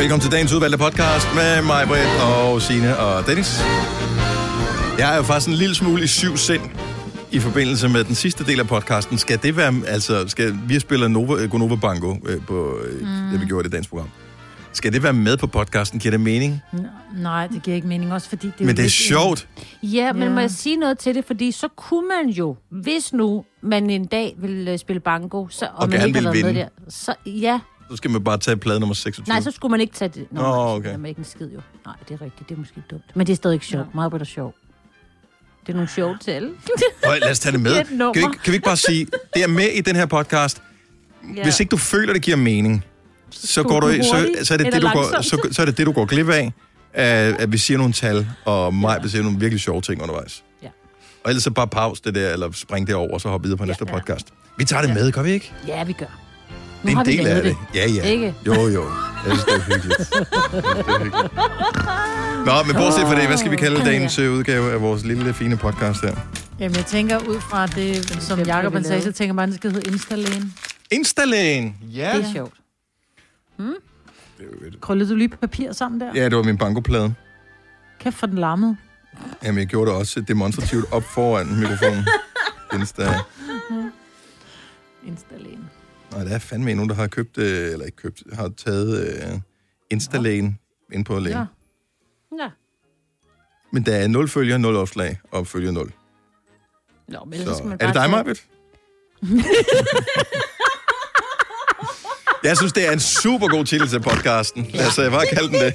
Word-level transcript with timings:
Velkommen 0.00 0.20
til 0.20 0.32
dagens 0.32 0.52
udvalgte 0.52 0.78
podcast 0.78 1.26
med 1.34 1.62
mig, 1.62 1.86
Britt 1.88 2.08
og 2.22 2.62
Signe 2.62 2.96
og 2.98 3.26
Dennis. 3.26 3.60
Jeg 4.98 5.12
er 5.12 5.16
jo 5.16 5.22
faktisk 5.22 5.48
en 5.48 5.54
lille 5.54 5.74
smule 5.74 6.04
i 6.04 6.06
syv 6.06 6.36
sind 6.36 6.62
i 7.32 7.38
forbindelse 7.38 7.88
med 7.88 8.04
den 8.04 8.14
sidste 8.14 8.44
del 8.46 8.60
af 8.60 8.68
podcasten. 8.68 9.18
Skal 9.18 9.42
det 9.42 9.56
være, 9.56 9.74
altså, 9.86 10.28
skal, 10.28 10.58
vi 10.68 10.78
spiller 10.78 11.08
Nova, 11.08 11.46
Gonova 11.46 11.74
Bango 11.76 12.14
øh, 12.26 12.46
på 12.46 12.78
øh, 12.84 13.00
mm. 13.00 13.30
det, 13.32 13.40
vi 13.40 13.46
gjorde 13.46 13.66
i 13.68 13.70
dagens 13.70 13.88
program. 13.88 14.08
Skal 14.72 14.92
det 14.92 15.02
være 15.02 15.12
med 15.12 15.36
på 15.36 15.46
podcasten? 15.46 16.00
Giver 16.00 16.10
det 16.10 16.20
mening? 16.20 16.60
Nej, 17.16 17.46
det 17.46 17.62
giver 17.62 17.74
ikke 17.74 17.88
mening 17.88 18.12
også, 18.12 18.28
fordi 18.28 18.46
det 18.58 18.66
Men 18.66 18.76
det 18.76 18.84
er 18.84 18.88
sjovt. 18.88 19.48
En... 19.82 19.88
Ja, 19.88 20.12
men 20.12 20.22
Ja. 20.22 20.28
må 20.28 20.40
jeg 20.40 20.50
sige 20.50 20.76
noget 20.76 20.98
til 20.98 21.14
det? 21.14 21.24
Fordi 21.24 21.52
så 21.52 21.68
kunne 21.76 22.08
man 22.08 22.28
jo, 22.34 22.56
hvis 22.70 23.12
nu 23.12 23.44
man 23.62 23.90
en 23.90 24.06
dag 24.06 24.34
vil 24.38 24.68
øh, 24.68 24.78
spille 24.78 25.00
banko, 25.00 25.48
så, 25.50 25.64
og, 25.64 25.70
Og 25.74 25.88
man 25.88 25.98
gerne 25.98 26.06
ikke 26.08 26.20
har 26.20 26.32
vil 26.32 26.42
været 26.42 26.54
vinde. 26.54 26.60
med 26.60 26.84
der, 26.84 26.90
så 26.90 27.14
ja, 27.26 27.60
Så 27.90 27.96
skal 27.96 28.10
man 28.10 28.24
bare 28.24 28.38
tage 28.38 28.56
plade 28.56 28.80
nummer 28.80 28.94
26. 28.94 29.34
nej, 29.34 29.40
så 29.40 29.50
skulle 29.50 29.70
man 29.70 29.80
ikke 29.80 29.94
tage 29.94 30.08
det. 30.08 30.26
Nå, 30.30 30.40
nej, 30.40 30.50
okay. 30.50 30.88
det 30.88 30.94
er 30.94 30.98
man 30.98 31.08
ikke 31.08 31.18
en 31.18 31.24
skid 31.24 31.46
jo. 31.46 31.60
Nej, 31.86 31.94
det 32.08 32.14
er 32.14 32.24
rigtigt, 32.24 32.48
det 32.48 32.54
er 32.54 32.58
måske 32.58 32.82
dumt. 32.90 33.02
Men 33.14 33.26
det 33.26 33.32
er 33.32 33.36
stadig 33.36 33.54
ikke 33.54 33.66
sjovt. 33.66 33.86
Ja. 33.86 33.94
Meget 33.94 34.12
bedre 34.12 34.24
sjovt. 34.24 34.56
Det 35.66 35.68
er 35.68 35.72
nogle 35.72 35.88
sjove 35.88 36.18
til. 36.20 36.50
Høj, 37.04 37.18
lad 37.18 37.30
os 37.30 37.38
tage 37.38 37.52
det 37.52 37.60
med. 37.60 37.70
Det 37.70 37.78
er 37.78 37.82
et 37.82 37.88
Kan 37.88 38.12
vi, 38.14 38.20
ikke, 38.20 38.38
kan 38.44 38.50
vi 38.52 38.54
ikke 38.54 38.64
bare 38.64 38.76
sige, 38.76 39.06
det 39.34 39.42
er 39.42 39.48
med 39.48 39.68
i 39.68 39.80
den 39.80 39.96
her 39.96 40.06
podcast. 40.06 40.62
ja. 41.36 41.42
Hvis 41.42 41.60
ikke 41.60 41.70
du 41.70 41.76
føler, 41.76 42.12
det 42.12 42.22
giver 42.22 42.36
mening, 42.36 42.84
så, 43.30 43.62
går 43.62 43.80
du, 43.80 43.92
så, 43.92 44.28
så, 44.42 44.54
er 44.54 44.58
det 44.58 44.72
det, 44.72 44.82
du 44.82 44.88
går, 44.88 45.22
så, 45.22 45.48
så 45.52 45.62
er 45.62 45.66
det 45.66 45.78
det, 45.78 45.86
du 45.86 45.92
går 45.92 46.04
glip 46.04 46.28
af, 46.28 46.52
at, 46.92 47.40
at 47.40 47.52
vi 47.52 47.58
siger 47.58 47.78
nogle 47.78 47.92
tal, 47.92 48.28
og 48.44 48.74
mig 48.74 49.00
ja. 49.02 49.08
siger 49.08 49.22
nogle 49.22 49.38
virkelig 49.38 49.60
sjove 49.60 49.80
ting 49.80 50.02
undervejs. 50.02 50.44
Ja. 50.62 50.68
Og 51.24 51.30
ellers 51.30 51.42
så 51.42 51.50
bare 51.50 51.68
pause 51.68 52.02
det 52.04 52.14
der, 52.14 52.32
eller 52.32 52.50
spring 52.52 52.86
det 52.86 52.94
over, 52.94 53.14
og 53.14 53.20
så 53.20 53.28
hoppe 53.28 53.44
videre 53.44 53.58
på 53.58 53.64
næste 53.64 53.84
ja. 53.88 53.92
podcast. 53.92 54.26
Vi 54.58 54.64
tager 54.64 54.82
det 54.82 54.94
med, 54.94 55.12
gør 55.12 55.22
vi 55.22 55.30
ikke? 55.30 55.52
Ja, 55.66 55.84
vi 55.84 55.92
gør. 55.92 56.29
Nu 56.82 56.90
Det 56.90 56.96
er 56.96 57.00
en 57.00 57.06
del 57.06 57.26
af 57.26 57.42
det. 57.42 57.56
Ja, 57.74 57.88
ja. 57.90 58.02
Ikke? 58.02 58.34
Jo, 58.46 58.52
jo. 58.54 58.84
Jeg 59.26 59.36
synes, 59.38 59.44
det 59.44 59.54
er 59.54 59.60
hyggeligt. 59.60 59.98
Det 60.08 60.18
er 60.78 60.98
hyggeligt. 61.04 61.34
Nå, 62.46 62.52
men 62.66 62.76
bortset 62.76 63.02
fra 63.02 63.14
det, 63.20 63.26
hvad 63.26 63.36
skal 63.36 63.50
vi 63.50 63.56
kalde 63.56 63.84
dagens 63.84 64.18
øh, 64.18 64.32
udgave 64.32 64.72
af 64.72 64.80
vores 64.80 65.04
lille, 65.04 65.34
fine 65.34 65.56
podcast 65.56 66.00
her? 66.00 66.16
Jamen, 66.58 66.76
jeg 66.76 66.86
tænker 66.86 67.18
ud 67.28 67.40
fra 67.40 67.66
det, 67.66 68.22
som 68.22 68.38
det 68.38 68.46
Jacob 68.46 68.72
har 68.72 68.78
han 68.78 68.84
sagde, 68.84 69.02
så 69.02 69.12
tænker 69.12 69.34
man, 69.34 69.42
at 69.42 69.48
det 69.48 69.56
skal 69.60 69.72
hedde 69.72 69.90
Instalægen. 69.90 70.54
Instalægen! 70.90 71.76
Ja. 71.82 72.12
Det 72.16 72.24
er 72.24 72.32
sjovt. 72.32 72.54
Krøllede 74.80 75.10
du 75.10 75.14
lige 75.14 75.28
papir 75.28 75.72
sammen 75.72 76.00
der? 76.00 76.10
Ja, 76.14 76.24
det 76.24 76.36
var 76.36 76.42
min 76.42 76.58
bankoplade. 76.58 77.14
Kæft 78.00 78.16
for 78.16 78.26
den 78.26 78.38
lammede. 78.38 78.76
Jamen, 79.44 79.58
jeg 79.58 79.66
gjorde 79.66 79.90
det 79.90 79.98
også 79.98 80.20
demonstrativt 80.20 80.84
op 80.92 81.02
foran 81.02 81.58
mikrofonen. 81.60 82.04
Insta. 82.74 83.14
Instalægen. 85.06 85.70
Nej, 86.12 86.24
der 86.24 86.34
er 86.34 86.38
fandme 86.38 86.74
nogen, 86.74 86.88
der 86.88 86.94
har 86.94 87.06
købt, 87.06 87.38
øh, 87.38 87.72
eller 87.72 87.86
ikke 87.86 87.96
købt, 87.96 88.22
har 88.32 88.52
taget 88.56 89.06
øh, 89.06 89.40
Instalægen 89.90 90.58
ind 90.92 91.04
på 91.04 91.18
lægen. 91.18 91.38
Ja. 91.38 91.44
Ja. 92.38 92.42
Ja. 92.44 92.50
Men 93.72 93.86
der 93.86 93.96
er 93.96 94.08
0 94.08 94.28
følger, 94.28 94.58
0 94.58 94.76
opslag 94.76 95.20
og 95.30 95.46
følger 95.46 95.70
0. 95.70 95.92
Nå, 97.08 97.24
men 97.26 97.44
Så, 97.44 97.54
skal 97.54 97.66
man 97.66 97.78
er 97.80 97.86
det 97.86 97.94
bare 97.94 98.04
dig, 98.04 98.10
Marbet? 98.10 98.44
Jeg 102.44 102.56
synes, 102.56 102.72
det 102.72 102.88
er 102.88 102.92
en 102.92 103.00
super 103.00 103.48
god 103.48 103.64
titel 103.64 103.88
til 103.88 104.00
podcasten. 104.00 104.70
Lad 104.74 104.86
os 104.86 104.98
øh, 104.98 105.10
bare 105.10 105.26
kalde 105.26 105.48
den 105.48 105.60
det. 105.60 105.74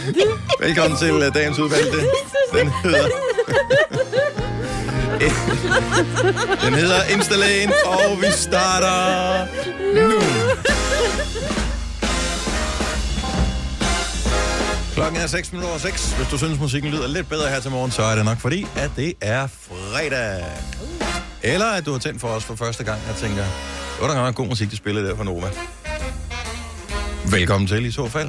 Velkommen 0.66 0.98
til 0.98 1.12
uh, 1.12 1.34
dagens 1.34 1.58
udvalgte. 1.58 1.98
Den 2.58 2.68
hedder... 2.82 3.08
den 6.64 6.74
hedder 6.74 7.04
Instalægen, 7.04 7.72
og 7.84 8.20
vi 8.20 8.26
starter 8.30 9.46
nu. 9.94 10.12
Klokken 14.94 15.20
er 15.20 15.26
6 15.26 15.52
minutter 15.52 15.70
over 15.70 15.78
6. 15.78 16.12
Hvis 16.12 16.28
du 16.28 16.38
synes, 16.38 16.60
musikken 16.60 16.90
lyder 16.90 17.08
lidt 17.08 17.28
bedre 17.28 17.48
her 17.48 17.60
til 17.60 17.70
morgen, 17.70 17.90
så 17.90 18.02
er 18.02 18.14
det 18.14 18.24
nok 18.24 18.38
fordi, 18.38 18.66
at 18.76 18.90
det 18.96 19.14
er 19.20 19.46
fredag. 19.46 20.44
Eller 21.42 21.66
at 21.66 21.86
du 21.86 21.92
har 21.92 21.98
tændt 21.98 22.20
for 22.20 22.28
os 22.28 22.44
for 22.44 22.54
første 22.54 22.84
gang 22.84 23.00
og 23.10 23.16
tænker, 23.16 23.42
det 23.42 24.00
var 24.00 24.08
da 24.08 24.14
godt 24.14 24.26
nok 24.26 24.34
god 24.34 24.46
musik, 24.46 24.70
de 24.70 24.76
spillede 24.76 25.08
der 25.08 25.16
fra 25.16 25.24
Nova. 25.24 25.46
Velkommen 27.30 27.66
til 27.66 27.86
i 27.86 27.90
så 27.90 28.08
fald. 28.08 28.28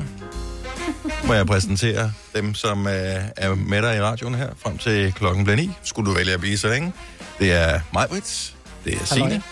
Må 1.23 1.33
jeg 1.33 1.45
præsentere 1.47 2.11
dem, 2.35 2.53
som 2.53 2.87
øh, 2.87 2.93
er 3.37 3.55
med 3.55 3.81
dig 3.81 3.97
i 3.97 4.01
radioen 4.01 4.35
her, 4.35 4.49
frem 4.57 4.77
til 4.77 5.13
klokken 5.13 5.43
bliver 5.43 5.57
9. 5.57 5.71
Skulle 5.83 6.09
du 6.11 6.15
vælge 6.17 6.33
at 6.33 6.39
blive 6.39 6.57
så 6.57 6.67
længe. 6.69 6.93
Det 7.39 7.51
er 7.51 7.79
mig, 7.93 8.07
Brits. 8.09 8.55
Det 8.85 8.93
er 8.93 9.05
Signe. 9.05 9.43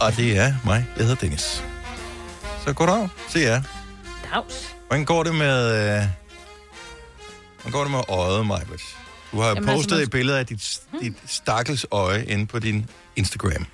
Og 0.00 0.16
det 0.16 0.38
er 0.38 0.54
mig, 0.64 0.86
jeg 0.96 1.04
hedder 1.06 1.20
Dennis. 1.20 1.64
Så 2.66 2.72
goddag 2.72 3.08
til 3.30 3.40
jer. 3.40 3.62
Dags. 4.34 4.74
Hvordan 4.86 5.04
går 5.04 5.22
det 5.22 5.34
med... 5.34 5.66
Øh... 5.98 6.02
Hvordan 7.62 7.72
går 7.72 7.82
det 7.82 7.90
med 7.90 8.00
øjet, 8.08 8.46
Majbert? 8.46 8.80
Du 9.32 9.40
har 9.40 9.48
Jamen, 9.48 9.64
postet 9.64 9.78
altså, 9.82 9.94
man- 9.94 10.02
et 10.02 10.10
billede 10.10 10.38
af 10.38 10.46
dit, 10.46 10.80
dit 11.02 11.14
stakkels 11.26 11.86
øje 11.90 12.24
inde 12.24 12.46
på 12.46 12.58
din 12.58 12.90
Instagram. 13.16 13.66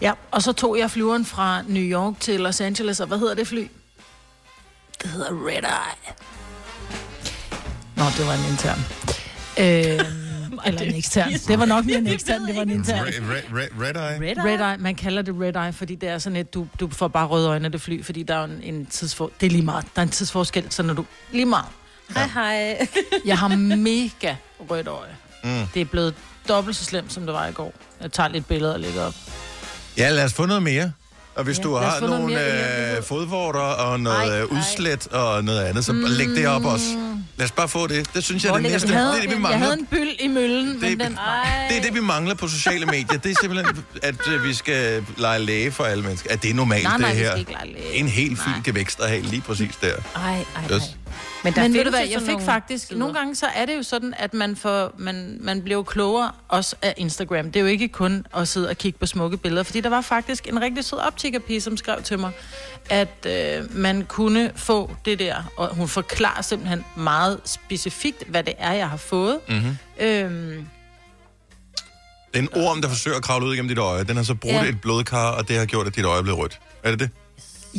Ja, 0.00 0.12
og 0.30 0.42
så 0.42 0.52
tog 0.52 0.78
jeg 0.78 0.90
flyveren 0.90 1.24
fra 1.24 1.62
New 1.62 1.82
York 1.82 2.20
til 2.20 2.40
Los 2.40 2.60
Angeles, 2.60 3.00
og 3.00 3.06
hvad 3.06 3.18
hedder 3.18 3.34
det 3.34 3.46
fly? 3.48 3.68
Det 5.02 5.10
hedder 5.10 5.30
Red 5.46 5.62
Eye. 5.62 6.14
Nå, 7.98 8.04
det 8.18 8.26
var 8.26 8.32
en 8.34 8.44
intern. 8.50 8.78
Øhm, 9.58 10.58
eller 10.66 10.80
en 10.80 10.94
ekstern. 10.94 11.32
Det 11.32 11.58
var 11.58 11.64
nok 11.64 11.84
mere 11.84 11.98
en 11.98 12.06
ekstern, 12.16 12.46
det 12.46 12.56
var 12.56 12.62
en 12.62 12.70
intern. 12.70 13.06
Red, 13.06 13.12
red, 13.30 13.42
red, 13.54 13.68
red 13.80 14.20
eye? 14.20 14.30
Red 14.30 14.44
Red 14.44 14.70
eye, 14.72 14.76
man 14.82 14.94
kalder 14.94 15.22
det 15.22 15.34
red 15.40 15.56
eye, 15.56 15.72
fordi 15.72 15.94
det 15.94 16.08
er 16.08 16.18
sådan 16.18 16.36
et, 16.36 16.54
du, 16.54 16.66
du 16.80 16.88
får 16.90 17.08
bare 17.08 17.26
røde 17.26 17.48
øjne 17.48 17.64
af 17.64 17.72
det 17.72 17.80
fly, 17.80 18.04
fordi 18.04 18.22
der 18.22 18.34
er 18.34 18.44
en, 18.44 18.60
en 18.62 18.86
tidsfor... 18.86 19.30
Det 19.40 19.46
er 19.46 19.50
lige 19.50 19.64
meget. 19.64 19.84
Der 19.94 20.02
er 20.02 20.06
en 20.06 20.10
tidsforskel, 20.10 20.66
så 20.70 20.82
når 20.82 20.94
du... 20.94 21.04
Lige 21.32 21.46
meget. 21.46 21.66
Hej, 22.14 22.26
hej. 22.34 22.86
Jeg 23.24 23.38
har 23.38 23.48
mega 23.76 24.34
rødt 24.70 24.88
øje. 24.88 25.16
Mm. 25.44 25.66
Det 25.74 25.80
er 25.80 25.84
blevet 25.84 26.14
dobbelt 26.48 26.76
så 26.76 26.84
slemt, 26.84 27.12
som 27.12 27.24
det 27.26 27.34
var 27.34 27.46
i 27.46 27.52
går. 27.52 27.72
Jeg 28.00 28.12
tager 28.12 28.28
lidt 28.28 28.48
billeder 28.48 28.72
og 28.72 28.80
lægger 28.80 29.02
op. 29.02 29.14
Ja, 29.96 30.10
lad 30.10 30.24
os 30.24 30.32
få 30.32 30.46
noget 30.46 30.62
mere. 30.62 30.92
Og 31.34 31.44
hvis 31.44 31.58
Ja, 31.58 31.62
du 31.62 31.74
har 31.74 32.00
nogle 32.00 32.96
øh, 32.96 33.02
fodvorter 33.02 33.60
og 33.60 34.00
noget 34.00 34.18
Ej, 34.18 34.28
øh, 34.28 34.50
ej. 34.50 34.58
udslæt 34.58 35.06
og 35.06 35.44
noget 35.44 35.60
andet, 35.60 35.84
så 35.84 35.92
mm. 35.92 36.04
læg 36.08 36.28
det 36.28 36.46
op 36.46 36.64
også. 36.64 37.07
Lad 37.38 37.44
os 37.44 37.50
bare 37.52 37.68
få 37.68 37.86
det. 37.86 38.14
Det 38.14 38.24
synes 38.24 38.44
jeg, 38.44 38.50
Hvor 38.50 38.58
det, 38.58 38.70
næste, 38.70 38.88
du? 38.88 38.92
det 38.92 38.98
Jeg 38.98 39.04
er 39.04 39.10
havde, 39.10 39.20
det, 39.22 39.28
vi 39.28 39.32
jeg 39.34 39.40
mangler. 39.40 39.58
havde 39.58 39.78
en 39.80 39.86
byld 39.86 40.08
i 40.20 40.26
møllen, 40.28 40.66
men 40.80 40.90
Det- 40.90 41.00
den... 41.00 41.12
Det 41.68 41.76
er 41.78 41.82
det, 41.82 41.94
vi 41.94 42.00
mangler 42.00 42.34
på 42.34 42.48
sociale 42.48 42.86
medier. 42.86 43.18
Det 43.18 43.30
er 43.30 43.34
simpelthen, 43.40 43.84
at 44.02 44.28
øh, 44.28 44.44
vi 44.44 44.54
skal 44.54 45.04
lege 45.16 45.38
læge 45.38 45.72
for 45.72 45.84
alle 45.84 46.02
mennesker. 46.04 46.30
At 46.32 46.42
det 46.42 46.50
er 46.50 46.54
normalt, 46.54 46.82
Nej, 46.84 46.98
nej, 46.98 47.08
det 47.10 47.18
her. 47.18 47.28
skal 47.30 47.38
ikke 47.40 47.52
lege 47.52 47.72
læge. 47.72 47.94
En 47.94 48.08
helt 48.08 48.38
fin 48.42 48.52
Nej. 48.52 48.60
gevækst 48.64 49.00
at 49.00 49.08
have 49.08 49.22
lige 49.22 49.40
præcis 49.42 49.76
der. 49.80 49.94
Ej, 50.16 50.22
ej, 50.32 50.44
ej. 50.70 50.78
Men, 51.50 51.54
der 51.56 51.62
Men 51.62 51.74
ved 51.74 51.84
du 51.84 51.90
hvad, 51.90 52.00
jeg 52.00 52.20
fik 52.20 52.28
nogle 52.28 52.44
faktisk... 52.44 52.86
sider. 52.86 52.98
Nogle 52.98 53.14
gange 53.14 53.34
så 53.34 53.46
er 53.46 53.66
det 53.66 53.76
jo 53.76 53.82
sådan, 53.82 54.14
at 54.18 54.34
man, 54.34 54.56
får, 54.56 54.92
man, 54.98 55.38
man 55.40 55.62
bliver 55.62 55.76
jo 55.78 55.82
klogere 55.82 56.32
også 56.48 56.76
af 56.82 56.94
Instagram. 56.96 57.44
Det 57.44 57.56
er 57.56 57.60
jo 57.60 57.66
ikke 57.66 57.88
kun 57.88 58.26
at 58.36 58.48
sidde 58.48 58.68
og 58.68 58.76
kigge 58.76 58.98
på 58.98 59.06
smukke 59.06 59.36
billeder, 59.36 59.62
fordi 59.62 59.80
der 59.80 59.88
var 59.88 60.00
faktisk 60.00 60.46
en 60.48 60.60
rigtig 60.60 60.84
sød 60.84 60.98
optikerpige, 60.98 61.60
som 61.60 61.76
skrev 61.76 62.02
til 62.02 62.18
mig, 62.18 62.30
at 62.90 63.26
øh, 63.26 63.76
man 63.76 64.04
kunne 64.08 64.52
få 64.56 64.90
det 65.04 65.18
der, 65.18 65.52
og 65.56 65.74
hun 65.74 65.88
forklarer 65.88 66.42
simpelthen 66.42 66.84
meget 66.96 67.40
specifikt, 67.44 68.24
hvad 68.28 68.42
det 68.42 68.54
er, 68.58 68.72
jeg 68.72 68.88
har 68.90 68.96
fået. 68.96 69.38
Mm-hmm. 69.48 69.76
Øhm, 70.00 70.66
Det 72.34 72.38
er 72.38 72.38
en 72.38 72.48
orm, 72.54 72.82
der 72.82 72.88
forsøger 72.88 73.16
at 73.16 73.22
kravle 73.22 73.46
ud 73.46 73.52
igennem 73.54 73.68
dit 73.68 73.78
øje. 73.78 74.04
Den 74.04 74.16
har 74.16 74.22
så 74.24 74.34
brudt 74.34 74.52
Ja. 74.54 74.64
et 74.64 74.80
blodkar, 74.80 75.30
og 75.30 75.48
det 75.48 75.58
har 75.58 75.66
gjort, 75.66 75.86
at 75.86 75.96
dit 75.96 76.04
øje 76.04 76.18
er 76.18 76.22
blevet 76.22 76.38
rødt. 76.38 76.60
Er 76.82 76.90
det 76.90 77.00
det? 77.00 77.10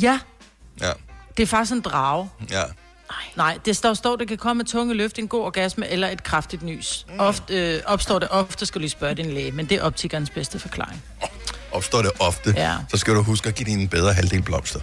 ja, 0.02 0.18
Ja. 0.80 0.90
det 1.36 1.42
er 1.42 1.46
faktisk 1.46 1.72
en 1.72 1.80
drage. 1.80 2.30
ja. 2.50 2.62
Nej, 3.36 3.58
det 3.64 3.76
står, 3.76 3.94
står, 3.94 4.16
det 4.16 4.28
kan 4.28 4.36
komme 4.38 4.58
med 4.58 4.64
tunge 4.66 4.94
løft, 4.94 5.18
en 5.18 5.28
god 5.28 5.40
orgasme 5.44 5.88
eller 5.88 6.08
et 6.08 6.22
kraftigt 6.22 6.62
nys. 6.62 7.06
Ofte, 7.18 7.54
øh, 7.54 7.80
opstår 7.86 8.18
det 8.18 8.28
ofte, 8.30 8.66
skal 8.66 8.78
du 8.78 8.80
lige 8.80 8.90
spørge 8.90 9.14
din 9.14 9.30
læge, 9.30 9.50
men 9.52 9.66
det 9.66 9.76
er 9.78 9.82
optikernes 9.82 10.30
bedste 10.30 10.58
forklaring. 10.58 11.02
Opstår 11.72 12.02
det 12.02 12.10
ofte, 12.20 12.54
Ja. 12.56 12.74
så 12.90 12.96
skal 12.96 13.14
du 13.14 13.22
huske 13.22 13.48
at 13.48 13.54
give 13.54 13.66
din 13.66 13.88
bedre 13.88 14.12
halvdel 14.12 14.42
blomster. 14.42 14.80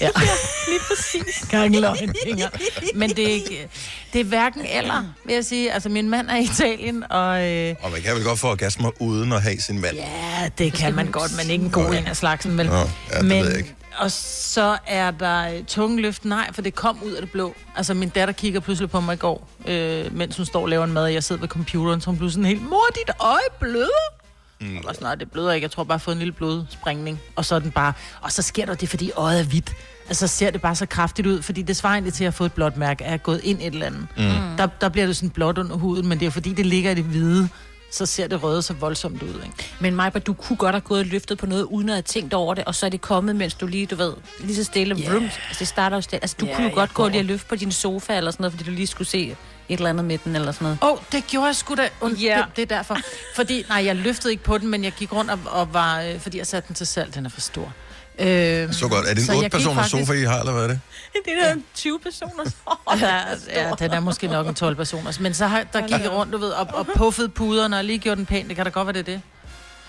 Ja, 0.00 0.08
lige 0.68 0.80
præcis. 0.88 1.48
Gang 1.50 1.76
løgnfinger. 1.80 2.48
Men 2.94 3.10
det 3.10 3.24
er, 3.28 3.32
ikke, 3.32 3.68
det 4.12 4.20
er 4.20 4.24
hverken 4.24 4.66
eller, 4.66 5.14
vil 5.24 5.34
jeg 5.34 5.44
sige. 5.44 5.72
Altså, 5.72 5.88
min 5.88 6.08
mand 6.10 6.30
er 6.30 6.36
i 6.36 6.42
Italien, 6.42 7.04
og 7.12 7.42
øh, 7.52 7.74
Og 7.82 7.90
man 7.90 8.02
kan 8.02 8.14
vel 8.14 8.24
godt 8.24 8.38
få 8.38 8.50
orgasmer 8.50 8.90
uden 9.00 9.32
at 9.32 9.42
have 9.42 9.60
sin 9.60 9.80
mand. 9.80 9.96
ja, 9.96 10.48
det 10.58 10.72
kan 10.72 10.94
man 10.94 11.06
godt, 11.10 11.36
men 11.36 11.50
ikke 11.50 11.64
en 11.64 11.70
god 11.70 11.84
Nå, 11.84 11.92
ja. 11.92 11.98
en 11.98 12.06
af 12.06 12.16
slagsen, 12.16 12.58
vel? 12.58 12.66
Nå, 12.66 12.74
ja, 12.76 12.84
det 13.18 13.24
men, 13.24 13.42
ved 13.42 13.48
jeg 13.48 13.58
ikke. 13.58 13.74
Og 13.98 14.10
så 14.10 14.78
er 14.86 15.10
der 15.10 15.48
øh, 15.56 15.64
tunge 15.64 16.02
løft, 16.02 16.24
nej, 16.24 16.52
for 16.52 16.62
det 16.62 16.74
kom 16.74 16.98
ud 17.04 17.10
af 17.12 17.22
det 17.22 17.30
blå. 17.30 17.54
Altså, 17.76 17.94
min 17.94 18.08
datter 18.08 18.34
kigger 18.34 18.60
pludselig 18.60 18.90
på 18.90 19.00
mig 19.00 19.14
i 19.14 19.16
går, 19.16 19.48
øh, 19.66 20.16
mens 20.16 20.36
hun 20.36 20.46
står 20.46 20.62
og 20.62 20.68
laver 20.68 20.84
en 20.84 20.92
mad, 20.92 21.02
og 21.02 21.14
jeg 21.14 21.24
sidder 21.24 21.40
ved 21.40 21.48
computeren, 21.48 22.00
så 22.00 22.10
hun 22.10 22.18
blev 22.18 22.30
sådan 22.30 22.44
helt, 22.44 22.62
mor, 22.62 22.84
dit 22.94 23.14
øje 23.20 23.38
bløder. 23.60 24.12
Mm. 24.60 24.74
Var 24.84 24.92
sådan, 24.92 25.04
"Nej, 25.06 25.14
det 25.14 25.30
bløder 25.30 25.52
ikke. 25.52 25.64
Jeg 25.64 25.70
tror 25.70 25.84
bare, 25.84 25.92
jeg 25.92 25.98
har 26.00 26.04
fået 26.04 26.14
en 26.14 26.18
lille 26.18 26.32
blodsprængning. 26.32 27.20
Og 27.36 27.44
så 27.44 27.54
er 27.54 27.58
den 27.58 27.70
bare... 27.70 27.92
Og 28.20 28.32
så 28.32 28.42
sker 28.42 28.66
der 28.66 28.74
det, 28.74 28.88
fordi 28.88 29.10
øjet 29.16 29.40
er 29.40 29.44
hvidt. 29.44 29.72
Altså, 30.08 30.28
så 30.28 30.36
ser 30.36 30.50
det 30.50 30.60
bare 30.62 30.74
så 30.74 30.86
kraftigt 30.86 31.26
ud, 31.26 31.42
fordi 31.42 31.62
det 31.62 31.76
svarer 31.76 31.92
egentlig 31.92 32.14
til 32.14 32.24
at 32.24 32.34
få 32.34 32.44
et 32.44 32.52
blåt 32.52 32.76
mærke, 32.76 33.04
at 33.04 33.10
jeg 33.10 33.14
er 33.14 33.18
gået 33.18 33.40
ind 33.44 33.58
et 33.60 33.66
eller 33.66 33.86
andet. 33.86 34.06
Mm. 34.16 34.56
Der, 34.58 34.66
der 34.80 34.88
bliver 34.88 35.06
det 35.06 35.16
sådan 35.16 35.30
blåt 35.30 35.58
under 35.58 35.76
huden, 35.76 36.08
men 36.08 36.20
det 36.20 36.26
er 36.26 36.30
fordi, 36.30 36.52
det 36.52 36.66
ligger 36.66 36.90
i 36.90 36.94
det 36.94 37.04
hvide. 37.04 37.48
Så 37.96 38.06
ser 38.06 38.26
det 38.26 38.42
røde 38.42 38.62
så 38.62 38.72
voldsomt 38.72 39.22
ud, 39.22 39.28
ikke? 39.34 39.70
Men 39.80 39.94
Majba, 39.96 40.18
du 40.18 40.32
kunne 40.32 40.56
godt 40.56 40.74
have 40.74 40.80
gået 40.80 41.00
og 41.00 41.06
løftet 41.06 41.38
på 41.38 41.46
noget, 41.46 41.62
uden 41.62 41.88
at 41.88 41.94
have 41.94 42.02
tænkt 42.02 42.34
over 42.34 42.54
det, 42.54 42.64
og 42.64 42.74
så 42.74 42.86
er 42.86 42.90
det 42.90 43.00
kommet, 43.00 43.36
mens 43.36 43.54
du 43.54 43.66
lige, 43.66 43.86
du 43.86 43.96
ved, 43.96 44.12
lige 44.40 44.56
så 44.56 44.64
stille, 44.64 44.96
yeah. 45.00 45.12
vroom, 45.12 45.22
altså 45.24 45.58
det 45.58 45.68
starter 45.68 45.96
jo 45.96 46.00
stille. 46.00 46.22
Altså, 46.24 46.36
du 46.40 46.46
yeah, 46.46 46.56
kunne 46.56 46.68
jo 46.68 46.74
godt 46.74 46.94
gå 46.94 47.02
går. 47.02 47.08
lige 47.08 47.20
og 47.20 47.24
løfte 47.24 47.46
på 47.48 47.56
din 47.56 47.72
sofa 47.72 48.16
eller 48.16 48.30
sådan 48.30 48.42
noget, 48.42 48.52
fordi 48.52 48.64
du 48.64 48.70
lige 48.70 48.86
skulle 48.86 49.08
se 49.08 49.36
et 49.68 49.76
eller 49.76 49.90
andet 49.90 50.04
med 50.04 50.18
den 50.24 50.36
eller 50.36 50.52
sådan 50.52 50.64
noget. 50.64 50.78
Åh, 50.82 50.92
oh, 50.92 50.98
det 51.12 51.26
gjorde 51.26 51.46
jeg 51.46 51.56
sgu 51.56 51.74
da. 51.74 51.88
Und, 52.00 52.16
Ja. 52.18 52.36
det, 52.36 52.56
det, 52.56 52.62
er 52.72 52.76
derfor. 52.76 52.96
Fordi, 53.36 53.64
nej, 53.68 53.84
jeg 53.84 53.96
løftede 53.96 54.32
ikke 54.32 54.44
på 54.44 54.58
den, 54.58 54.68
men 54.68 54.84
jeg 54.84 54.92
gik 54.92 55.12
rundt 55.12 55.30
og, 55.30 55.38
og 55.46 55.74
var, 55.74 56.00
øh, 56.02 56.20
fordi 56.20 56.38
jeg 56.38 56.46
satte 56.46 56.68
den 56.68 56.74
til 56.74 56.86
salg. 56.86 57.14
Den 57.14 57.26
er 57.26 57.30
for 57.30 57.40
stor. 57.40 57.72
Øh, 58.18 58.72
Så 58.72 58.88
godt. 58.88 59.06
Er 59.08 59.14
det 59.14 59.22
en 59.22 59.28
jeg 59.28 59.36
8 59.36 59.44
gik 59.44 59.52
personers 59.52 59.76
faktisk- 59.90 60.06
sofa, 60.06 60.12
I 60.18 60.22
har, 60.24 60.38
eller 60.38 60.52
hvad 60.52 60.62
er 60.62 60.68
det? 60.68 60.80
Det 61.24 61.32
er 61.42 61.54
der 61.54 61.60
20 61.74 61.98
personer. 62.00 62.44
Ja, 63.00 63.20
ja, 63.62 63.70
den 63.78 63.92
er 63.92 64.00
måske 64.00 64.26
nok 64.26 64.46
en 64.46 64.54
12 64.54 64.76
personers. 64.76 65.20
Men 65.20 65.34
så 65.34 65.46
har, 65.46 65.64
der 65.72 65.80
gik 65.80 65.90
jeg 66.02 66.10
rundt, 66.12 66.32
du 66.32 66.38
ved, 66.38 66.48
og, 66.50 66.66
og 66.74 66.86
puffede 66.96 67.28
puderne 67.28 67.78
og 67.78 67.84
lige 67.84 67.98
gjorde 67.98 68.16
den 68.16 68.26
pæn. 68.26 68.48
Det 68.48 68.56
kan 68.56 68.64
da 68.64 68.70
godt 68.70 68.86
være, 68.86 68.92
det 68.94 69.00
er 69.00 69.04
det. 69.04 69.20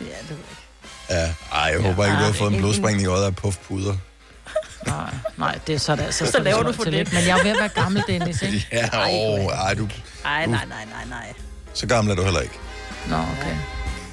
Ja, 0.02 0.06
det 0.06 0.30
ved 0.30 0.38
jeg 0.38 0.38
ikke. 0.50 1.34
Ja. 1.54 1.58
Ej, 1.58 1.72
jeg 1.74 1.82
håber 1.82 2.06
ikke, 2.06 2.18
du 2.18 2.24
har 2.24 2.32
fået 2.34 2.48
en 2.50 2.56
en- 2.56 2.62
blodspring 2.62 3.02
i 3.02 3.06
øjet 3.06 3.26
af 3.26 3.36
puffpuder. 3.36 3.96
Nej, 4.88 5.14
nej, 5.38 5.60
det 5.68 5.76
er 5.76 5.80
så, 5.80 5.96
der, 5.96 6.12
så, 6.12 6.32
Så 6.32 6.40
laver 6.40 6.64
du 6.64 6.72
for 6.74 6.84
det. 6.84 6.94
ikke? 6.94 7.12
Men 7.16 7.28
jeg 7.28 7.40
er 7.40 7.44
ved 7.44 7.52
at 7.52 7.58
være 7.60 7.70
gammel, 7.70 8.04
Dennis, 8.08 8.42
ikke? 8.42 8.68
Ja, 8.72 8.90
åh, 9.12 9.46
ej, 9.46 9.74
du, 9.74 9.88
Nej, 10.24 10.46
nej, 10.46 10.46
nej, 10.46 10.86
nej, 10.86 11.06
nej. 11.10 11.34
så 11.74 11.88
gammel 11.88 12.12
er 12.12 12.16
du 12.16 12.24
heller 12.24 12.40
ikke. 12.40 12.54
Nå, 13.08 13.16
okay. 13.16 13.56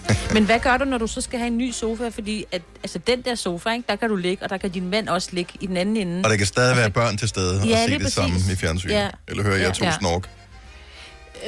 Men 0.35 0.45
hvad 0.45 0.59
gør 0.61 0.77
du, 0.77 0.85
når 0.85 0.99
du 0.99 1.07
så 1.07 1.21
skal 1.21 1.39
have 1.39 1.47
en 1.47 1.59
ny 1.59 1.71
sofa? 1.73 2.09
Fordi 2.09 2.45
at, 2.53 2.63
altså, 2.83 2.99
den 2.99 3.23
der 3.23 3.35
sofa, 3.35 3.71
ikke, 3.71 3.85
der 3.89 3.97
kan 3.97 4.09
du 4.09 4.17
ligge, 4.17 4.45
og 4.45 4.51
der 4.51 4.57
kan 4.57 4.71
din 4.71 4.91
mand 4.91 5.09
også 5.09 5.29
ligge 5.33 5.53
i 5.61 5.67
den 5.67 5.77
anden 5.77 5.97
ende. 5.97 6.21
Og 6.25 6.31
der 6.31 6.37
kan 6.37 6.47
stadig 6.47 6.77
være 6.77 6.91
børn 6.91 7.17
til 7.17 7.29
stede 7.29 7.61
og 7.61 7.67
Ja, 7.67 7.83
se 7.85 7.89
lige 7.91 7.99
det 7.99 8.13
sammen 8.13 8.33
præcis. 8.33 8.53
i 8.53 8.57
fjernsynet. 8.57 8.95
Ja. 8.95 9.09
Eller 9.29 9.43
høre 9.43 9.55
jer 9.55 9.61
Ja. 9.67 9.71
to 9.71 9.85
Ja. 9.85 9.93
snork. 9.99 10.29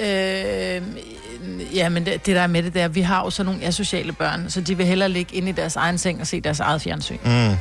Øh, 0.01 0.83
ja, 1.77 1.89
men 1.89 2.07
det, 2.07 2.27
det 2.27 2.37
der 2.37 2.43
er 2.43 2.47
med 2.47 2.63
det 2.63 2.75
der, 2.75 2.89
vi 2.89 3.01
har 3.01 3.25
jo 3.25 3.31
sådan 3.31 3.53
nogle 3.53 3.67
asociale 3.67 4.13
børn, 4.13 4.51
så 4.51 4.61
de 4.61 4.77
vil 4.77 4.87
hellere 4.87 5.09
ligge 5.09 5.37
inde 5.37 5.49
i 5.49 5.53
deres 5.53 5.77
egen 5.77 5.99
seng 5.99 6.21
og 6.21 6.27
se 6.27 6.41
deres 6.41 6.61
eget 6.61 6.83
fjernsyn. 6.83 7.17
Mm. 7.25 7.57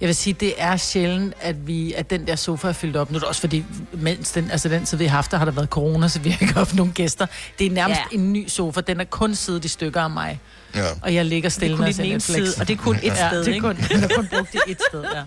Jeg 0.00 0.06
vil 0.06 0.14
sige, 0.16 0.34
det 0.40 0.54
er 0.58 0.76
sjældent, 0.76 1.34
at, 1.40 1.66
vi, 1.66 1.92
at 1.92 2.10
den 2.10 2.26
der 2.26 2.36
sofa 2.36 2.68
er 2.68 2.72
fyldt 2.72 2.96
op. 2.96 3.10
Nu 3.10 3.16
er 3.16 3.20
det 3.20 3.28
også 3.28 3.40
fordi, 3.40 3.64
mens 3.92 4.30
den, 4.32 4.50
altså 4.50 4.68
den 4.68 4.84
tid 4.84 4.98
vi 4.98 5.04
har 5.06 5.16
haft, 5.16 5.30
der 5.30 5.36
har 5.36 5.44
der 5.44 5.52
været 5.52 5.68
corona, 5.68 6.08
så 6.08 6.18
vi 6.20 6.30
har 6.30 6.38
ikke 6.40 6.54
haft 6.54 6.74
nogen 6.74 6.92
gæster. 6.92 7.26
Det 7.58 7.66
er 7.66 7.70
nærmest 7.70 8.00
Ja. 8.00 8.04
ja. 8.12 8.16
en 8.18 8.32
ny 8.32 8.48
sofa. 8.48 8.80
Den 8.80 9.00
er 9.00 9.04
kun 9.04 9.34
siddet 9.34 9.64
i 9.64 9.68
stykker 9.68 10.00
af 10.00 10.10
mig, 10.10 10.40
Ja. 10.74 10.84
og 11.02 11.14
jeg 11.14 11.24
ligger 11.24 11.48
det 11.48 11.54
stille, 11.54 11.76
ene 11.76 11.86
Netflix. 11.86 12.22
side, 12.22 12.54
og 12.60 12.68
det 12.68 12.78
er 12.78 12.82
kun 12.82 12.96
et 13.02 13.02
ja, 13.04 13.28
sted, 13.28 13.38
det 13.44 13.48
er 13.48 13.54
ikke? 13.54 13.66
kun, 13.66 13.76
den 13.90 14.04
er 14.04 14.08
kun 14.08 14.28
brugt 14.32 14.54
i 14.54 14.58
et 14.70 14.78
sted, 14.90 15.04
ja. 15.14 15.22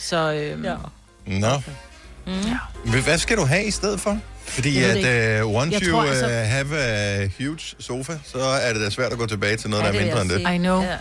Så 0.00 0.32
øhm, 0.32 0.64
ja. 0.64 0.74
Nå. 1.26 1.62
Mm. 2.26 2.90
Hvad 3.04 3.18
skal 3.18 3.36
du 3.36 3.44
have 3.44 3.64
i 3.64 3.70
stedet 3.70 4.00
for? 4.00 4.18
Fordi 4.48 4.78
at 4.82 5.42
uh, 5.44 5.54
once 5.54 5.72
Jeg 5.74 5.82
you 5.82 5.92
tror, 5.92 6.02
uh, 6.02 6.08
altså- 6.10 6.26
have 6.28 6.78
a 6.78 7.28
huge 7.38 7.58
sofa, 7.78 8.12
så 8.24 8.38
er 8.38 8.72
det 8.72 8.82
da 8.82 8.90
svært 8.90 9.12
at 9.12 9.18
gå 9.18 9.26
tilbage 9.26 9.56
til 9.56 9.70
noget, 9.70 9.82
Ja, 9.84 9.88
der 9.88 9.94
er 9.94 9.98
det 9.98 10.06
mindre 10.06 10.22
end 10.22 10.46
det. 10.46 10.54
I 10.54 10.58
know. 10.58 10.82
Ja. 10.82 10.96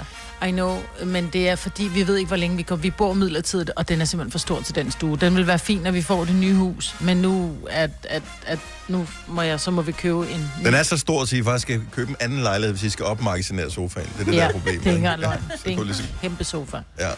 I 0.47 0.51
know, 0.51 0.77
men 1.05 1.29
det 1.33 1.49
er 1.49 1.55
fordi, 1.55 1.83
vi 1.83 2.07
ved 2.07 2.17
ikke, 2.17 2.27
hvor 2.27 2.37
længe 2.37 2.57
vi 2.57 2.63
går. 2.63 2.75
Vi 2.75 2.89
bor 2.89 3.13
midlertidigt, 3.13 3.71
og 3.75 3.89
den 3.89 4.01
er 4.01 4.05
simpelthen 4.05 4.31
for 4.31 4.39
stor 4.39 4.61
til 4.61 4.75
den 4.75 4.91
stue. 4.91 5.17
Den 5.17 5.35
vil 5.35 5.47
være 5.47 5.59
fin, 5.59 5.79
når 5.81 5.91
vi 5.91 6.01
får 6.01 6.25
det 6.25 6.35
nye 6.35 6.53
hus, 6.53 6.95
men 7.01 7.17
nu, 7.17 7.55
at, 7.69 7.89
at, 8.03 8.23
at 8.45 8.59
nu 8.87 9.07
må 9.27 9.41
jeg, 9.41 9.59
så 9.59 9.71
må 9.71 9.81
vi 9.81 9.91
købe 9.91 10.29
en 10.29 10.51
ny. 10.61 10.65
Den 10.65 10.73
er 10.73 10.83
så 10.83 10.97
stor, 10.97 11.21
at 11.21 11.31
I 11.33 11.43
faktisk 11.43 11.61
skal 11.61 11.81
købe 11.91 12.09
en 12.09 12.15
anden 12.19 12.39
lejlighed, 12.39 12.73
hvis 12.73 12.83
I 12.83 12.89
skal 12.89 13.05
opmagasinere 13.05 13.71
sofaen. 13.71 14.07
Det 14.07 14.13
er 14.19 14.23
det, 14.23 14.33
der 14.33 14.39
ja, 14.39 14.47
er 14.47 14.51
problemet. 14.51 14.83
det 14.83 14.89
er 14.89 14.95
ikke 14.95 15.07
engang. 15.07 15.21
Ja, 15.21 15.29
Det 15.71 15.79
er 15.79 16.03
en 16.03 16.09
kæmpe 16.21 16.43
sofa. 16.43 16.77
ja. 16.99 17.09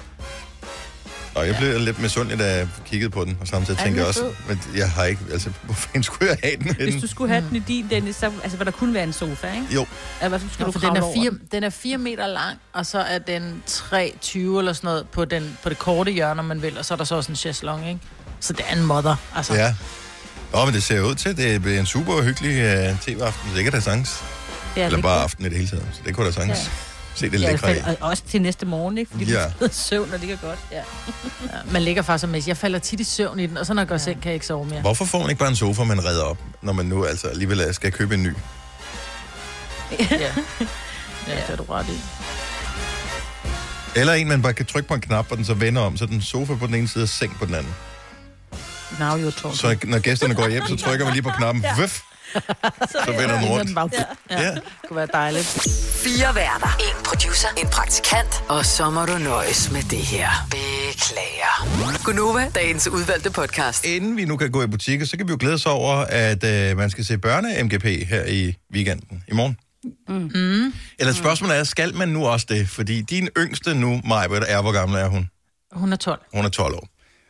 Og 1.38 1.48
jeg 1.48 1.56
blev 1.60 1.80
lidt 1.80 2.00
misundelig, 2.02 2.40
da 2.40 2.56
jeg 2.56 2.68
kiggede 2.86 3.10
på 3.10 3.26
den, 3.26 3.38
og 3.42 3.48
samtidig 3.48 3.80
tænkte 3.80 4.00
jeg 4.00 4.08
også, 4.08 4.24
men 4.48 4.62
jeg 4.76 4.90
har 4.92 5.04
ikke, 5.04 5.22
altså, 5.32 5.50
hvor 5.64 5.74
fanden 5.74 6.04
skulle 6.04 6.30
jeg 6.30 6.38
have 6.44 6.56
den 6.58 6.76
Hvis 6.76 6.86
henne? 6.88 7.02
du 7.02 7.08
skulle 7.08 7.30
have 7.34 7.44
den 7.50 7.56
i 7.56 7.60
din, 7.60 7.88
Dennis, 7.90 8.16
så 8.16 8.32
altså, 8.44 8.58
vil 8.58 8.66
der 8.66 8.72
kun 8.72 8.94
være 8.94 9.04
en 9.04 9.14
sofa, 9.14 9.48
ikke? 9.48 9.68
Jo, 9.76 9.86
Ja, 10.22 10.28
hvorfor 10.30 10.48
skal 10.54 10.66
Nå, 10.66 10.72
du 10.72 10.80
for 10.80 10.88
den 10.88 10.98
er, 10.98 11.14
fire, 11.16 11.30
den? 11.30 11.42
den 11.52 11.64
er 11.64 11.70
4 11.70 11.98
meter 11.98 12.28
lang, 12.28 12.58
og 12.74 12.86
så 12.86 13.00
er 13.00 13.20
den 13.20 13.64
3,20 13.70 14.38
eller 14.38 14.74
sådan 14.74 14.88
noget 14.88 15.08
på, 15.10 15.26
den, 15.26 15.58
på 15.64 15.70
det 15.70 15.80
korte 15.80 16.12
hjørne, 16.12 16.40
om 16.40 16.46
man 16.46 16.62
vil, 16.62 16.78
og 16.78 16.86
så 16.86 16.94
er 16.94 16.98
der 16.98 17.06
så 17.06 17.16
også 17.16 17.32
en 17.32 17.36
chaiselong, 17.36 17.88
ikke? 17.90 18.00
Så 18.40 18.54
det 18.54 18.66
er 18.70 18.76
en 18.76 18.86
mother, 18.86 19.16
altså. 19.36 19.54
ja. 19.54 19.76
Nå, 20.54 20.66
men 20.66 20.74
det 20.74 20.84
ser 20.84 21.02
ud 21.02 21.16
til, 21.16 21.38
det 21.38 21.62
bliver 21.62 21.80
en 21.80 21.86
super 21.86 22.22
hyggelig 22.22 22.90
uh, 22.92 23.00
tv-aften. 23.00 23.50
Det 23.56 23.64
kan 23.64 23.74
da 23.74 23.80
sagtens. 23.80 24.24
Ja, 24.76 24.86
Eller 24.86 25.02
bare 25.02 25.22
aften 25.24 25.46
i 25.46 25.50
det 25.50 25.58
hele 25.58 25.70
taget. 25.70 25.86
Så 25.94 26.00
det 26.06 26.16
kunne 26.16 26.26
da 26.26 26.32
sagtens. 26.32 26.58
Ja. 26.60 26.72
Se 27.18 27.30
det 27.30 27.42
Ja, 27.42 27.48
i 27.48 27.52
lækre 27.52 27.58
fald, 27.68 27.98
og 28.02 28.10
også 28.10 28.24
til 28.30 28.42
næste 28.42 28.66
morgen, 28.66 28.98
ikke? 28.98 29.12
Fordi 29.12 29.26
Ja. 29.26 29.42
ja. 29.42 29.66
er 29.66 29.68
søvn, 29.72 30.14
og 30.14 30.20
det 30.20 30.28
kan 30.28 30.38
godt. 30.42 30.60
Ja. 30.72 30.78
Ja, 31.54 31.72
man 31.72 31.82
ligger 31.82 32.02
faktisk 32.02 32.32
med. 32.32 32.42
Jeg 32.48 32.58
falder 32.58 32.80
tit 32.80 33.00
i 33.00 33.04
søvn 33.04 33.40
i 33.40 33.46
den, 33.48 33.58
og 33.58 33.66
så 33.66 33.74
når 33.74 33.82
jeg 33.82 33.88
går 33.88 33.96
i 33.96 34.00
seng, 34.00 34.22
kan 34.22 34.30
jeg 34.30 34.34
ikke 34.34 34.46
sove 34.46 34.66
mere. 34.66 34.82
Hvorfor 34.82 35.06
får 35.06 35.20
man 35.20 35.30
ikke 35.30 35.40
bare 35.40 35.50
en 35.50 35.56
sofa, 35.56 35.84
man 35.84 36.06
redder 36.06 36.24
op, 36.24 36.38
når 36.62 36.74
man 36.74 36.86
nu 36.86 37.06
altså 37.06 37.28
alligevel 37.28 37.74
skal 37.74 37.92
købe 37.92 38.14
en 38.14 38.24
ny? 38.24 38.34
Ja, 40.00 40.06
ja 41.28 41.36
det 41.48 41.50
er 41.50 41.56
du 41.56 41.64
ret 41.64 41.86
i. 41.90 42.00
Eller 44.00 44.14
en, 44.14 44.28
man 44.28 44.42
bare 44.42 44.54
kan 44.54 44.66
trykke 44.66 44.88
på 44.88 44.94
en 44.94 45.02
knap, 45.02 45.32
og 45.32 45.38
den 45.38 45.46
så 45.46 45.54
vender 45.54 45.82
om, 45.82 45.98
så 45.98 46.06
den 46.06 46.22
sofa 46.22 46.56
på 46.56 46.68
den 46.68 46.76
ene 46.76 46.88
side 46.88 47.04
og 47.04 47.10
seng 47.10 47.36
på 47.40 47.46
den 47.46 47.56
anden. 47.56 47.74
Now 49.00 49.18
you're 49.18 49.42
talking. 49.42 49.56
Så 49.56 49.78
når 49.84 50.00
gæsterne 50.00 50.36
går 50.36 50.48
hjem, 50.50 50.64
så 50.68 50.76
trykker 50.76 51.06
man 51.06 51.14
lige 51.14 51.24
på 51.24 51.32
knappen. 51.38 51.66
Vøf! 51.78 52.02
Så 53.06 53.12
vender 53.20 53.40
den 53.40 53.50
rundt. 53.50 53.76
Bare, 53.76 53.90
ja. 54.30 54.42
Ja. 54.42 54.52
Det 54.52 54.62
kunne 54.88 54.98
være 54.98 55.08
dejligt. 55.14 55.46
Fire 56.04 56.36
værter. 56.36 56.78
En 56.80 57.04
producer. 57.06 57.48
En 57.58 57.68
praktikant. 57.68 58.44
Og 58.50 58.66
så 58.66 58.90
må 58.90 59.06
du 59.06 59.18
nøjes 59.18 59.72
med 59.72 59.82
det 59.84 59.98
her. 60.00 60.30
Beklager. 60.52 62.04
Gunova, 62.06 62.52
dagens 62.56 62.88
udvalgte 62.88 63.32
podcast. 63.32 63.86
Inden 63.86 64.18
vi 64.18 64.26
nu 64.26 64.38
kan 64.38 64.52
gå 64.52 64.64
i 64.64 64.68
butikker, 64.68 65.06
så 65.06 65.18
kan 65.18 65.28
vi 65.28 65.32
jo 65.32 65.38
glæde 65.40 65.54
os 65.54 65.66
over, 65.66 65.96
at 65.96 66.44
øh, 66.44 66.78
man 66.78 66.90
skal 66.90 67.06
se 67.06 67.18
børne-MGP 67.26 68.06
her 68.06 68.26
i 68.26 68.56
weekenden, 68.74 69.24
i 69.28 69.34
morgen. 69.34 69.58
Mm. 70.08 70.74
Eller 71.00 71.14
spørgsmålet 71.14 71.58
er, 71.58 71.64
skal 71.64 71.96
man 71.96 72.10
nu 72.10 72.28
også 72.28 72.46
det? 72.50 72.70
Fordi 72.70 73.02
din 73.02 73.30
yngste 73.38 73.74
nu, 73.74 74.02
Majbert, 74.06 74.44
er, 74.48 74.62
hvor 74.62 74.72
gammel 74.72 75.00
er 75.00 75.08
hun? 75.08 75.30
Hun 75.72 75.94
er 75.94 75.98
12. 75.98 76.22
Hun 76.34 76.46
er 76.46 76.50
12 76.50 76.76
år. 76.76 76.88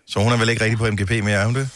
Så 0.08 0.20
hun 0.20 0.32
er 0.32 0.38
vel 0.38 0.50
ikke 0.50 0.64
rigtig 0.64 0.78
på 0.78 0.92
MGP 0.92 1.10
mere, 1.10 1.32
er 1.42 1.46
hun 1.46 1.56
det? 1.56 1.70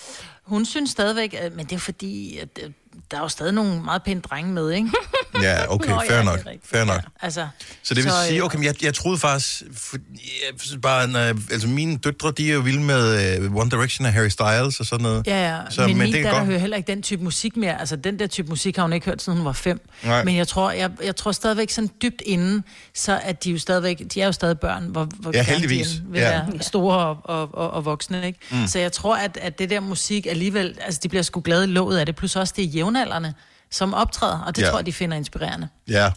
Hun 0.46 0.66
synes 0.66 0.90
stadigvæk, 0.90 1.34
at, 1.34 1.56
men 1.56 1.66
det 1.66 1.76
er 1.76 1.80
fordi, 1.80 2.38
at 2.38 2.50
øh, 2.64 2.70
der 3.12 3.18
er 3.18 3.22
jo 3.22 3.28
stadig 3.28 3.54
nogle 3.54 3.82
meget 3.84 4.04
pæne 4.04 4.22
drenge 4.22 4.52
med, 4.54 4.72
ikke? 4.72 4.90
Ja, 5.42 5.74
okay, 5.74 5.90
Nå, 5.90 6.02
fair 6.08 6.18
ja, 6.18 6.24
nok. 6.24 6.40
Fair 6.66 6.84
nok. 6.84 7.02
Altså, 7.22 7.48
Så 7.84 7.94
det 7.94 8.04
vil 8.04 8.12
Så, 8.12 8.18
sige, 8.28 8.40
øh, 8.40 8.46
okay, 8.46 8.58
men 8.58 8.66
jeg, 8.66 8.84
jeg 8.84 8.94
troede 8.94 9.18
faktisk, 9.18 9.64
for, 9.76 9.98
jeg, 10.14 10.60
synes 10.60 10.82
bare, 10.82 11.08
når, 11.08 11.20
altså 11.20 11.68
mine 11.68 11.98
døtre, 11.98 12.32
de 12.32 12.50
er 12.50 12.54
jo 12.54 12.60
vilde 12.60 12.82
med 12.82 13.40
uh, 13.50 13.56
One 13.56 13.70
Direction 13.72 14.06
og 14.06 14.14
Harry 14.14 14.28
Styles 14.30 14.80
og 14.80 14.86
sådan 14.86 15.04
noget. 15.04 15.28
Ja, 15.28 15.50
ja. 15.56 15.60
Så, 15.70 15.82
men, 15.82 15.90
men 15.90 15.98
min 15.98 16.08
det 16.08 16.14
kan 16.16 16.24
datter 16.24 16.40
godt- 16.40 16.48
hører 16.48 16.60
heller 16.60 16.78
ikke 16.78 16.88
den 16.92 17.02
type 17.02 17.24
musik 17.24 17.58
mere. 17.58 17.80
Altså, 17.80 17.96
den 17.96 18.20
der 18.20 18.28
type 18.28 18.50
musik 18.50 18.76
har 18.76 18.84
hun 18.84 18.94
ikke 18.94 19.06
hørt, 19.06 19.22
siden 19.22 19.38
hun 19.38 19.46
var 19.46 19.52
fem. 19.54 19.88
Nej. 20.04 20.24
Men 20.24 20.36
jeg 20.38 20.48
tror, 20.48 20.72
jeg, 20.72 20.92
jeg 21.04 21.16
tror 21.16 21.32
stadigvæk 21.32 21.70
sådan 21.70 21.90
dybt 22.02 22.22
inden, 22.26 22.64
så 22.94 23.20
at 23.24 23.44
de 23.44 23.52
jo 23.52 23.58
stadigvæk, 23.60 24.02
de 24.14 24.22
er 24.22 24.26
jo 24.26 24.32
stadig 24.32 24.60
børn, 24.60 24.84
hvor, 24.90 25.08
hvor 25.20 25.32
Ja, 25.34 25.44
heldigvis. 25.44 25.88
De 25.88 26.02
vil 26.10 26.20
Ja. 26.22 26.30
ja. 26.32 26.46
være 26.52 26.62
store 26.64 26.98
og, 26.98 27.18
og, 27.24 27.50
og, 27.56 27.72
og 27.72 27.86
voksne, 27.86 28.26
ikke? 28.28 28.40
Mm. 28.52 28.68
Så 28.68 28.80
jeg 28.80 28.92
tror, 28.92 29.16
at, 29.16 29.38
at 29.42 29.60
det 29.60 29.70
der 29.70 29.80
musik 29.80 30.26
alligevel, 30.26 30.78
altså 30.86 31.00
de 31.04 31.10
bliver 31.10 31.24
sgu 31.24 31.42
glade 31.42 31.64
i 31.64 31.68
låget 31.68 31.98
af 31.98 32.06
det, 32.06 32.16
plus 32.16 32.36
også 32.36 32.54
det 32.58 32.64
er 32.64 32.70
jævnaldrende, 32.86 33.34
som 33.72 33.94
optræder, 33.94 34.40
og 34.40 34.56
det 34.56 34.62
Ja. 34.62 34.70
tror 34.70 34.78
jeg, 34.78 34.86
de 34.86 34.94
finder 34.94 35.18
inspirerende. 35.18 35.68
Ja, 35.88 36.12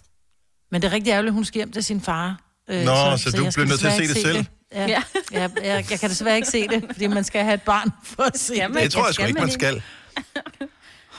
Men 0.70 0.82
det 0.82 0.88
er 0.88 0.92
rigtig 0.92 1.10
ærgerligt, 1.10 1.30
at 1.30 1.34
hun 1.34 1.44
skal 1.44 1.58
hjem 1.58 1.72
til 1.72 1.84
sin 1.84 2.00
far. 2.00 2.40
Øh, 2.70 2.84
Nå, 2.84 3.16
så 3.16 3.30
du 3.36 3.44
jeg 3.44 3.52
skal 3.52 3.64
bliver 3.64 3.66
nødt 3.66 3.80
til 3.80 3.86
at 3.86 3.92
se 3.92 4.08
det 4.08 4.16
selv? 4.16 4.44
Ja, 4.74 4.86
ja. 4.86 5.02
Jeg, 5.32 5.50
jeg, 5.62 5.84
jeg 5.90 6.00
kan 6.00 6.10
desværre 6.10 6.36
ikke 6.36 6.48
se 6.48 6.68
det, 6.68 6.84
fordi 6.92 7.06
man 7.06 7.24
skal 7.24 7.42
have 7.44 7.54
et 7.54 7.62
barn 7.62 7.90
for 8.04 8.22
at 8.22 8.38
se 8.38 8.54
det. 8.54 8.74
det 8.74 8.92
tror 8.92 9.06
jeg 9.06 9.14
sgu 9.14 9.24
ikke, 9.24 9.40
man 9.40 9.50
skal. 9.50 9.82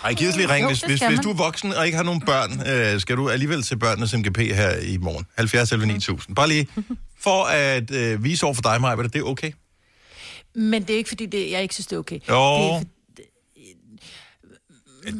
Ej, 0.03 0.13
giv 0.13 0.29
os 0.29 0.35
lige 0.35 0.49
ring. 0.53 0.67
Hvis, 0.67 0.79
det 0.79 0.89
hvis, 0.89 1.01
hvis 1.07 1.19
du 1.19 1.29
er 1.29 1.33
voksen 1.33 1.73
og 1.73 1.85
ikke 1.85 1.95
har 1.95 2.03
nogen 2.03 2.21
børn, 2.21 2.67
øh, 2.67 2.99
skal 3.01 3.17
du 3.17 3.29
alligevel 3.29 3.63
se 3.63 3.77
børnenes 3.77 4.13
MGP 4.17 4.37
her 4.37 4.79
i 4.79 4.97
morgen. 4.97 5.25
70 5.37 5.71
eller 5.71 5.85
9000. 5.85 6.35
Bare 6.35 6.47
lige 6.47 6.67
for 7.19 7.43
at 7.43 7.91
øh, 7.91 8.23
vise 8.23 8.45
over 8.45 8.53
for 8.55 8.61
dig, 8.61 8.81
Maja, 8.81 9.03
at 9.03 9.13
det 9.13 9.19
er 9.19 9.23
okay. 9.23 9.51
Men 10.55 10.81
det 10.83 10.89
er 10.89 10.97
ikke, 10.97 11.07
fordi 11.07 11.25
det, 11.25 11.51
jeg 11.51 11.61
ikke 11.61 11.73
synes, 11.73 11.87
det 11.87 11.95
er 11.95 11.99
okay. 11.99 12.15
Jo. 12.15 12.19
Det 12.19 12.31
er, 12.33 12.81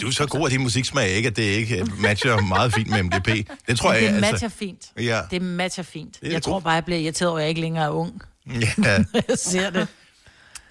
Du 0.01 0.07
er 0.07 0.11
så 0.11 0.25
god 0.25 0.45
af 0.45 0.49
din 0.49 0.61
musiksmag, 0.61 1.09
ikke? 1.09 1.27
At 1.27 1.35
det 1.35 1.43
ikke 1.43 1.79
øh, 1.79 2.01
matcher 2.01 2.41
meget 2.41 2.73
fint 2.73 2.89
med 2.89 3.03
MGP. 3.03 3.49
Det 3.67 3.77
tror 3.77 3.93
men 3.93 4.03
jeg, 4.03 4.13
det 4.13 4.21
matcher 4.21 4.47
altså... 4.47 4.49
fint. 4.49 4.91
Ja. 4.99 5.21
Det 5.31 5.41
matcher 5.41 5.83
fint. 5.83 6.19
er 6.21 6.31
Jeg 6.31 6.41
tror 6.43 6.59
bare, 6.59 6.73
jeg 6.73 6.85
bliver 6.85 6.99
irriteret 6.99 7.29
over, 7.29 7.39
at 7.39 7.41
jeg 7.43 7.49
ikke 7.49 7.61
længere 7.61 7.85
er 7.85 7.89
ung. 7.89 8.21
Ja, 8.47 8.59
Jeg 9.29 9.37
ser 9.37 9.69
det. 9.69 9.87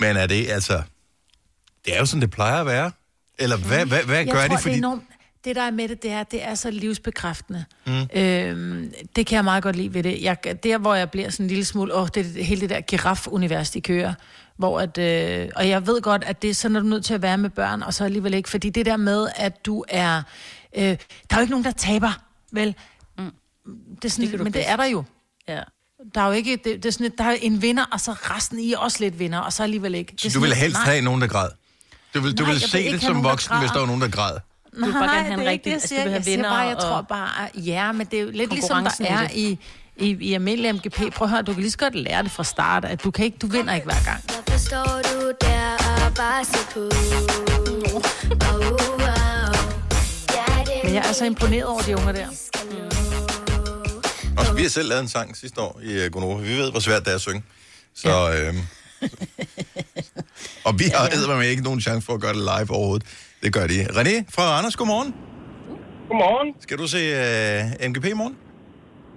men 0.00 0.16
er 0.16 0.26
det 0.26 0.50
altså... 0.50 0.82
Det 1.84 1.94
er 1.94 1.98
jo 1.98 2.06
sådan, 2.06 2.20
det 2.20 2.30
plejer 2.30 2.60
at 2.60 2.66
være. 2.66 2.90
Eller 3.38 3.56
hvad, 3.56 3.86
hvad, 3.86 4.02
hvad 4.02 4.16
Jeg 4.16 4.26
gør 4.26 4.32
tror, 4.32 4.42
de? 4.42 4.48
det 4.48 4.60
Fordi... 4.60 4.74
er 4.74 4.78
enormt... 4.78 5.02
Det, 5.44 5.56
der 5.56 5.62
er 5.62 5.70
med 5.70 5.88
det, 5.88 6.02
det 6.02 6.10
er, 6.10 6.22
det 6.22 6.44
er 6.44 6.54
så 6.54 6.70
livsbekræftende. 6.70 7.64
Mm. 7.86 7.92
Øhm, 8.14 8.92
det 9.16 9.26
kan 9.26 9.36
jeg 9.36 9.44
meget 9.44 9.62
godt 9.62 9.76
lide 9.76 9.94
ved 9.94 10.02
det. 10.02 10.22
Jeg, 10.22 10.36
der, 10.62 10.78
hvor 10.78 10.94
jeg 10.94 11.10
bliver 11.10 11.30
sådan 11.30 11.44
en 11.44 11.48
lille 11.48 11.64
smule... 11.64 11.94
Åh, 11.94 12.08
det 12.14 12.38
er 12.38 12.44
hele 12.44 12.60
det 12.60 12.70
der 12.70 12.80
giraffe-univers, 12.80 13.70
de 13.70 13.80
kører. 13.80 14.14
Hvor 14.58 14.80
at, 14.80 14.98
øh, 14.98 15.48
og 15.56 15.68
jeg 15.68 15.86
ved 15.86 16.00
godt, 16.02 16.24
at 16.24 16.42
det 16.42 16.50
er 16.50 16.54
sådan, 16.54 16.76
at 16.76 16.80
du 16.80 16.86
er 16.86 16.90
nødt 16.90 17.04
til 17.04 17.14
at 17.14 17.22
være 17.22 17.38
med 17.38 17.50
børn, 17.50 17.82
og 17.82 17.94
så 17.94 18.04
alligevel 18.04 18.34
ikke. 18.34 18.48
Fordi 18.48 18.70
det 18.70 18.86
der 18.86 18.96
med, 18.96 19.28
at 19.36 19.66
du 19.66 19.84
er... 19.88 20.22
Øh, 20.76 20.82
der 20.82 20.96
er 21.30 21.36
jo 21.36 21.40
ikke 21.40 21.50
nogen, 21.50 21.64
der 21.64 21.70
taber, 21.70 22.12
vel? 22.52 22.74
Mm. 23.18 23.30
Det 23.96 24.04
er 24.04 24.08
sådan, 24.08 24.30
Det 24.30 24.38
du 24.38 24.44
men 24.44 24.52
det 24.52 24.68
er 24.70 24.76
der 24.76 24.84
jo. 24.84 25.04
Ja. 25.48 25.60
Der 26.14 26.20
er 26.20 26.26
jo 26.26 26.32
ikke... 26.32 26.50
Det, 26.56 26.64
det 26.64 26.86
er 26.86 26.90
sådan, 26.90 27.12
der 27.18 27.24
er 27.24 27.36
en 27.42 27.62
vinder, 27.62 27.84
og 27.92 28.00
så 28.00 28.12
resten 28.12 28.58
i 28.58 28.72
er 28.72 28.78
også 28.78 28.96
lidt 29.00 29.18
vinder, 29.18 29.38
og 29.38 29.52
så 29.52 29.62
alligevel 29.62 29.94
ikke. 29.94 30.12
Det 30.12 30.20
Så 30.20 30.28
du 30.34 30.40
ville 30.40 30.54
lidt, 30.54 30.60
helst 30.62 30.76
nej. 30.76 30.84
have 30.84 31.00
nogen, 31.04 31.20
der 31.20 31.26
græd? 31.26 31.48
Du 32.14 32.20
vil, 32.20 32.38
du 32.38 32.42
Nej, 32.42 32.52
vil 32.52 32.60
jeg 32.60 32.68
se 32.68 32.82
vil 32.82 32.92
det 32.92 33.00
som 33.00 33.10
nogen, 33.12 33.24
voksen, 33.24 33.58
hvis 33.58 33.70
der 33.70 33.78
var 33.78 33.86
nogen, 33.86 34.00
der 34.00 34.08
græd? 34.08 34.36
Du 34.80 34.84
vil 34.84 34.92
bare 34.92 35.02
gerne 35.02 35.10
have 35.10 35.32
en 35.32 35.38
det 35.38 35.46
er 35.46 35.50
rigtig... 35.50 35.64
det, 35.64 35.70
jeg 35.70 35.74
Altså, 35.74 35.88
siger. 35.88 36.00
du 36.00 36.04
vil 36.04 36.10
have 36.10 36.16
jeg 36.16 36.24
siger 36.24 36.36
venner 36.36 36.50
bare, 36.50 36.66
jeg 36.66 36.78
tror 36.78 37.02
bare, 37.02 37.48
ja, 37.54 37.92
men 37.92 38.06
det 38.06 38.18
er 38.18 38.22
jo 38.22 38.30
lidt 38.30 38.50
ligesom 38.50 38.84
der 38.84 39.06
er 39.08 39.28
i, 39.34 39.58
i, 39.96 40.08
i 40.20 40.34
almindelig 40.34 40.74
MGP. 40.74 41.14
Prøv 41.14 41.26
at 41.26 41.30
høre, 41.30 41.42
du 41.42 41.52
kan 41.52 41.60
lige 41.60 41.70
så 41.70 41.78
godt 41.78 41.94
lære 41.94 42.22
det 42.22 42.30
fra 42.30 42.44
start, 42.44 42.84
at 42.84 43.04
du, 43.04 43.10
kan 43.10 43.24
ikke, 43.24 43.38
du 43.38 43.46
vinder 43.46 43.74
ikke 43.74 43.84
hver 43.84 44.04
gang. 44.04 44.43
Hvorfor 44.54 44.66
står 44.66 45.00
du 45.10 45.32
der 45.40 45.66
og 46.06 46.14
bare 46.16 46.44
ser 46.44 46.66
på? 46.74 46.82
Oh, 47.94 48.02
oh, 48.50 48.72
oh. 48.72 49.56
Ja, 50.38 50.48
Men 50.84 50.94
jeg 50.94 51.04
er 51.08 51.12
så 51.12 51.24
imponeret 51.24 51.64
over 51.64 51.80
de 51.80 51.96
unger 51.96 52.12
der. 52.12 52.28
Og 54.38 54.56
vi 54.56 54.62
har 54.62 54.68
selv 54.68 54.88
lavet 54.88 55.02
en 55.02 55.08
sang 55.08 55.36
sidste 55.36 55.60
år 55.60 55.80
i 55.82 56.06
uh, 56.06 56.12
Gonova. 56.12 56.42
Vi 56.42 56.48
ved, 56.48 56.70
hvor 56.70 56.80
svært 56.80 57.04
det 57.04 57.10
er 57.10 57.14
at 57.14 57.20
synge. 57.20 57.42
Så, 57.94 58.08
ja. 58.08 58.48
øhm, 58.48 58.56
og 60.66 60.78
vi 60.78 60.84
har 60.94 61.30
ja. 61.30 61.36
med 61.36 61.48
ikke 61.48 61.62
nogen 61.62 61.80
chance 61.80 62.06
for 62.06 62.14
at 62.14 62.20
gøre 62.20 62.32
det 62.32 62.42
live 62.52 62.70
overhovedet. 62.70 63.06
Det 63.42 63.52
gør 63.52 63.66
de. 63.66 63.84
René 63.84 64.24
fra 64.34 64.58
Anders, 64.58 64.76
godmorgen. 64.76 65.14
Godmorgen. 66.08 66.54
Skal 66.60 66.78
du 66.78 66.86
se 66.86 66.98
uh, 66.98 67.88
MGP 67.90 68.04
i 68.04 68.12
morgen? 68.12 68.36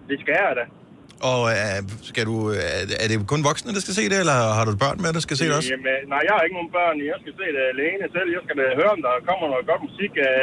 Det 0.10 0.20
skal 0.20 0.36
jeg 0.39 0.53
da. 0.56 0.87
Og 1.31 1.39
uh, 1.53 1.77
skal 2.09 2.24
du, 2.29 2.36
uh, 2.50 3.03
er 3.03 3.07
det 3.12 3.15
kun 3.33 3.41
voksne, 3.50 3.69
der 3.77 3.81
skal 3.86 3.95
se 4.00 4.03
det, 4.12 4.19
eller 4.24 4.38
har 4.57 4.65
du 4.65 4.71
børn 4.86 4.97
med, 5.03 5.09
der 5.17 5.24
skal 5.27 5.36
se 5.38 5.43
det 5.50 5.55
også? 5.59 5.69
Jamen, 5.74 6.00
nej, 6.13 6.21
jeg 6.27 6.33
har 6.36 6.41
ikke 6.45 6.57
nogen 6.59 6.71
børn. 6.79 6.95
Jeg 7.12 7.17
skal 7.24 7.33
se 7.39 7.45
det 7.55 7.63
alene 7.74 8.03
selv. 8.15 8.29
Jeg 8.36 8.41
skal 8.45 8.55
da 8.59 8.63
høre, 8.81 8.91
om 8.97 9.01
der 9.07 9.13
kommer 9.29 9.45
noget 9.53 9.65
godt 9.71 9.81
musik 9.89 10.12
af, 10.29 10.39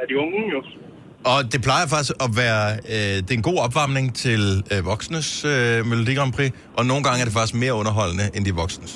af 0.00 0.04
de 0.10 0.14
unge, 0.24 0.40
jo. 0.54 0.60
Og 1.32 1.38
det 1.52 1.60
plejer 1.68 1.86
faktisk 1.94 2.14
at 2.26 2.30
være, 2.44 2.64
øh, 2.94 3.16
det 3.24 3.30
er 3.34 3.38
en 3.42 3.48
god 3.50 3.58
opvarmning 3.66 4.06
til 4.24 4.42
øh, 4.72 4.80
voksnes 4.92 5.28
øh, 5.52 5.78
Melodi 5.90 6.12
Grand 6.18 6.32
Prix, 6.36 6.50
og 6.78 6.82
nogle 6.90 7.02
gange 7.06 7.18
er 7.22 7.26
det 7.28 7.34
faktisk 7.38 7.56
mere 7.64 7.74
underholdende 7.80 8.26
end 8.34 8.42
de 8.48 8.52
voksnes. 8.62 8.92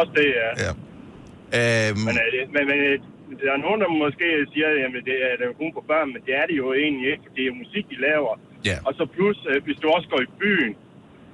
Også 0.00 0.12
det, 0.18 0.28
ja. 0.42 0.48
Ja. 0.64 0.72
Øhm, 1.58 2.00
Men, 2.06 2.14
øh, 2.22 2.30
men, 2.54 2.62
men 2.70 2.78
øh, 2.88 2.94
der 3.42 3.50
er 3.56 3.60
nogen, 3.66 3.78
der 3.82 3.88
måske 4.04 4.26
siger, 4.52 4.68
at 4.86 4.92
det 5.08 5.16
er 5.26 5.32
det 5.38 5.44
er 5.50 5.54
kun 5.62 5.70
for 5.76 5.84
børn, 5.92 6.08
men 6.14 6.20
det 6.26 6.32
er 6.40 6.44
det 6.48 6.56
jo 6.62 6.66
egentlig 6.84 7.06
ikke, 7.12 7.22
for 7.26 7.32
det 7.36 7.42
er 7.48 7.52
musik, 7.62 7.84
de 7.92 7.98
laver. 8.08 8.34
Ja. 8.70 8.76
Og 8.88 8.92
så 8.98 9.04
plus, 9.14 9.38
øh, 9.50 9.58
hvis 9.66 9.78
du 9.82 9.86
også 9.96 10.08
går 10.12 10.20
i 10.28 10.30
byen, 10.42 10.72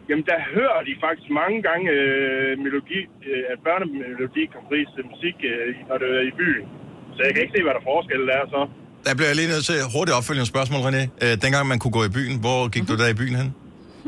jamen 0.09 0.25
der 0.31 0.39
hører 0.55 0.81
de 0.89 0.93
faktisk 1.05 1.29
mange 1.41 1.59
gange 1.69 1.87
øh, 1.99 2.53
melodi, 2.65 3.01
øh, 3.29 3.53
at 3.53 3.59
børnemelodi 3.67 4.43
Grand 4.53 4.67
Prix 4.71 4.89
øh, 4.99 5.05
musik, 5.13 5.37
øh, 5.51 5.69
når 5.89 5.97
du 6.03 6.07
er 6.19 6.25
i 6.33 6.35
byen. 6.41 6.65
Så 7.15 7.21
jeg 7.27 7.31
kan 7.33 7.41
ikke 7.45 7.55
se, 7.57 7.63
hvad 7.67 7.75
der 7.79 7.85
forskel 7.93 8.23
er 8.39 8.45
så. 8.55 8.61
der 9.07 9.13
bliver 9.19 9.31
jeg 9.33 9.39
lige 9.41 9.51
nødt 9.55 9.65
til 9.71 9.79
hurtigt 9.95 10.15
opfølgende 10.19 10.49
spørgsmål, 10.55 10.81
René. 10.89 11.03
Øh, 11.25 11.33
dengang 11.45 11.63
man 11.73 11.79
kunne 11.83 11.95
gå 11.99 12.03
i 12.11 12.13
byen, 12.19 12.35
hvor 12.45 12.61
gik 12.75 12.85
du 12.91 12.95
der 13.01 13.09
i 13.15 13.17
byen 13.21 13.37
hen? 13.41 13.49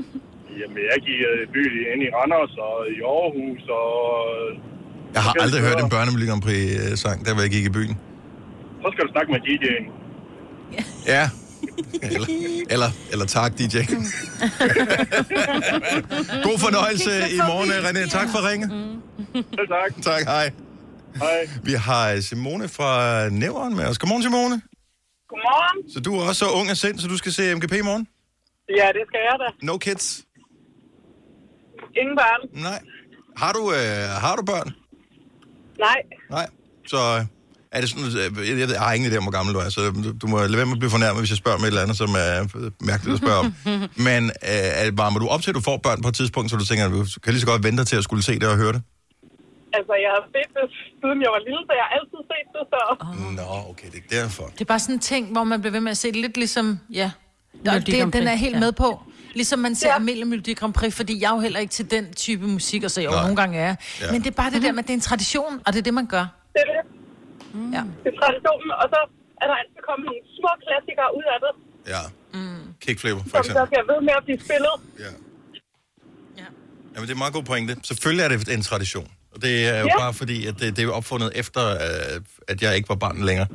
Jamen, 0.61 0.81
jeg 0.93 0.99
gik 1.09 1.19
øh, 1.31 1.37
i 1.47 1.49
byen 1.57 1.73
ind 1.93 2.01
i 2.07 2.09
Randers 2.17 2.55
og 2.67 2.75
i 2.95 2.99
Aarhus 3.15 3.63
og... 3.81 3.91
Jeg 5.17 5.23
har 5.27 5.33
aldrig 5.45 5.61
hørt 5.67 5.79
en 5.85 5.91
børnemelodi 5.95 6.27
Grand 6.31 6.43
Prix-sang, 6.47 7.19
der 7.25 7.31
hvor 7.35 7.43
jeg 7.47 7.53
gik 7.57 7.67
i 7.71 7.73
byen. 7.79 7.95
Så 8.83 8.89
skal 8.93 9.03
du 9.07 9.11
snakke 9.15 9.29
med 9.35 9.41
DJ'en. 9.47 9.85
Ja. 11.15 11.25
Eller, 12.02 12.26
eller, 12.71 12.90
eller 13.12 13.26
tak, 13.26 13.52
DJ. 13.59 13.76
God 16.47 16.59
fornøjelse 16.59 17.11
i 17.30 17.38
morgen, 17.38 17.71
René. 17.71 18.11
Tak 18.11 18.28
for 18.28 18.49
ringet. 18.50 18.71
Selv 19.33 19.68
tak. 19.68 20.02
Tak, 20.02 20.23
hej. 20.25 20.50
Hej. 21.16 21.49
Vi 21.64 21.73
har 21.73 22.21
Simone 22.21 22.68
fra 22.68 23.28
Nævren 23.28 23.76
med 23.76 23.85
os. 23.85 23.99
Godmorgen, 23.99 24.23
Simone. 24.23 24.62
Godmorgen. 25.28 25.90
Så 25.92 26.00
du 26.00 26.14
er 26.18 26.28
også 26.28 26.45
så 26.45 26.50
ung 26.50 26.68
af 26.71 26.76
sind, 26.76 26.99
så 26.99 27.09
du 27.09 27.16
skal 27.16 27.33
se 27.33 27.54
MGP 27.54 27.73
i 27.73 27.80
morgen? 27.83 28.06
Ja, 28.68 28.87
det 28.87 29.02
skal 29.06 29.21
jeg 29.30 29.37
da. 29.40 29.66
No 29.66 29.78
kids? 29.78 30.25
Ingen 32.00 32.16
børn. 32.16 32.62
Nej. 32.62 32.80
Har 33.37 33.52
du, 33.52 33.73
øh, 33.73 34.09
har 34.25 34.37
du 34.37 34.42
børn? 34.42 34.71
Nej. 35.78 35.97
Nej. 36.30 36.47
Så 36.87 36.97
øh, 36.97 37.25
er 37.76 37.80
det 37.83 37.88
sådan, 37.90 38.04
jeg, 38.50 38.56
ved, 38.56 38.71
jeg 38.78 38.80
har 38.87 38.92
ingen 38.97 39.09
idé 39.11 39.16
om, 39.21 39.25
hvor 39.28 39.37
gammel 39.38 39.50
du 39.54 39.61
er, 39.64 39.68
så 39.76 39.80
du, 40.04 40.11
du 40.23 40.26
må 40.33 40.37
lade 40.38 40.56
være 40.61 40.66
med 40.71 40.76
at 40.78 40.83
blive 40.85 40.95
fornærmet, 40.99 41.18
hvis 41.23 41.30
jeg 41.35 41.40
spørger 41.42 41.59
om 41.59 41.62
et 41.64 41.71
eller 41.73 41.85
andet, 41.85 41.97
som 42.02 42.11
er 42.26 42.33
øh, 42.42 42.71
mærkeligt 42.90 43.12
at 43.16 43.21
spørge 43.25 43.38
om. 43.45 43.47
Men 44.09 44.23
øh, 44.50 44.83
er- 44.83 44.97
varmer 45.02 45.18
du 45.23 45.26
op 45.35 45.42
til, 45.42 45.50
at 45.52 45.56
du 45.61 45.64
får 45.71 45.76
børn 45.87 45.99
på 46.04 46.09
et 46.12 46.16
tidspunkt, 46.21 46.47
så 46.50 46.56
du 46.62 46.64
tænker, 46.71 46.85
at 46.88 46.92
du 46.92 47.04
kan 47.23 47.30
lige 47.35 47.40
så 47.45 47.50
godt 47.52 47.62
vente 47.68 47.85
til 47.90 47.97
at 48.00 48.04
skulle 48.09 48.23
se 48.28 48.35
det 48.42 48.49
og 48.54 48.56
høre 48.62 48.73
det? 48.76 48.83
Altså, 49.78 49.95
jeg 50.04 50.11
har 50.16 50.23
set 50.35 50.50
det, 50.56 50.64
siden 51.00 51.18
jeg 51.25 51.30
var 51.37 51.40
lille, 51.49 51.62
så 51.68 51.73
jeg 51.80 51.85
har 51.88 51.92
altid 51.99 52.21
set 52.33 52.49
det, 52.56 52.62
så... 52.73 52.80
Nå, 53.40 53.71
okay, 53.71 53.88
det 53.95 54.00
er 54.06 54.23
derfor. 54.23 54.45
Det 54.54 54.61
er 54.61 54.64
bare 54.75 54.78
sådan 54.78 54.95
en 54.95 55.00
ting, 55.12 55.33
hvor 55.33 55.45
man 55.45 55.61
bliver 55.61 55.73
ved 55.73 55.80
med 55.80 55.90
at 55.90 55.97
se 55.97 56.09
det 56.09 56.16
lidt 56.16 56.37
ligesom, 56.37 56.78
ja, 56.92 57.11
det, 57.64 58.12
den 58.12 58.26
er 58.26 58.35
helt 58.35 58.54
ja. 58.54 58.61
med 58.61 58.73
på. 58.73 59.02
Ligesom 59.35 59.59
man 59.59 59.75
ser 59.75 59.88
ja. 59.88 59.97
Amelie 59.97 60.25
Melodi 60.25 60.54
Grand 60.54 60.73
Prix, 60.73 60.95
fordi 60.95 61.23
jeg 61.23 61.30
er 61.30 61.35
jo 61.35 61.40
heller 61.40 61.61
ikke 61.61 61.71
til 61.71 61.90
den 61.90 62.14
type 62.14 62.47
musik, 62.47 62.85
og 62.85 62.90
så 62.90 63.00
jo 63.02 63.11
Nej. 63.11 63.21
nogle 63.23 63.37
gange 63.37 63.59
er. 63.59 63.75
Ja. 64.00 64.12
Men 64.12 64.21
det 64.21 64.26
er 64.26 64.35
bare 64.35 64.50
det 64.50 64.62
der 64.62 64.73
med, 64.73 64.78
at 64.78 64.85
det 64.85 64.90
er 64.90 64.95
en 64.95 65.00
tradition, 65.00 65.61
og 65.66 65.73
det 65.73 65.78
er 65.78 65.83
det, 65.83 65.95
man 65.95 66.06
gør. 66.06 66.26
Det 66.52 66.62
er 66.66 66.83
det. 66.83 66.96
Ja. 67.77 67.83
Det 68.03 68.09
er 68.15 68.17
traditionen, 68.23 68.71
og 68.83 68.87
så 68.95 69.01
er 69.43 69.47
der 69.51 69.57
altid 69.63 69.81
kommet 69.89 70.05
nogle 70.11 70.23
små 70.39 70.51
klassikere 70.65 71.09
ud 71.19 71.27
af 71.35 71.39
det, 71.45 71.53
Ja. 71.95 72.03
Mm. 72.39 72.63
Kickflipper, 72.85 73.23
for 73.23 73.29
som 73.31 73.39
eksempel. 73.39 73.61
der 73.61 73.67
bliver 73.73 73.85
ved 73.93 73.99
med 74.09 74.15
at 74.21 74.25
blive 74.29 74.41
spillet. 74.47 74.75
Ja. 75.05 75.11
Ja. 76.41 76.49
Jamen, 76.93 77.05
det 77.07 77.13
er 77.15 77.19
en 77.21 77.25
meget 77.25 77.35
god 77.39 77.43
pointe. 77.53 77.73
Selvfølgelig 77.91 78.23
er 78.25 78.29
det 78.29 78.49
en 78.59 78.63
tradition. 78.71 79.09
Og 79.35 79.39
det 79.43 79.55
er 79.75 79.81
jo 79.81 79.87
Ja. 79.93 79.99
bare 79.99 80.15
fordi, 80.15 80.47
at 80.51 80.55
det, 80.61 80.77
det 80.77 80.85
er 80.85 80.91
opfundet 81.01 81.29
efter, 81.35 81.63
øh, 81.71 82.21
at 82.49 82.63
jeg 82.65 82.77
ikke 82.77 82.89
var 82.89 82.95
barn 83.05 83.17
længere. 83.31 83.47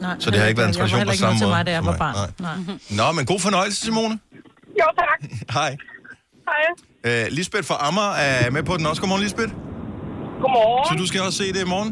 Nej, 0.00 0.16
Så 0.18 0.30
det 0.30 0.38
har 0.40 0.46
ikke 0.46 0.58
været 0.58 0.68
en 0.68 0.74
jeg 0.74 0.82
var 0.82 0.88
tradition 0.88 0.98
heller 0.98 1.10
på 1.10 1.12
ikke 1.12 1.20
samme 1.26 1.38
noget 1.38 1.38
til 1.38 1.46
måde 1.46 1.56
mig, 1.56 1.66
da 1.66 1.72
jeg 1.78 1.84
var 1.90 1.96
barn. 2.04 2.14
Nej. 2.98 3.06
Nå, 3.06 3.12
men 3.16 3.26
god 3.32 3.40
fornøjelse, 3.40 3.78
Simone. 3.86 4.18
Jo, 4.80 4.86
tak. 5.02 5.18
Hej. 5.58 5.76
Hej. 6.50 7.26
Uh, 7.26 7.32
Lisbeth 7.36 7.64
fra 7.70 7.76
Amager 7.88 8.12
er 8.12 8.50
med 8.50 8.62
på 8.62 8.76
den 8.76 8.86
også. 8.86 9.00
Godmorgen, 9.02 9.22
Lisbeth. 9.22 9.52
Godmorgen. 10.42 10.84
Så 10.98 11.02
du 11.02 11.06
skal 11.06 11.20
også 11.20 11.38
se 11.38 11.52
det 11.52 11.60
i 11.66 11.68
morgen? 11.74 11.90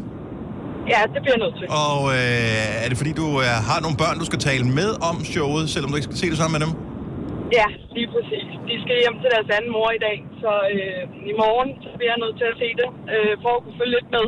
Ja, 0.93 0.99
det 1.13 1.19
bliver 1.23 1.35
jeg 1.37 1.43
nødt 1.45 1.55
til. 1.59 1.65
Og 1.85 1.97
uh, 2.03 2.83
er 2.83 2.87
det 2.89 2.97
fordi, 3.01 3.13
du 3.21 3.27
uh, 3.43 3.57
har 3.69 3.79
nogle 3.85 3.97
børn, 4.03 4.15
du 4.23 4.27
skal 4.31 4.39
tale 4.49 4.65
med 4.79 4.89
om 5.09 5.15
showet, 5.33 5.63
selvom 5.73 5.89
du 5.91 5.95
ikke 5.97 6.09
skal 6.09 6.21
se 6.23 6.27
det 6.31 6.37
sammen 6.41 6.55
med 6.57 6.63
dem? 6.65 6.73
Ja, 7.59 7.67
lige 7.97 8.09
præcis. 8.15 8.47
De 8.69 8.75
skal 8.83 8.95
hjem 9.03 9.17
til 9.21 9.29
deres 9.35 9.49
anden 9.55 9.71
mor 9.77 9.89
i 9.97 10.01
dag, 10.07 10.17
så 10.41 10.51
øh, 10.73 11.03
i 11.31 11.33
morgen 11.41 11.69
så 11.83 11.89
bliver 11.97 12.11
jeg 12.13 12.23
nødt 12.23 12.37
til 12.41 12.47
at 12.51 12.59
se 12.63 12.69
det, 12.81 12.89
øh, 13.13 13.33
for 13.43 13.51
at 13.55 13.61
kunne 13.63 13.79
følge 13.81 13.95
lidt 13.97 14.09
med 14.17 14.27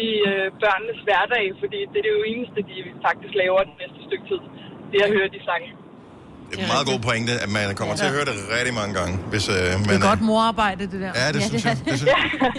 i 0.00 0.04
øh, 0.30 0.46
børnenes 0.62 1.00
hverdag, 1.06 1.44
fordi 1.62 1.78
det 1.90 1.98
er 2.00 2.06
det 2.06 2.16
jo 2.18 2.22
eneste, 2.32 2.58
de 2.70 2.76
faktisk 3.06 3.32
laver 3.42 3.60
det 3.68 3.74
næste 3.82 4.00
stykke 4.06 4.26
tid. 4.30 4.40
Det 4.90 4.96
er 4.98 5.06
at 5.08 5.16
høre 5.16 5.34
de 5.36 5.40
sange. 5.48 5.68
Det 6.50 6.58
er 6.58 6.62
en 6.62 6.68
meget 6.68 6.86
god 6.86 6.98
pointe, 7.08 7.32
at 7.44 7.48
man 7.48 7.74
kommer 7.74 7.94
til 7.96 8.04
at 8.04 8.10
høre 8.10 8.24
det 8.24 8.34
rigtig 8.58 8.74
mange 8.74 8.94
gange. 8.94 9.18
Hvis, 9.30 9.48
uh, 9.48 9.54
man, 9.54 9.84
Det 9.84 9.94
er 10.04 10.08
godt 10.08 10.20
morarbejde, 10.20 10.82
det 10.92 11.00
der. 11.00 11.10
Ja, 11.14 11.32
det 11.32 11.42
synes 11.42 11.64
jeg. 11.64 11.76
Det 11.84 11.96
synes, 11.98 12.12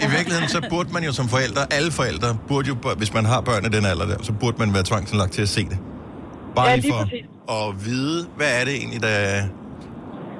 I 0.04 0.06
virkeligheden, 0.16 0.48
så 0.48 0.60
burde 0.70 0.88
man 0.92 1.02
jo 1.04 1.12
som 1.12 1.28
forældre, 1.28 1.62
alle 1.72 1.90
forældre, 1.92 2.28
burde 2.48 2.68
jo, 2.68 2.74
hvis 2.96 3.14
man 3.14 3.24
har 3.24 3.40
børn 3.40 3.64
i 3.64 3.68
den 3.68 3.84
alder 3.86 4.06
der, 4.06 4.16
så 4.22 4.32
burde 4.32 4.56
man 4.58 4.74
være 4.74 4.82
tvangsindlagt 4.90 5.32
til 5.32 5.42
at 5.42 5.48
se 5.48 5.62
det. 5.72 5.78
Bare 6.56 6.68
Ja, 6.68 6.76
lige 6.76 6.92
for 6.92 7.68
at 7.68 7.84
vide, 7.86 8.26
hvad 8.36 8.60
er 8.60 8.64
det 8.64 8.74
egentlig, 8.74 9.02
der... 9.02 9.42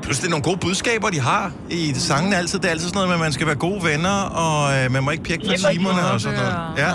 Plus 0.02 0.18
det 0.20 0.26
er 0.26 0.30
nogle 0.36 0.46
gode 0.50 0.58
budskaber, 0.66 1.08
de 1.16 1.20
har 1.30 1.44
i 1.70 1.80
sangene 2.10 2.34
altid. 2.40 2.58
Det 2.58 2.66
er 2.66 2.74
altid 2.76 2.88
sådan 2.88 2.96
noget 3.00 3.08
med, 3.08 3.16
at 3.20 3.24
man 3.28 3.32
skal 3.36 3.46
være 3.50 3.60
gode 3.68 3.80
venner, 3.90 4.16
og 4.44 4.58
øh, 4.76 4.84
man 4.94 5.00
må 5.04 5.10
ikke 5.14 5.24
pjekke 5.28 5.44
for 5.48 5.56
timerne 5.72 6.02
og 6.12 6.18
sådan 6.24 6.38
noget. 6.40 6.54
Ja, 6.84 6.92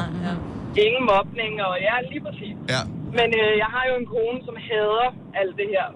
Ingen 0.86 1.04
mobning, 1.14 1.54
og 1.68 1.74
ja, 1.88 1.96
lige 2.12 2.22
præcis. 2.28 2.56
ja. 2.74 2.82
Men 3.20 3.30
øh, 3.44 3.52
jeg 3.64 3.70
har 3.76 3.84
jo 3.90 3.94
en 4.02 4.08
kone, 4.16 4.38
som 4.48 4.56
hader 4.68 5.08
alt 5.42 5.54
det 5.62 5.68
her. 5.76 5.88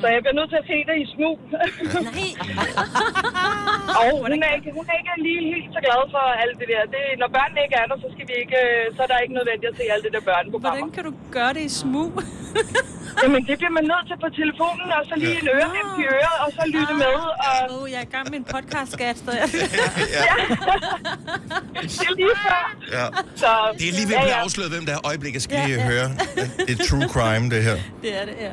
Så 0.00 0.06
jeg 0.14 0.20
bliver 0.22 0.36
nødt 0.38 0.50
til 0.52 0.58
at 0.62 0.66
se 0.72 0.76
det 0.88 0.96
i 1.04 1.06
smug. 1.14 1.34
og 4.00 4.06
hun 4.22 4.30
er, 4.48 4.52
ikke, 4.58 4.70
hun 4.78 4.84
er 4.92 4.96
ikke 5.00 5.12
lige 5.26 5.42
helt 5.54 5.70
så 5.76 5.80
glad 5.86 6.02
for 6.14 6.24
alt 6.42 6.56
det 6.60 6.66
der. 6.72 6.82
Det, 6.94 7.02
når 7.22 7.28
børnene 7.36 7.60
ikke 7.66 7.76
er 7.82 7.86
der, 7.90 7.96
så, 8.04 8.08
skal 8.14 8.24
vi 8.30 8.34
ikke, 8.42 8.58
øh, 8.66 8.82
så 8.96 9.00
er 9.04 9.08
der 9.12 9.18
ikke 9.24 9.34
nødvendigt 9.38 9.70
at 9.72 9.76
se 9.80 9.84
alt 9.94 10.02
det 10.06 10.12
der 10.16 10.22
børneprogrammer. 10.30 10.78
Hvordan 10.78 10.94
kan 10.96 11.04
du 11.08 11.12
gøre 11.36 11.52
det 11.56 11.62
i 11.70 11.72
smug? 11.82 12.10
Jamen, 13.22 13.40
det 13.48 13.54
bliver 13.60 13.74
man 13.78 13.84
nødt 13.92 14.04
til 14.10 14.16
på 14.24 14.28
telefonen, 14.40 14.88
og 14.98 15.02
så 15.08 15.14
lige 15.24 15.36
en 15.42 15.48
ørehæft 15.56 15.94
i 16.02 16.04
øret, 16.16 16.36
og 16.44 16.48
så 16.56 16.62
lytte 16.76 16.94
med. 17.04 17.14
Og... 17.46 17.56
Åh, 17.70 17.82
oh, 17.82 17.86
jeg 17.92 17.98
er 18.02 18.06
i 18.10 18.12
gang 18.16 18.26
med 18.30 18.38
en 18.42 18.46
podcast, 18.54 18.90
skat. 18.92 19.16
Jeg... 19.26 19.34
ja. 20.18 20.34
Det 21.82 22.06
er 22.10 22.14
lige 22.22 22.36
før. 22.46 22.62
ja. 22.96 23.04
Så, 23.42 23.48
Det 23.78 23.86
er 23.90 23.94
lige 23.98 24.08
ved 24.10 24.14
at 24.14 24.20
blive 24.22 24.34
afsløret, 24.44 24.70
hvem 24.74 24.84
der 24.86 24.92
er. 24.98 25.02
Øjeblik, 25.10 25.32
jeg 25.34 25.42
skal 25.42 25.56
lige 25.66 25.80
høre. 25.80 26.08
Det 26.66 26.72
er 26.80 26.84
true 26.88 27.06
crime, 27.14 27.46
det 27.54 27.62
her. 27.68 27.76
det 28.02 28.10
er 28.20 28.24
det, 28.24 28.34
ja. 28.46 28.52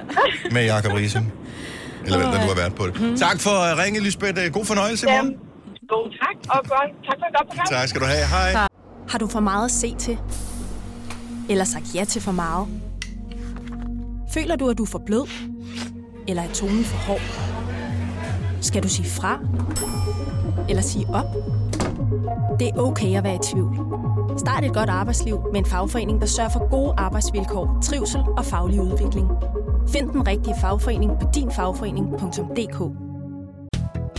Med 0.51 0.65
Jacob 0.65 0.91
Rising. 1.25 2.05
Eller 2.05 2.17
hvem 2.17 2.31
der 2.31 2.41
nu 2.41 2.47
har 2.47 2.55
været 2.55 2.75
på 2.75 2.83
det. 2.87 3.19
Tak 3.19 3.39
for 3.39 3.49
at 3.49 3.77
ringe, 3.83 3.99
Lisbeth. 3.99 4.51
God 4.51 4.65
fornøjelse 4.65 5.05
i 5.05 5.09
morgen. 5.09 5.25
Jamen, 5.25 5.39
god 5.87 6.05
tak, 6.21 6.35
og 6.55 6.59
godt. 6.63 6.89
Tak 7.07 7.17
for 7.19 7.25
et 7.29 7.35
godt 7.37 7.47
program. 7.49 7.65
Tak 7.69 7.87
skal 7.87 8.01
du 8.01 8.05
have. 8.05 8.25
Hej. 8.25 8.67
Har 9.09 9.19
du 9.19 9.27
for 9.27 9.39
meget 9.39 9.65
at 9.65 9.71
se 9.71 9.95
til? 9.95 10.17
Eller 11.49 11.63
sagt 11.63 11.95
ja 11.95 12.03
til 12.03 12.21
for 12.21 12.31
meget? 12.31 12.67
Føler 14.33 14.55
du, 14.55 14.69
at 14.69 14.77
du 14.77 14.83
er 14.83 14.87
for 14.87 15.01
blød? 15.05 15.27
Eller 16.27 16.43
er 16.43 16.47
tonen 16.53 16.83
for 16.83 16.97
hård? 16.97 17.21
Skal 18.61 18.83
du 18.83 18.89
sige 18.89 19.09
fra? 19.09 19.39
Eller 20.69 20.81
sige 20.81 21.05
op? 21.13 21.25
Det 22.59 22.67
er 22.67 22.77
okay 22.77 23.17
at 23.17 23.23
være 23.23 23.35
i 23.35 23.39
tvivl. 23.43 23.79
Start 24.37 24.63
et 24.63 24.73
godt 24.73 24.89
arbejdsliv 24.89 25.39
med 25.51 25.59
en 25.59 25.65
fagforening, 25.65 26.21
der 26.21 26.27
sørger 26.27 26.49
for 26.49 26.69
gode 26.69 26.93
arbejdsvilkår, 26.97 27.79
trivsel 27.83 28.21
og 28.37 28.45
faglig 28.45 28.81
udvikling. 28.81 29.27
Find 29.87 30.09
den 30.09 30.27
rigtige 30.27 30.55
fagforening 30.61 31.11
på 31.21 31.29
dinfagforening.dk 31.35 32.79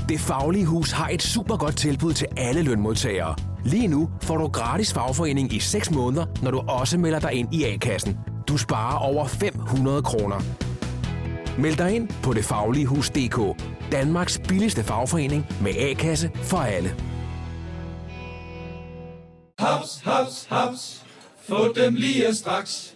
Det 0.09 0.21
Faglige 0.21 0.67
Hus 0.67 0.91
har 0.91 1.09
et 1.09 1.23
super 1.23 1.57
godt 1.57 1.77
tilbud 1.77 2.13
til 2.13 2.27
alle 2.37 2.63
lønmodtagere. 2.63 3.37
Lige 3.65 3.89
nu 3.89 4.11
får 4.23 4.37
du 4.37 4.47
gratis 4.49 4.93
fagforening 4.93 5.53
i 5.53 5.61
6 5.61 5.91
måneder, 5.91 6.27
når 6.43 6.51
du 6.51 6.59
også 6.69 6.99
melder 6.99 7.19
dig 7.19 7.33
ind 7.33 7.55
i 7.55 7.65
A-kassen. 7.65 8.19
Du 8.49 8.57
sparer 8.57 8.99
over 8.99 9.27
500 9.27 10.03
kroner. 10.03 10.41
Meld 11.59 11.77
dig 11.77 11.97
ind 11.97 12.09
på 12.23 12.33
detfagligehus.dk. 12.33 13.63
Danmarks 13.93 14.41
billigste 14.49 14.85
fagforening 14.85 15.47
med 15.63 15.73
A-kasse 15.77 16.31
for 16.35 16.59
alle. 16.59 16.89
Haps, 19.59 20.01
haps, 20.05 20.47
haps. 20.51 21.05
Få 21.49 21.73
dem 21.73 21.95
lige 21.95 22.35
straks. 22.35 22.96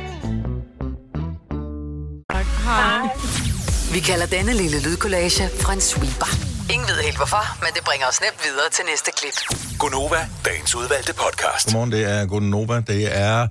Hej. 2.71 3.09
Vi 3.93 3.99
kalder 3.99 4.25
denne 4.25 4.53
lille 4.53 4.83
lydkollage 4.83 5.43
en 5.73 5.81
sweeper. 5.81 6.31
Ingen 6.73 6.87
ved 6.87 7.03
helt 7.03 7.17
hvorfor, 7.17 7.43
men 7.63 7.69
det 7.75 7.83
bringer 7.83 8.07
os 8.07 8.21
nemt 8.21 8.39
videre 8.45 8.69
til 8.71 8.83
næste 8.91 9.11
klip. 9.17 9.37
Gonova, 9.79 10.27
dagens 10.45 10.75
udvalgte 10.75 11.13
podcast. 11.13 11.65
Godmorgen, 11.65 11.91
det 11.91 12.03
er 12.03 12.25
Gonova. 12.25 12.79
Det 12.87 13.17
er 13.17 13.47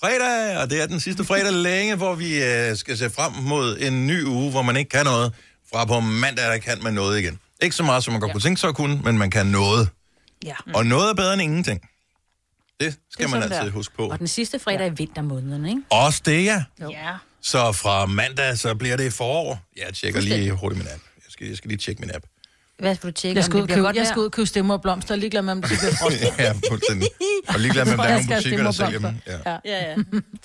fredag, 0.00 0.58
og 0.62 0.70
det 0.70 0.82
er 0.82 0.86
den 0.86 1.00
sidste 1.00 1.24
fredag 1.24 1.52
længe, 1.52 1.96
hvor 1.96 2.14
vi 2.14 2.44
øh, 2.44 2.76
skal 2.76 2.98
se 2.98 3.10
frem 3.10 3.32
mod 3.32 3.76
en 3.80 4.06
ny 4.06 4.24
uge, 4.24 4.50
hvor 4.50 4.62
man 4.62 4.76
ikke 4.76 4.88
kan 4.88 5.04
noget. 5.04 5.32
Fra 5.72 5.84
på 5.84 6.00
mandag, 6.00 6.44
der 6.44 6.58
kan 6.58 6.82
man 6.82 6.94
noget 6.94 7.18
igen. 7.20 7.38
Ikke 7.62 7.76
så 7.76 7.82
meget, 7.82 8.04
som 8.04 8.12
man 8.12 8.20
godt 8.20 8.28
ja. 8.28 8.32
kunne 8.32 8.40
tænke 8.42 8.60
sig 8.60 8.68
at 8.68 8.74
kunne, 8.74 9.00
men 9.04 9.18
man 9.18 9.30
kan 9.30 9.46
noget. 9.46 9.88
Ja. 10.44 10.54
Og 10.74 10.86
noget 10.86 11.10
er 11.10 11.14
bedre 11.14 11.32
end 11.32 11.42
ingenting. 11.42 11.80
Det 12.80 12.96
skal 13.10 13.22
Det 13.22 13.30
man 13.30 13.42
altid 13.42 13.56
der. 13.56 13.70
huske 13.70 13.96
på. 13.96 14.08
Og 14.08 14.18
den 14.18 14.28
sidste 14.28 14.58
fredag 14.58 14.80
ja. 14.80 14.92
i 14.92 14.94
vintermåneden, 14.96 15.66
ikke? 15.66 15.82
Også 15.90 16.22
det, 16.24 16.44
ja. 16.44 16.64
Ja. 16.90 17.12
Så 17.48 17.72
fra 17.72 18.06
mandag, 18.06 18.58
så 18.58 18.74
bliver 18.74 18.96
det 18.96 19.12
forår. 19.12 19.60
Jeg 19.76 19.94
tjekker 19.94 20.20
lige 20.20 20.50
hurtigt 20.50 20.78
min 20.78 20.88
app. 20.94 21.02
Jeg 21.16 21.32
skal, 21.32 21.46
jeg 21.46 21.56
skal 21.56 21.68
lige 21.68 21.78
tjekke 21.78 22.00
min 22.00 22.10
app. 22.14 22.24
Hvad 22.78 22.94
skal 22.94 23.06
du 23.06 23.12
tjekke, 23.12 23.38
Jeg 23.38 23.44
om 23.44 23.50
skal, 23.50 23.62
ud, 23.62 23.68
købe, 23.68 23.80
godt 23.80 23.96
jeg 23.96 24.06
skal 24.06 24.20
ud 24.20 24.24
og 24.24 24.32
købe 24.32 24.46
stemmer 24.46 24.74
og 24.74 24.82
blomster, 24.82 25.14
og 25.14 25.18
ligeglad 25.18 25.42
med, 25.42 25.52
om 25.52 25.62
det 25.62 25.78
bliver 25.78 25.92
frost. 26.00 26.38
ja, 26.38 26.52
fuldstændig. 26.68 27.08
Og 27.48 27.60
ligeglad 27.60 27.84
med, 27.84 27.94
hvad 27.94 28.04
Jeg 28.04 28.12
nogle 28.12 28.24
skal 28.24 28.34
have 28.34 28.42
butikker, 28.42 28.64
der 28.64 28.70
sælger 28.70 28.98
dem. 28.98 29.16
Ja. 29.26 29.58
Ja, 29.64 29.94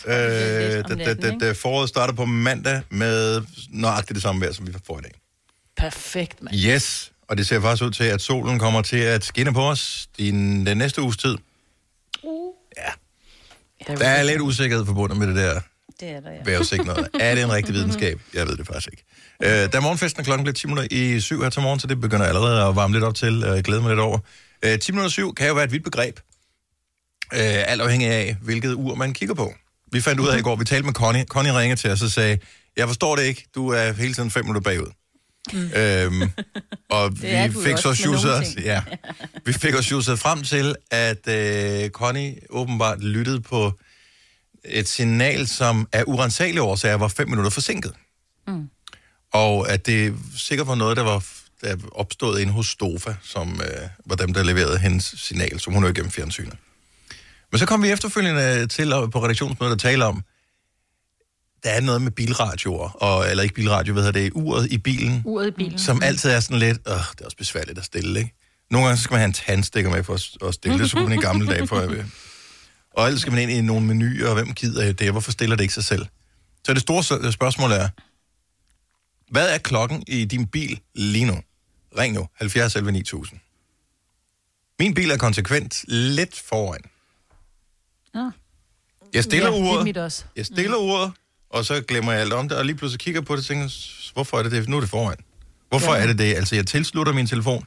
ja. 0.07 0.77
Øh, 0.77 0.83
det, 0.87 1.39
det, 1.39 1.57
foråret 1.57 1.89
starter 1.89 2.13
på 2.13 2.25
mandag 2.25 2.81
med 2.89 3.41
nøjagtigt 3.69 4.15
det 4.15 4.23
samme 4.23 4.41
vejr, 4.41 4.51
som 4.53 4.67
vi 4.67 4.73
får 4.87 4.99
i 4.99 5.01
dag. 5.01 5.11
Perfekt, 5.77 6.41
mand. 6.41 6.55
Yes, 6.55 7.11
og 7.27 7.37
det 7.37 7.47
ser 7.47 7.61
faktisk 7.61 7.83
ud 7.83 7.91
til, 7.91 8.03
at 8.03 8.21
solen 8.21 8.59
kommer 8.59 8.81
til 8.81 8.97
at 8.97 9.23
skinne 9.25 9.53
på 9.53 9.61
os 9.69 10.07
den, 10.17 10.65
den 10.65 10.77
næste 10.77 11.01
uges 11.01 11.17
tid. 11.17 11.37
Ja. 12.77 13.95
Der 13.95 14.07
er 14.07 14.23
lidt 14.23 14.41
usikkerhed 14.41 14.85
forbundet 14.85 15.17
med 15.17 15.27
det 15.27 15.35
der 15.35 15.61
Det 15.99 16.09
er 16.09 16.19
der, 16.19 16.31
ja. 16.31 16.37
vejrudsigter. 16.45 17.07
Er 17.19 17.35
det 17.35 17.43
en 17.43 17.51
rigtig 17.53 17.73
videnskab? 17.73 18.19
Jeg 18.33 18.47
ved 18.47 18.57
det 18.57 18.67
faktisk 18.67 18.89
ikke. 18.91 19.03
Øh, 19.63 19.73
da 19.73 19.79
morgenfesten 19.79 20.19
er 20.19 20.23
klokken 20.23 20.43
bliver 20.43 20.53
10 20.53 20.67
minutter 20.67 20.87
i 20.91 21.19
syv 21.19 21.41
her 21.41 21.49
til 21.49 21.61
morgen, 21.61 21.79
så 21.79 21.87
det 21.87 22.01
begynder 22.01 22.25
allerede 22.25 22.67
at 22.69 22.75
varme 22.75 22.93
lidt 22.93 23.03
op 23.03 23.15
til. 23.15 23.43
Øh, 23.43 23.55
Jeg 23.55 23.63
glæder 23.63 23.81
mig 23.81 23.89
lidt 23.89 23.99
over. 23.99 24.19
Øh, 24.65 24.79
10 24.79 24.91
minutter 24.91 25.07
i 25.09 25.11
syv 25.11 25.35
kan 25.35 25.47
jo 25.47 25.53
være 25.53 25.63
et 25.65 25.71
vidt 25.71 25.83
begreb. 25.83 26.19
Øh, 27.33 27.39
alt 27.43 27.81
afhængig 27.81 28.07
af, 28.09 28.37
hvilket 28.41 28.73
ur 28.73 28.95
man 28.95 29.13
kigger 29.13 29.35
på. 29.35 29.53
Vi 29.91 30.01
fandt 30.01 30.19
ud 30.19 30.27
af 30.27 30.37
i 30.37 30.41
går, 30.41 30.55
vi 30.55 30.65
talte 30.65 30.85
med 30.85 30.93
Connie. 30.93 31.25
Connie 31.25 31.57
ringede 31.59 31.81
til 31.81 31.89
os 31.89 32.01
og 32.01 32.09
sagde, 32.09 32.37
jeg 32.77 32.87
forstår 32.87 33.15
det 33.15 33.23
ikke, 33.23 33.45
du 33.55 33.69
er 33.69 33.91
hele 33.93 34.13
tiden 34.13 34.31
fem 34.31 34.45
minutter 34.45 34.61
bagud. 34.71 34.91
Mm. 35.53 35.71
Øhm, 35.75 36.21
og 36.89 37.11
Det 37.11 37.21
vi 37.55 37.63
fik 37.63 37.77
så 37.77 37.93
sjusset 37.93 38.55
ja, 38.63 38.81
vi 39.45 39.53
fik 39.53 39.75
os 39.75 39.85
sjusset 39.85 40.19
frem 40.19 40.43
til, 40.43 40.75
at 40.91 41.27
øh, 41.27 41.89
Connie 41.89 42.35
åbenbart 42.49 43.03
lyttede 43.03 43.41
på 43.41 43.71
et 44.65 44.87
signal, 44.87 45.47
som 45.47 45.87
af 45.91 46.03
urensagelige 46.07 46.61
årsager 46.61 46.95
var 46.95 47.07
fem 47.07 47.29
minutter 47.29 47.49
forsinket. 47.51 47.93
Mm. 48.47 48.69
Og 49.33 49.69
at 49.71 49.85
det 49.85 50.15
sikkert 50.37 50.67
var 50.67 50.75
noget, 50.75 50.97
der 50.97 51.03
var 51.03 51.25
der 51.61 51.75
opstået 51.91 52.39
inde 52.41 52.53
hos 52.53 52.67
Stofa, 52.67 53.13
som 53.23 53.61
øh, 53.61 53.87
var 54.05 54.15
dem, 54.15 54.33
der 54.33 54.43
leverede 54.43 54.77
hendes 54.79 55.15
signal, 55.17 55.59
som 55.59 55.73
hun 55.73 55.83
hørte 55.83 55.95
gennem 55.95 56.11
fjernsynet. 56.11 56.53
Men 57.51 57.59
så 57.59 57.65
kom 57.65 57.83
vi 57.83 57.89
efterfølgende 57.91 58.67
til 58.67 58.93
at- 58.93 59.11
på 59.11 59.23
redaktionsmødet 59.23 59.73
at 59.73 59.79
tale 59.79 60.05
om, 60.05 60.23
der 61.63 61.69
er 61.69 61.81
noget 61.81 62.01
med 62.01 62.11
bilradioer, 62.11 62.89
og, 62.89 63.29
eller 63.29 63.43
ikke 63.43 63.55
bilradio, 63.55 63.93
hvad 63.93 64.03
hedder 64.03 64.19
det, 64.21 64.31
uret 64.35 64.71
i 64.71 64.77
bilen, 64.77 65.21
Uret 65.25 65.47
i 65.47 65.51
bilen. 65.51 65.79
som 65.79 66.03
altid 66.03 66.29
er 66.29 66.39
sådan 66.39 66.59
lidt, 66.59 66.77
øh, 66.87 66.93
det 66.93 67.21
er 67.21 67.25
også 67.25 67.37
besværligt 67.37 67.77
at 67.79 67.85
stille, 67.85 68.19
ikke? 68.19 68.33
Nogle 68.71 68.87
gange 68.87 68.97
så 68.97 69.03
skal 69.03 69.13
man 69.13 69.19
have 69.19 69.27
en 69.27 69.33
tandstikker 69.33 69.91
med 69.91 70.03
for 70.03 70.13
at- 70.13 70.47
at 70.47 70.53
stille 70.53 70.79
det, 70.79 70.89
så 70.89 70.97
kunne 70.97 71.09
man 71.09 71.19
i 71.19 71.21
gamle 71.21 71.47
dage 71.47 71.67
for 71.67 71.75
at 71.79 71.89
Og 72.93 73.05
ellers 73.05 73.21
skal 73.21 73.33
man 73.33 73.41
ind 73.41 73.51
i 73.51 73.61
nogle 73.61 73.85
menuer, 73.87 74.27
og 74.27 74.33
hvem 74.33 74.53
gider 74.53 74.91
det? 74.93 75.11
Hvorfor 75.11 75.31
stiller 75.31 75.55
det 75.55 75.63
ikke 75.63 75.73
sig 75.73 75.83
selv? 75.83 76.05
Så 76.65 76.73
det 76.73 76.81
store 76.81 77.31
spørgsmål 77.31 77.71
er, 77.71 77.89
hvad 79.31 79.49
er 79.53 79.57
klokken 79.57 80.03
i 80.07 80.25
din 80.25 80.47
bil 80.47 80.79
lige 80.95 81.25
nu? 81.25 81.41
Ring 81.97 82.13
nu, 82.15 82.27
70 82.35 82.75
11 82.75 82.91
9000. 82.91 83.39
Min 84.79 84.93
bil 84.93 85.11
er 85.11 85.17
konsekvent 85.17 85.83
lidt 85.87 86.39
foran. 86.49 86.81
Nå. 88.13 88.31
Jeg 89.13 89.23
stiller 89.23 89.49
ja, 89.51 89.55
det 89.57 89.61
er 89.67 89.71
uret, 89.73 89.83
mit 89.83 89.97
også. 89.97 90.23
jeg 90.35 90.45
stiller 90.45 90.77
uret, 90.77 91.11
og 91.49 91.65
så 91.65 91.81
glemmer 91.81 92.11
jeg 92.11 92.21
alt 92.21 92.33
om 92.33 92.49
det, 92.49 92.57
og 92.57 92.65
lige 92.65 92.75
pludselig 92.75 92.99
kigger 92.99 93.21
på 93.21 93.33
det 93.33 93.39
og 93.39 93.45
tænker, 93.45 93.67
"S- 93.67 94.11
hvorfor 94.13 94.37
er 94.39 94.43
det 94.43 94.51
det? 94.51 94.69
Nu 94.69 94.75
er 94.77 94.81
det 94.81 94.89
foran. 94.89 95.17
Hvorfor 95.69 95.95
Ja. 95.95 96.01
er 96.01 96.07
det 96.07 96.17
det? 96.17 96.35
Altså, 96.35 96.55
jeg 96.55 96.67
tilslutter 96.67 97.13
min 97.13 97.27
telefon 97.27 97.65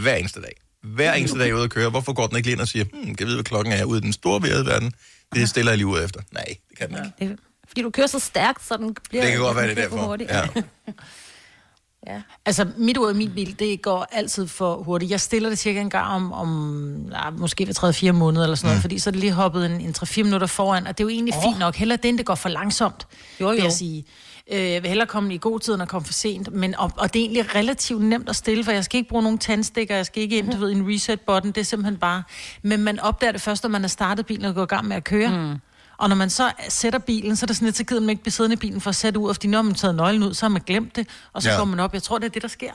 hver 0.00 0.14
eneste 0.14 0.40
dag. 0.42 0.52
Hver 0.82 1.12
eneste 1.12 1.38
dag 1.38 1.54
ude 1.54 1.64
at 1.64 1.70
køre. 1.70 1.90
Hvorfor 1.90 2.12
går 2.12 2.26
den 2.26 2.36
ikke 2.36 2.46
lige 2.46 2.52
ind 2.52 2.60
og 2.60 2.68
siger, 2.68 2.84
hmm, 2.84 3.04
kan 3.04 3.16
jeg 3.18 3.26
vide, 3.26 3.36
hvad 3.36 3.44
klokken 3.44 3.72
er 3.72 3.84
ude 3.84 3.98
i 3.98 4.00
den 4.00 4.12
store 4.12 4.42
verden? 4.42 4.92
Det 5.34 5.48
stiller 5.48 5.72
jeg 5.72 5.76
lige 5.76 5.86
ud 5.86 6.04
efter. 6.04 6.20
Nej, 6.32 6.44
det 6.68 6.78
kan 6.78 6.88
den 6.88 6.96
ikke. 7.20 7.32
Det 7.32 7.38
fordi 7.72 7.82
du 7.82 7.90
kører 7.90 8.06
så 8.06 8.18
stærkt, 8.18 8.66
så 8.66 8.76
den 8.76 8.96
bliver... 9.08 9.24
Det 9.24 9.32
kan 9.32 9.40
godt 9.40 9.56
være, 9.56 9.68
det 9.68 9.78
er 9.78 9.82
derfor. 9.82 9.96
hurtigt. 9.96 10.30
Ja. 10.30 10.42
ja. 12.12 12.22
Altså, 12.46 12.66
mit 12.76 12.96
ur 12.96 13.10
i 13.10 13.14
min 13.14 13.30
bil, 13.34 13.58
det 13.58 13.82
går 13.82 14.06
altid 14.12 14.46
for 14.46 14.82
hurtigt. 14.82 15.10
Jeg 15.10 15.20
stiller 15.20 15.48
det 15.48 15.58
cirka 15.58 15.80
en 15.80 15.90
gang 15.90 16.06
om, 16.06 16.32
om 16.32 17.08
ja, 17.12 17.30
måske 17.30 17.66
ved 17.66 18.08
3-4 18.08 18.12
måneder 18.12 18.44
eller 18.44 18.56
sådan 18.56 18.66
noget, 18.66 18.78
mm. 18.78 18.80
fordi 18.80 18.98
så 18.98 19.10
er 19.10 19.12
det 19.12 19.20
lige 19.20 19.32
hoppet 19.32 19.66
en, 19.66 19.80
en 19.80 19.94
3-4 19.98 20.22
minutter 20.22 20.46
foran, 20.46 20.86
og 20.86 20.98
det 20.98 21.04
er 21.04 21.04
jo 21.04 21.08
egentlig 21.08 21.34
oh. 21.36 21.42
fint 21.42 21.58
nok. 21.58 21.76
Heller 21.76 21.96
det, 21.96 22.08
end 22.08 22.18
det 22.18 22.26
går 22.26 22.34
for 22.34 22.48
langsomt, 22.48 23.06
Jo, 23.40 23.48
vil 23.48 23.58
jo. 23.58 23.64
jeg 23.64 23.72
sige. 23.72 24.04
Øh, 24.52 24.70
jeg 24.70 24.82
vil 24.82 24.88
hellere 24.88 25.06
komme 25.06 25.34
i 25.34 25.38
god 25.38 25.60
tid, 25.60 25.72
end 25.74 25.82
at 25.82 25.88
komme 25.88 26.06
for 26.06 26.12
sent. 26.12 26.52
Men, 26.52 26.74
og, 26.74 26.90
og 26.96 27.12
det 27.14 27.20
er 27.20 27.24
egentlig 27.24 27.54
relativt 27.54 28.02
nemt 28.02 28.28
at 28.28 28.36
stille, 28.36 28.64
for 28.64 28.72
jeg 28.72 28.84
skal 28.84 28.98
ikke 28.98 29.08
bruge 29.08 29.22
nogen 29.22 29.38
tandstikker, 29.38 29.96
jeg 29.96 30.06
skal 30.06 30.22
ikke 30.22 30.38
ind, 30.38 30.52
du 30.52 30.56
ved, 30.56 30.70
en 30.72 30.88
reset-button, 30.88 31.52
det 31.52 31.58
er 31.58 31.64
simpelthen 31.64 31.96
bare... 31.96 32.22
Men 32.62 32.80
man 32.84 33.00
opdager 33.00 33.32
det 33.32 33.40
først, 33.40 33.62
når 33.62 33.70
man 33.70 33.80
har 33.80 33.88
startet 33.88 34.26
bilen 34.26 34.44
og 34.44 34.54
går 34.54 34.62
i 34.62 34.66
gang 34.66 34.88
med 34.88 34.96
at 34.96 35.04
køre. 35.04 35.30
Mm. 35.30 35.54
Og 35.98 36.08
når 36.08 36.16
man 36.16 36.30
så 36.30 36.52
sætter 36.68 36.98
bilen, 36.98 37.36
så 37.36 37.44
er 37.44 37.46
det 37.46 37.56
sådan 37.56 37.66
lidt, 37.66 37.76
så 37.76 37.84
gider 37.84 38.00
man 38.00 38.10
ikke 38.10 38.22
blive 38.22 38.32
siddende 38.32 38.54
i 38.54 38.56
bilen 38.56 38.80
for 38.80 38.90
at 38.90 38.96
sætte 38.96 39.20
ud, 39.20 39.34
fordi 39.34 39.48
når 39.48 39.62
man 39.62 39.74
taget 39.74 39.94
nøglen 39.94 40.22
ud, 40.22 40.34
så 40.34 40.44
har 40.44 40.50
man 40.50 40.62
glemt 40.66 40.96
det, 40.96 41.08
og 41.32 41.42
så 41.42 41.48
Ja. 41.48 41.54
ja. 41.54 41.58
går 41.58 41.64
man 41.64 41.80
op. 41.80 41.94
Jeg 41.94 42.02
tror, 42.02 42.18
det 42.18 42.26
er 42.26 42.30
det, 42.30 42.42
der 42.42 42.48
sker. 42.48 42.72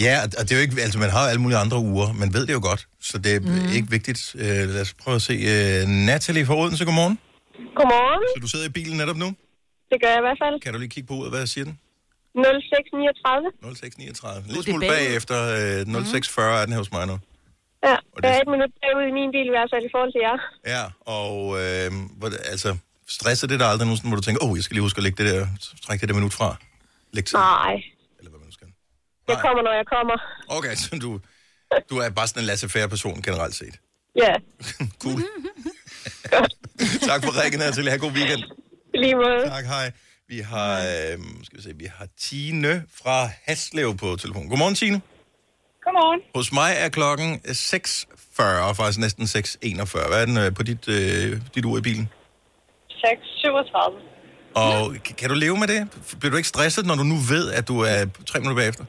Ja, 0.00 0.20
og 0.38 0.42
det 0.42 0.52
er 0.52 0.56
jo 0.56 0.62
ikke, 0.62 0.82
altså 0.82 0.98
man 0.98 1.10
har 1.10 1.18
alle 1.18 1.40
mulige 1.40 1.58
andre 1.58 1.78
uger, 1.78 2.12
man 2.12 2.34
ved 2.34 2.46
det 2.46 2.52
jo 2.52 2.60
godt, 2.62 2.86
så 3.00 3.18
det 3.18 3.34
er 3.34 3.40
mm. 3.40 3.72
ikke 3.74 3.90
vigtigt. 3.90 4.34
Uh, 4.34 4.40
lad 4.40 4.80
os 4.80 4.94
prøve 4.94 5.14
at 5.14 5.22
se. 5.22 5.34
Uh, 5.82 5.88
Natalie 5.88 6.46
fra 6.46 6.56
Odense, 6.56 6.84
godmorgen. 6.84 7.18
Godmorgen. 7.74 8.22
Så 8.36 8.40
du 8.40 8.48
sidder 8.48 8.66
i 8.66 8.68
bilen 8.68 8.96
netop 8.96 9.16
nu? 9.16 9.34
Det 9.94 10.00
gør 10.02 10.10
jeg 10.14 10.20
i 10.22 10.26
hvert 10.28 10.40
fald. 10.44 10.54
Kan 10.64 10.72
du 10.74 10.78
lige 10.82 10.92
kigge 10.96 11.06
på 11.10 11.14
uret, 11.18 11.30
hvad 11.34 11.46
siger 11.54 11.64
den? 11.68 11.74
0639. 12.34 13.50
0639. 13.74 14.54
Lidt 14.54 14.64
smule 14.66 14.86
bagefter. 14.94 15.36
Uh, 15.96 16.04
0640 16.04 16.60
er 16.60 16.64
den 16.66 16.72
her 16.74 16.80
hos 16.84 16.92
mig 16.96 17.06
nu. 17.12 17.16
Ja, 17.88 17.96
Og 18.14 18.18
det- 18.22 18.30
er 18.30 18.38
et 18.44 18.48
minut 18.54 18.72
bagud 18.82 19.04
i 19.10 19.14
min 19.20 19.30
bil 19.36 19.46
i 19.50 19.54
hvert 19.56 19.70
fald 19.72 19.84
i 19.88 19.92
forhold 19.94 20.12
til 20.16 20.22
jer. 20.28 20.36
Ja, 20.74 20.82
og 21.20 21.36
øh, 21.62 21.86
hvor, 22.18 22.28
altså, 22.54 22.70
stresser 23.18 23.46
det 23.52 23.60
der 23.60 23.66
aldrig 23.72 23.86
nogen, 23.88 24.00
hvor 24.08 24.16
du 24.20 24.24
tænker, 24.28 24.40
åh, 24.44 24.50
oh, 24.50 24.56
jeg 24.58 24.64
skal 24.64 24.74
lige 24.74 24.86
huske 24.88 24.98
at 24.98 25.02
lægge 25.06 25.18
det 25.24 25.26
der, 25.34 25.46
trække 25.84 26.00
det 26.00 26.08
der 26.08 26.14
minut 26.20 26.32
fra. 26.40 26.48
Læg 27.16 27.24
til. 27.24 27.36
Nej. 27.38 27.74
Jeg 29.28 29.38
kommer, 29.46 29.62
når 29.62 29.72
jeg 29.80 29.86
kommer. 29.94 30.16
Okay, 30.56 30.74
så 30.74 30.98
du, 31.04 31.20
du 31.90 31.94
er 31.98 32.10
bare 32.10 32.26
sådan 32.28 32.42
en 32.42 32.46
laissez-faire 32.46 32.88
person 32.88 33.22
generelt 33.22 33.54
set. 33.54 33.74
Ja, 34.22 34.32
Cool. 35.02 35.20
tak 37.10 37.20
for 37.24 37.32
rækken 37.42 37.60
her 37.60 37.70
til. 37.70 37.88
Ha' 37.90 37.96
god 37.96 38.12
weekend. 38.12 38.42
Lige 39.02 39.14
måde. 39.14 39.42
Tak, 39.56 39.64
hej. 39.64 39.86
Vi 40.28 40.38
har, 40.38 40.72
øh, 40.78 41.18
skal 41.46 41.56
vi 41.58 41.62
se, 41.62 41.72
vi 41.84 41.88
har 41.98 42.06
Tine 42.20 42.72
fra 43.02 43.16
Haslev 43.46 43.96
på 44.02 44.08
telefon. 44.22 44.48
Godmorgen, 44.48 44.74
Tine. 44.74 45.00
Godmorgen. 45.84 46.20
Hos 46.34 46.48
mig 46.60 46.70
er 46.84 46.88
klokken 46.98 47.30
6.40, 47.44 48.72
faktisk 48.80 48.98
næsten 49.04 49.24
6.41. 49.24 50.08
Hvad 50.10 50.20
er 50.22 50.26
den 50.30 50.38
øh, 50.44 50.48
på 50.58 50.62
dit, 50.70 50.84
øh, 50.96 51.30
dit 51.54 51.64
ur 51.70 51.78
i 51.78 51.84
bilen? 51.88 52.06
637. 52.88 54.00
Og 54.64 54.76
kan- 55.04 55.16
kan 55.20 55.28
du 55.32 55.36
leve 55.44 55.56
med 55.62 55.68
det? 55.74 55.80
Bliver 56.20 56.32
du 56.34 56.38
ikke 56.40 56.52
stresset, 56.54 56.84
når 56.90 56.96
du 57.02 57.04
nu 57.12 57.18
ved, 57.34 57.44
at 57.58 57.64
du 57.72 57.76
er 57.92 57.98
tre 58.30 58.36
minutter 58.40 58.58
bagefter? 58.62 58.84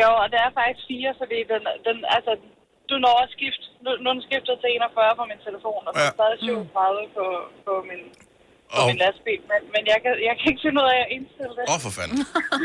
Jo, 0.00 0.08
og 0.22 0.26
det 0.32 0.38
er 0.46 0.50
faktisk 0.60 0.82
fire, 0.92 1.10
fordi 1.22 1.38
den, 1.52 1.62
den, 1.86 1.96
altså, 2.16 2.32
du 2.90 2.94
når 3.06 3.16
at 3.24 3.28
skifte, 3.36 3.64
nu, 3.84 3.90
nu 4.02 4.06
er 4.10 4.14
den 4.18 4.24
skiftet 4.28 4.54
til 4.62 4.68
41 4.76 5.20
på 5.20 5.24
min 5.30 5.40
telefon, 5.48 5.80
og 5.88 5.92
så 5.94 6.00
er 6.02 6.10
Ja. 6.10 6.16
stadig 6.18 6.38
37 6.40 7.02
på, 7.18 7.24
på 7.66 7.72
min 7.90 8.02
på 8.74 8.80
Og- 8.80 8.86
min 8.90 8.98
lastbil, 9.04 9.40
men, 9.50 9.60
men 9.74 9.82
jeg, 9.92 9.98
kan, 10.04 10.12
jeg 10.28 10.34
kan 10.38 10.46
ikke 10.52 10.62
finde 10.66 10.78
ud 10.82 10.88
af 10.94 10.98
at 11.04 11.08
indstille 11.16 11.52
det. 11.58 11.64
Åh, 11.70 11.74
oh, 11.74 11.80
for 11.86 11.92
fanden. 11.98 12.20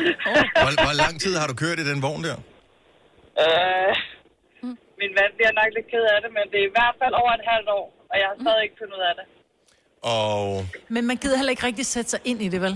Hvor, 0.63 0.71
hvor 0.87 0.95
lang 1.03 1.13
tid 1.23 1.33
har 1.41 1.47
du 1.51 1.55
kørt 1.63 1.77
i 1.83 1.85
den 1.91 1.99
vogn 2.05 2.21
der? 2.27 2.37
Øh, 3.43 3.91
min 5.01 5.11
mand 5.19 5.31
bliver 5.37 5.53
nok 5.59 5.69
lidt 5.77 5.87
ked 5.93 6.05
af 6.13 6.19
det, 6.23 6.31
men 6.37 6.43
det 6.51 6.57
er 6.63 6.67
i 6.71 6.73
hvert 6.77 6.95
fald 7.01 7.13
over 7.21 7.31
et 7.39 7.45
halvt 7.51 7.69
år, 7.79 7.85
og 8.11 8.15
jeg 8.21 8.27
har 8.31 8.37
stadig 8.43 8.61
ikke 8.65 8.77
fundet 8.81 8.95
ud 8.99 9.03
af 9.11 9.15
det. 9.19 9.25
Og 10.15 10.37
Men 10.95 11.03
man 11.09 11.17
gider 11.21 11.37
heller 11.39 11.53
ikke 11.55 11.65
rigtig 11.69 11.85
sætte 11.95 12.09
sig 12.13 12.21
ind 12.29 12.39
i 12.47 12.49
det, 12.53 12.61
vel? 12.67 12.75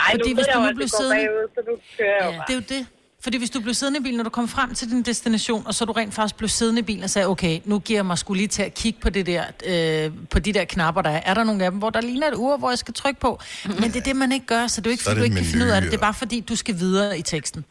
Nej, 0.00 0.10
Fordi 0.14 0.28
nu 0.30 0.34
hvis 0.38 0.46
ved 0.48 0.54
du 0.54 0.58
jeg 0.58 0.60
nu 0.60 0.64
jo, 0.66 0.70
at 0.72 0.76
blev 0.80 0.86
det 0.88 0.92
går 0.92 0.98
siddende- 1.00 1.26
bagud, 1.26 1.46
så 1.56 1.60
nu 1.68 1.74
kører 1.98 2.16
jeg 2.20 2.26
jo 2.28 2.32
bare. 2.38 2.44
Det 2.48 2.52
er 2.56 2.60
jo 2.60 2.66
det. 2.74 2.82
Fordi 3.22 3.38
hvis 3.38 3.50
du 3.50 3.60
blev 3.60 3.74
siddende 3.74 3.98
i 4.00 4.02
bilen, 4.02 4.16
når 4.16 4.24
du 4.24 4.30
kom 4.30 4.48
frem 4.48 4.74
til 4.74 4.90
din 4.90 5.02
destination, 5.02 5.66
og 5.66 5.74
så 5.74 5.84
du 5.84 5.92
rent 5.92 6.14
faktisk 6.14 6.36
blev 6.36 6.48
siddende 6.48 6.78
i 6.78 6.82
bilen 6.82 7.04
og 7.04 7.10
sagde, 7.10 7.28
okay, 7.28 7.60
nu 7.64 7.78
giver 7.78 7.98
jeg 7.98 8.06
mig 8.06 8.18
skulle 8.18 8.38
lige 8.38 8.48
til 8.48 8.62
at 8.62 8.74
kigge 8.74 9.00
på, 9.00 9.10
det 9.10 9.26
der, 9.26 9.44
øh, 9.66 10.12
på 10.30 10.38
de 10.38 10.52
der 10.52 10.64
knapper, 10.64 11.02
der 11.02 11.10
er. 11.10 11.20
Er 11.24 11.34
der 11.34 11.44
nogle 11.44 11.64
af 11.64 11.70
dem, 11.70 11.78
hvor 11.78 11.90
der 11.90 12.00
ligner 12.00 12.26
et 12.28 12.34
ur, 12.34 12.56
hvor 12.56 12.70
jeg 12.70 12.78
skal 12.78 12.94
trykke 12.94 13.20
på? 13.20 13.40
Men 13.66 13.82
det 13.92 13.96
er 13.96 14.00
det, 14.10 14.16
man 14.16 14.32
ikke 14.32 14.46
gør, 14.46 14.66
så 14.66 14.80
det 14.80 14.86
er 14.86 14.90
jo 14.90 14.92
ikke, 14.92 15.04
Så 15.04 15.10
fordi 15.10 15.18
du 15.20 15.24
det 15.24 15.30
ikke 15.30 15.36
kan 15.42 15.46
finde 15.52 15.64
ud 15.66 15.70
af 15.70 15.80
det. 15.82 15.90
Det 15.90 15.96
er 15.96 16.00
bare 16.08 16.14
fordi, 16.14 16.40
du 16.40 16.56
skal 16.56 16.74
videre 16.78 17.18
i 17.18 17.22
teksten. 17.22 17.64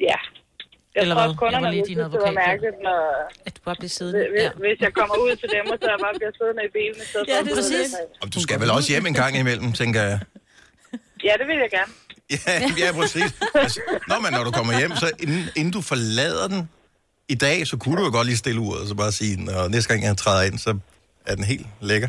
Ja. 0.00 0.06
Jeg 0.94 1.02
Eller 1.02 1.14
tror 1.14 1.20
hvad? 1.22 1.28
også, 1.28 1.38
kunderne 1.44 1.70
lige 1.70 1.84
din 1.84 1.84
synes, 1.84 1.98
det 1.98 2.12
var 2.12 2.18
advokat, 2.18 2.34
mærkeligt, 2.48 2.76
når, 2.86 3.00
At 3.46 3.52
du 3.56 3.60
bare 3.68 3.76
bliver 3.80 3.88
siddende. 3.98 4.26
hvis, 4.32 4.42
Ja. 4.42 4.50
hvis 4.64 4.78
jeg 4.86 4.92
kommer 4.98 5.14
ud 5.24 5.32
til 5.42 5.48
dem, 5.56 5.64
og 5.72 5.76
så 5.82 5.86
jeg 5.94 5.98
bare 6.06 6.14
bliver 6.20 6.32
siddende 6.38 6.62
i 6.68 6.70
bilen. 6.78 6.98
i 7.04 7.06
stedet 7.10 7.26
Ja, 7.28 7.32
det 7.32 7.52
er 7.52 7.52
at 7.52 7.58
præcis. 7.60 7.90
og 8.22 8.26
du 8.34 8.40
skal 8.46 8.56
vel 8.62 8.70
også 8.76 8.88
hjem 8.92 9.06
en 9.10 9.14
gang 9.22 9.32
imellem, 9.42 9.72
tænker 9.82 10.02
jeg. 10.10 10.18
Ja, 11.28 11.32
det 11.40 11.46
vil 11.50 11.58
jeg 11.64 11.70
gerne. 11.78 11.92
Ja, 12.30 12.36
ja 12.78 12.92
præcis. 13.00 13.30
Altså, 13.54 13.80
når, 14.08 14.20
man, 14.20 14.32
når 14.32 14.44
du 14.44 14.50
kommer 14.50 14.78
hjem, 14.78 14.92
så 14.96 15.10
inden, 15.20 15.44
inden 15.56 15.72
du 15.72 15.80
forlader 15.80 16.48
den 16.48 16.68
i 17.28 17.34
dag, 17.34 17.66
så 17.66 17.76
kunne 17.76 17.96
du 18.00 18.04
jo 18.04 18.10
godt 18.12 18.26
lige 18.26 18.36
stille 18.36 18.60
uret, 18.60 18.80
og 18.82 18.88
så 18.88 18.94
bare 18.94 19.12
sige, 19.12 19.34
og 19.58 19.70
næste 19.70 19.88
gang 19.92 20.04
jeg 20.04 20.16
træder 20.16 20.42
ind, 20.48 20.58
så 20.58 20.78
er 21.26 21.34
den 21.34 21.44
helt 21.44 21.66
lækker. 21.80 22.08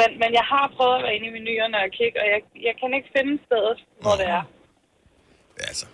Men, 0.00 0.08
men 0.22 0.30
jeg 0.38 0.46
har 0.52 0.64
prøvet 0.76 0.96
at 0.98 1.02
være 1.04 1.14
inde 1.16 1.26
i 1.30 1.32
menuerne 1.38 1.76
og 1.86 1.90
kigge, 1.98 2.16
og 2.22 2.26
jeg, 2.34 2.40
jeg 2.68 2.74
kan 2.80 2.88
ikke 2.98 3.10
finde 3.16 3.32
stedet, 3.48 3.78
hvor 4.02 4.14
det 4.20 4.26
er. 4.38 4.42
Altså, 5.70 5.86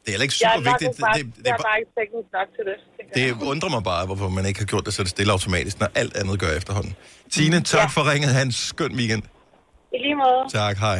det 0.00 0.06
er 0.08 0.12
heller 0.14 0.26
ikke 0.28 0.38
Jeg 0.46 0.52
super 0.56 0.70
er, 0.70 0.72
nok 0.72 0.80
vigtigt. 0.82 1.00
bare, 1.06 1.18
Det, 1.18 1.24
det, 1.36 1.46
jeg 1.46 1.52
er 1.58 1.62
bare, 1.68 1.78
ikke 1.80 1.92
teknisk 2.00 2.28
nok 2.38 2.48
til 2.56 2.64
det. 2.70 2.76
jeg. 2.98 3.14
det 3.16 3.46
undrer 3.50 3.70
mig 3.76 3.82
bare, 3.92 4.02
hvorfor 4.08 4.28
man 4.38 4.44
ikke 4.50 4.60
har 4.64 4.66
gjort 4.72 4.84
det, 4.86 4.92
så 4.94 5.02
det 5.02 5.10
stille 5.16 5.32
automatisk, 5.36 5.76
når 5.82 5.88
alt 5.94 6.14
andet 6.20 6.36
gør 6.40 6.50
efterhånden. 6.60 6.94
Tine, 7.34 7.56
tak 7.76 7.90
for 7.96 8.02
ringet. 8.12 8.30
Ha' 8.36 8.42
en 8.42 8.52
skøn 8.52 8.92
weekend. 9.00 9.22
I 9.94 9.98
lige 10.04 10.16
måde. 10.24 10.40
Tak, 10.60 10.76
hej. 10.86 10.98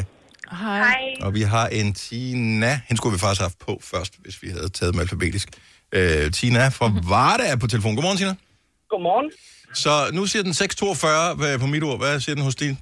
Hej. 0.50 0.78
Hej. 0.78 1.26
Og 1.26 1.34
vi 1.34 1.42
har 1.42 1.66
en 1.68 1.94
Tina. 1.94 2.80
Hende 2.88 2.96
skulle 2.96 3.12
vi 3.12 3.18
faktisk 3.20 3.40
have 3.40 3.50
haft 3.50 3.58
på 3.58 3.78
først, 3.82 4.12
hvis 4.22 4.42
vi 4.42 4.48
havde 4.48 4.68
taget 4.68 4.92
dem 4.94 5.00
alfabetisk. 5.00 5.48
Øh, 5.92 6.30
Tina 6.32 6.68
fra 6.68 6.86
Varde 7.08 7.44
er 7.52 7.56
på 7.56 7.66
telefon. 7.66 7.94
Godmorgen, 7.94 8.18
Tina. 8.18 8.34
Godmorgen. 8.90 9.30
Så 9.74 9.90
nu 10.12 10.26
siger 10.26 10.42
den 10.42 10.54
642 10.54 11.34
hvad- 11.34 11.58
på 11.58 11.66
mit 11.66 11.82
ord. 11.82 11.98
Hvad 11.98 12.20
siger 12.20 12.34
den 12.34 12.44
hos 12.44 12.54
din? 12.54 12.74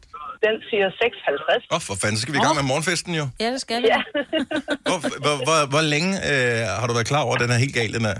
Den 0.47 0.57
siger 0.71 0.89
6,50. 0.91 1.67
Åh, 1.71 1.77
oh, 1.77 1.81
for 1.89 1.95
fanden, 2.03 2.17
så 2.17 2.23
skal 2.23 2.35
vi 2.35 2.39
i 2.39 2.45
gang 2.47 2.57
med 2.61 2.67
morgenfesten 2.73 3.15
jo. 3.15 3.25
Ja, 3.41 3.49
det 3.53 3.61
skal 3.61 3.83
vi. 3.83 3.87
Ja. 3.95 4.01
Hvor, 4.89 4.99
hvor, 5.25 5.37
hvor, 5.47 5.59
hvor 5.73 5.81
længe 5.95 6.11
øh, 6.31 6.59
har 6.81 6.87
du 6.87 6.93
været 6.99 7.07
klar 7.13 7.23
over, 7.27 7.35
at 7.37 7.41
den 7.45 7.51
er 7.51 7.59
helt 7.65 7.75
gal, 7.75 7.93
den 7.99 8.05
er? 8.13 8.17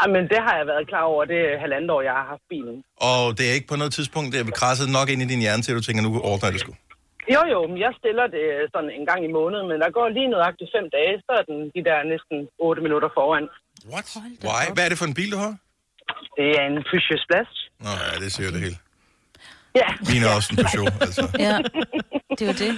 Jamen, 0.00 0.22
det 0.32 0.40
har 0.46 0.54
jeg 0.60 0.66
været 0.72 0.84
klar 0.92 1.04
over. 1.12 1.22
Det 1.32 1.40
er 1.50 1.54
halvandet 1.64 1.90
år, 1.96 2.02
jeg 2.08 2.14
har 2.20 2.26
haft 2.32 2.44
bilen. 2.52 2.76
Og 3.10 3.38
det 3.38 3.44
er 3.50 3.54
ikke 3.58 3.68
på 3.72 3.76
noget 3.82 3.92
tidspunkt, 3.98 4.28
det 4.34 4.38
er 4.40 4.50
krasset 4.60 4.88
nok 4.98 5.06
ind 5.12 5.20
i 5.22 5.28
din 5.32 5.40
hjerne 5.44 5.62
til, 5.62 5.70
at 5.72 5.76
du 5.80 5.82
tænker, 5.82 6.02
nu 6.02 6.10
ordner 6.30 6.46
jeg 6.48 6.52
det 6.52 6.60
sgu. 6.60 6.72
Jo, 7.34 7.40
jo, 7.54 7.66
men 7.70 7.78
jeg 7.78 7.92
stiller 8.00 8.26
det 8.36 8.44
sådan 8.74 8.90
en 8.98 9.06
gang 9.06 9.20
i 9.24 9.32
måneden, 9.38 9.66
men 9.70 9.80
der 9.80 9.90
går 9.90 10.08
lige 10.08 10.28
nøjagtigt 10.28 10.70
fem 10.76 10.86
dage, 10.96 11.14
så 11.26 11.32
er 11.40 11.44
den 11.50 11.58
de 11.74 11.80
der 11.88 11.98
næsten 12.12 12.36
8 12.58 12.82
minutter 12.82 13.08
foran. 13.18 13.48
What? 13.92 14.06
Why? 14.48 14.64
Hvad 14.74 14.84
er 14.84 14.90
det 14.92 14.98
for 14.98 15.08
en 15.10 15.14
bil, 15.20 15.30
du 15.34 15.38
har? 15.44 15.54
Det 16.36 16.46
er 16.58 16.64
en 16.70 16.78
Peugeot 16.90 17.20
Splash. 17.26 17.52
Nå 17.84 17.90
ja, 18.02 18.12
det 18.24 18.32
siger 18.32 18.50
det 18.54 18.60
hele. 18.66 18.76
Ja. 19.80 19.88
Ligner 20.10 20.28
også 20.36 20.48
en 20.52 20.58
Peugeot, 20.64 20.94
altså. 21.06 21.22
Ja, 21.46 21.54
det 22.38 22.44
var 22.50 22.56
det. 22.62 22.70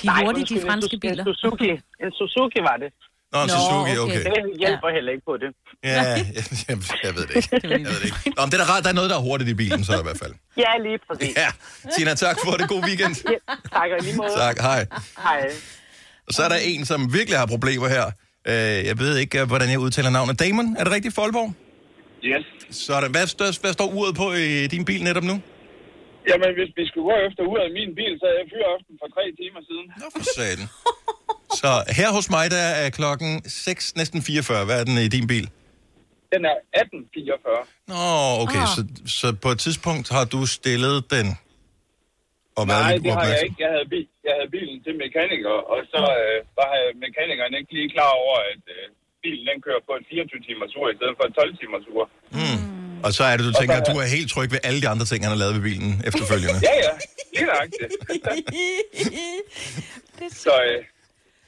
De 0.00 0.04
er 0.06 0.12
Nej, 0.12 0.24
hurtige, 0.24 0.46
de 0.52 0.60
franske 0.66 0.94
en, 0.94 1.00
biler. 1.00 1.24
En 1.24 1.34
Suzuki. 1.34 1.70
En 2.04 2.10
Suzuki 2.18 2.60
var 2.70 2.76
det. 2.82 2.90
Nå, 3.32 3.38
en 3.42 3.48
Nå, 3.50 3.54
Suzuki, 3.54 3.92
okay. 4.04 4.20
okay. 4.20 4.22
Det 4.24 4.58
hjælper 4.62 4.88
heller 4.96 5.12
ikke 5.14 5.24
på 5.30 5.34
det. 5.42 5.50
Ja, 5.84 6.02
jeg, 6.68 6.76
jeg, 7.06 7.12
ved 7.16 7.24
det 7.28 7.34
ikke. 7.36 7.48
Jeg 7.52 7.70
ved 7.90 7.98
det 8.00 8.06
ikke. 8.10 8.18
Nå, 8.36 8.40
men 8.44 8.48
det 8.50 8.56
er 8.60 8.62
da 8.64 8.68
rart, 8.72 8.82
der 8.86 8.90
er 8.94 8.98
noget, 9.00 9.10
der 9.12 9.18
er 9.20 9.24
hurtigt 9.28 9.48
i 9.54 9.56
bilen, 9.62 9.80
så 9.88 9.92
i 10.02 10.04
hvert 10.08 10.20
fald. 10.24 10.34
Ja, 10.64 10.72
lige 10.86 10.98
præcis. 11.08 11.36
Ja, 11.42 11.48
Tina, 11.94 12.12
tak 12.26 12.36
for 12.44 12.52
det. 12.58 12.64
God 12.72 12.82
weekend. 12.88 13.14
Ja, 13.32 13.38
tak, 13.76 13.88
og 13.94 13.98
i 14.00 14.02
lige 14.06 14.16
måde. 14.20 14.32
Tak, 14.44 14.56
hej. 14.68 14.80
Hej. 15.26 15.42
Og 16.28 16.32
så 16.36 16.40
er 16.46 16.50
der 16.54 16.60
en, 16.72 16.82
som 16.90 17.00
virkelig 17.18 17.38
har 17.42 17.46
problemer 17.54 17.88
her. 17.96 18.06
Øh, 18.50 18.86
Jeg 18.90 18.96
ved 19.02 19.12
ikke, 19.22 19.40
øh, 19.40 19.46
hvordan 19.50 19.68
jeg 19.74 19.78
udtaler 19.86 20.10
navnet. 20.10 20.34
Damon, 20.42 20.66
er 20.78 20.84
det 20.84 20.92
rigtigt, 20.96 21.14
Folborg? 21.14 21.48
Yes. 22.30 22.44
Sådan. 22.86 23.10
Hvad, 23.14 23.26
står, 23.26 23.48
hvad 23.62 23.72
står 23.78 23.88
uret 23.98 24.14
på 24.22 24.26
i 24.32 24.66
din 24.74 24.84
bil 24.84 25.02
netop 25.08 25.24
nu? 25.32 25.36
Jamen, 26.30 26.50
hvis 26.58 26.70
vi 26.78 26.84
skulle 26.90 27.06
gå 27.10 27.16
efter 27.28 27.42
uret 27.50 27.64
af 27.68 27.72
min 27.78 27.90
bil, 27.98 28.12
så 28.20 28.24
havde 28.28 28.38
jeg 28.42 28.48
fyraften 28.54 28.94
for 29.00 29.08
tre 29.16 29.24
timer 29.40 29.60
siden. 29.68 29.86
Nå, 30.00 30.06
for 30.16 30.22
satan. 30.36 30.68
Så 31.50 31.84
her 31.98 32.12
hos 32.12 32.30
mig, 32.30 32.50
der 32.50 32.64
er 32.84 32.90
klokken 32.90 33.42
6, 33.48 33.96
næsten 33.96 34.22
44. 34.22 34.64
Hvad 34.64 34.80
er 34.80 34.84
den 34.84 34.98
i 34.98 35.08
din 35.08 35.26
bil? 35.26 35.50
Den 36.32 36.44
er 36.44 36.56
18.44. 36.76 37.66
Nå, 37.92 38.02
okay. 38.44 38.62
Ah. 38.62 38.68
Så, 38.76 38.82
så 39.18 39.26
på 39.44 39.48
et 39.54 39.58
tidspunkt 39.58 40.08
har 40.16 40.24
du 40.24 40.46
stillet 40.46 41.10
den 41.10 41.26
og 42.58 42.64
været 42.70 42.86
Nej, 42.86 42.96
det 43.04 43.12
har 43.18 43.26
jeg 43.34 43.42
ikke. 43.46 43.58
Jeg 43.64 43.70
havde, 43.74 43.88
bil, 43.94 44.06
jeg 44.26 44.34
havde 44.38 44.50
bilen 44.56 44.76
til 44.84 44.94
mekaniker, 45.04 45.56
og 45.72 45.80
så 45.92 46.02
øh, 46.20 46.36
var 46.60 46.70
mekanikeren 47.06 47.52
ikke 47.58 47.72
lige 47.78 47.90
klar 47.96 48.12
over, 48.22 48.36
at 48.52 48.62
øh, 48.76 48.84
bilen 49.22 49.44
den 49.50 49.58
kører 49.66 49.82
på 49.88 49.92
en 49.98 50.04
24-timers 50.10 50.72
ur 50.78 50.86
i 50.94 50.96
stedet 50.98 51.14
for 51.18 51.24
en 51.28 51.34
12-timers 51.40 51.86
ur. 51.94 52.04
Mm. 52.38 52.60
Og 53.06 53.10
så 53.16 53.22
er 53.30 53.34
det, 53.36 53.44
du 53.50 53.54
tænker, 53.60 53.76
at 53.80 53.86
du 53.92 53.96
er 54.04 54.08
helt 54.16 54.28
tryg 54.34 54.48
ved 54.54 54.60
alle 54.68 54.80
de 54.84 54.88
andre 54.92 55.06
ting, 55.10 55.20
han 55.24 55.32
har 55.34 55.40
lavet 55.42 55.54
ved 55.56 55.64
bilen 55.68 55.90
efterfølgende. 56.08 56.60
Ja, 56.68 56.74
ja. 56.86 56.92
Lige 57.34 57.46
nøjagtigt. 57.52 57.92
så 60.44 60.54
øh, 60.68 60.78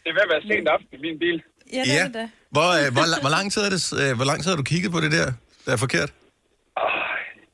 det 0.03 0.09
er 0.13 0.15
ved 0.19 0.25
at 0.27 0.31
være 0.35 0.43
sent 0.51 0.69
aften 0.75 0.93
i 0.99 1.01
min 1.07 1.17
bil. 1.25 1.37
Ja, 1.77 1.83
det 1.89 1.95
er 2.01 2.05
det 2.09 2.15
da. 2.21 2.25
Hvor, 2.57 2.69
øh, 2.81 2.87
hvor, 2.97 3.05
hvor, 3.25 3.33
lang 3.37 3.47
tid 3.53 3.61
er 3.69 3.71
det, 3.75 3.81
øh, 4.03 4.11
hvor 4.19 4.27
lang 4.31 4.39
tid 4.43 4.49
har 4.53 4.59
du 4.63 4.67
kigget 4.73 4.91
på 4.97 5.01
det 5.05 5.11
der, 5.19 5.27
der 5.65 5.71
er 5.77 5.81
forkert? 5.87 6.11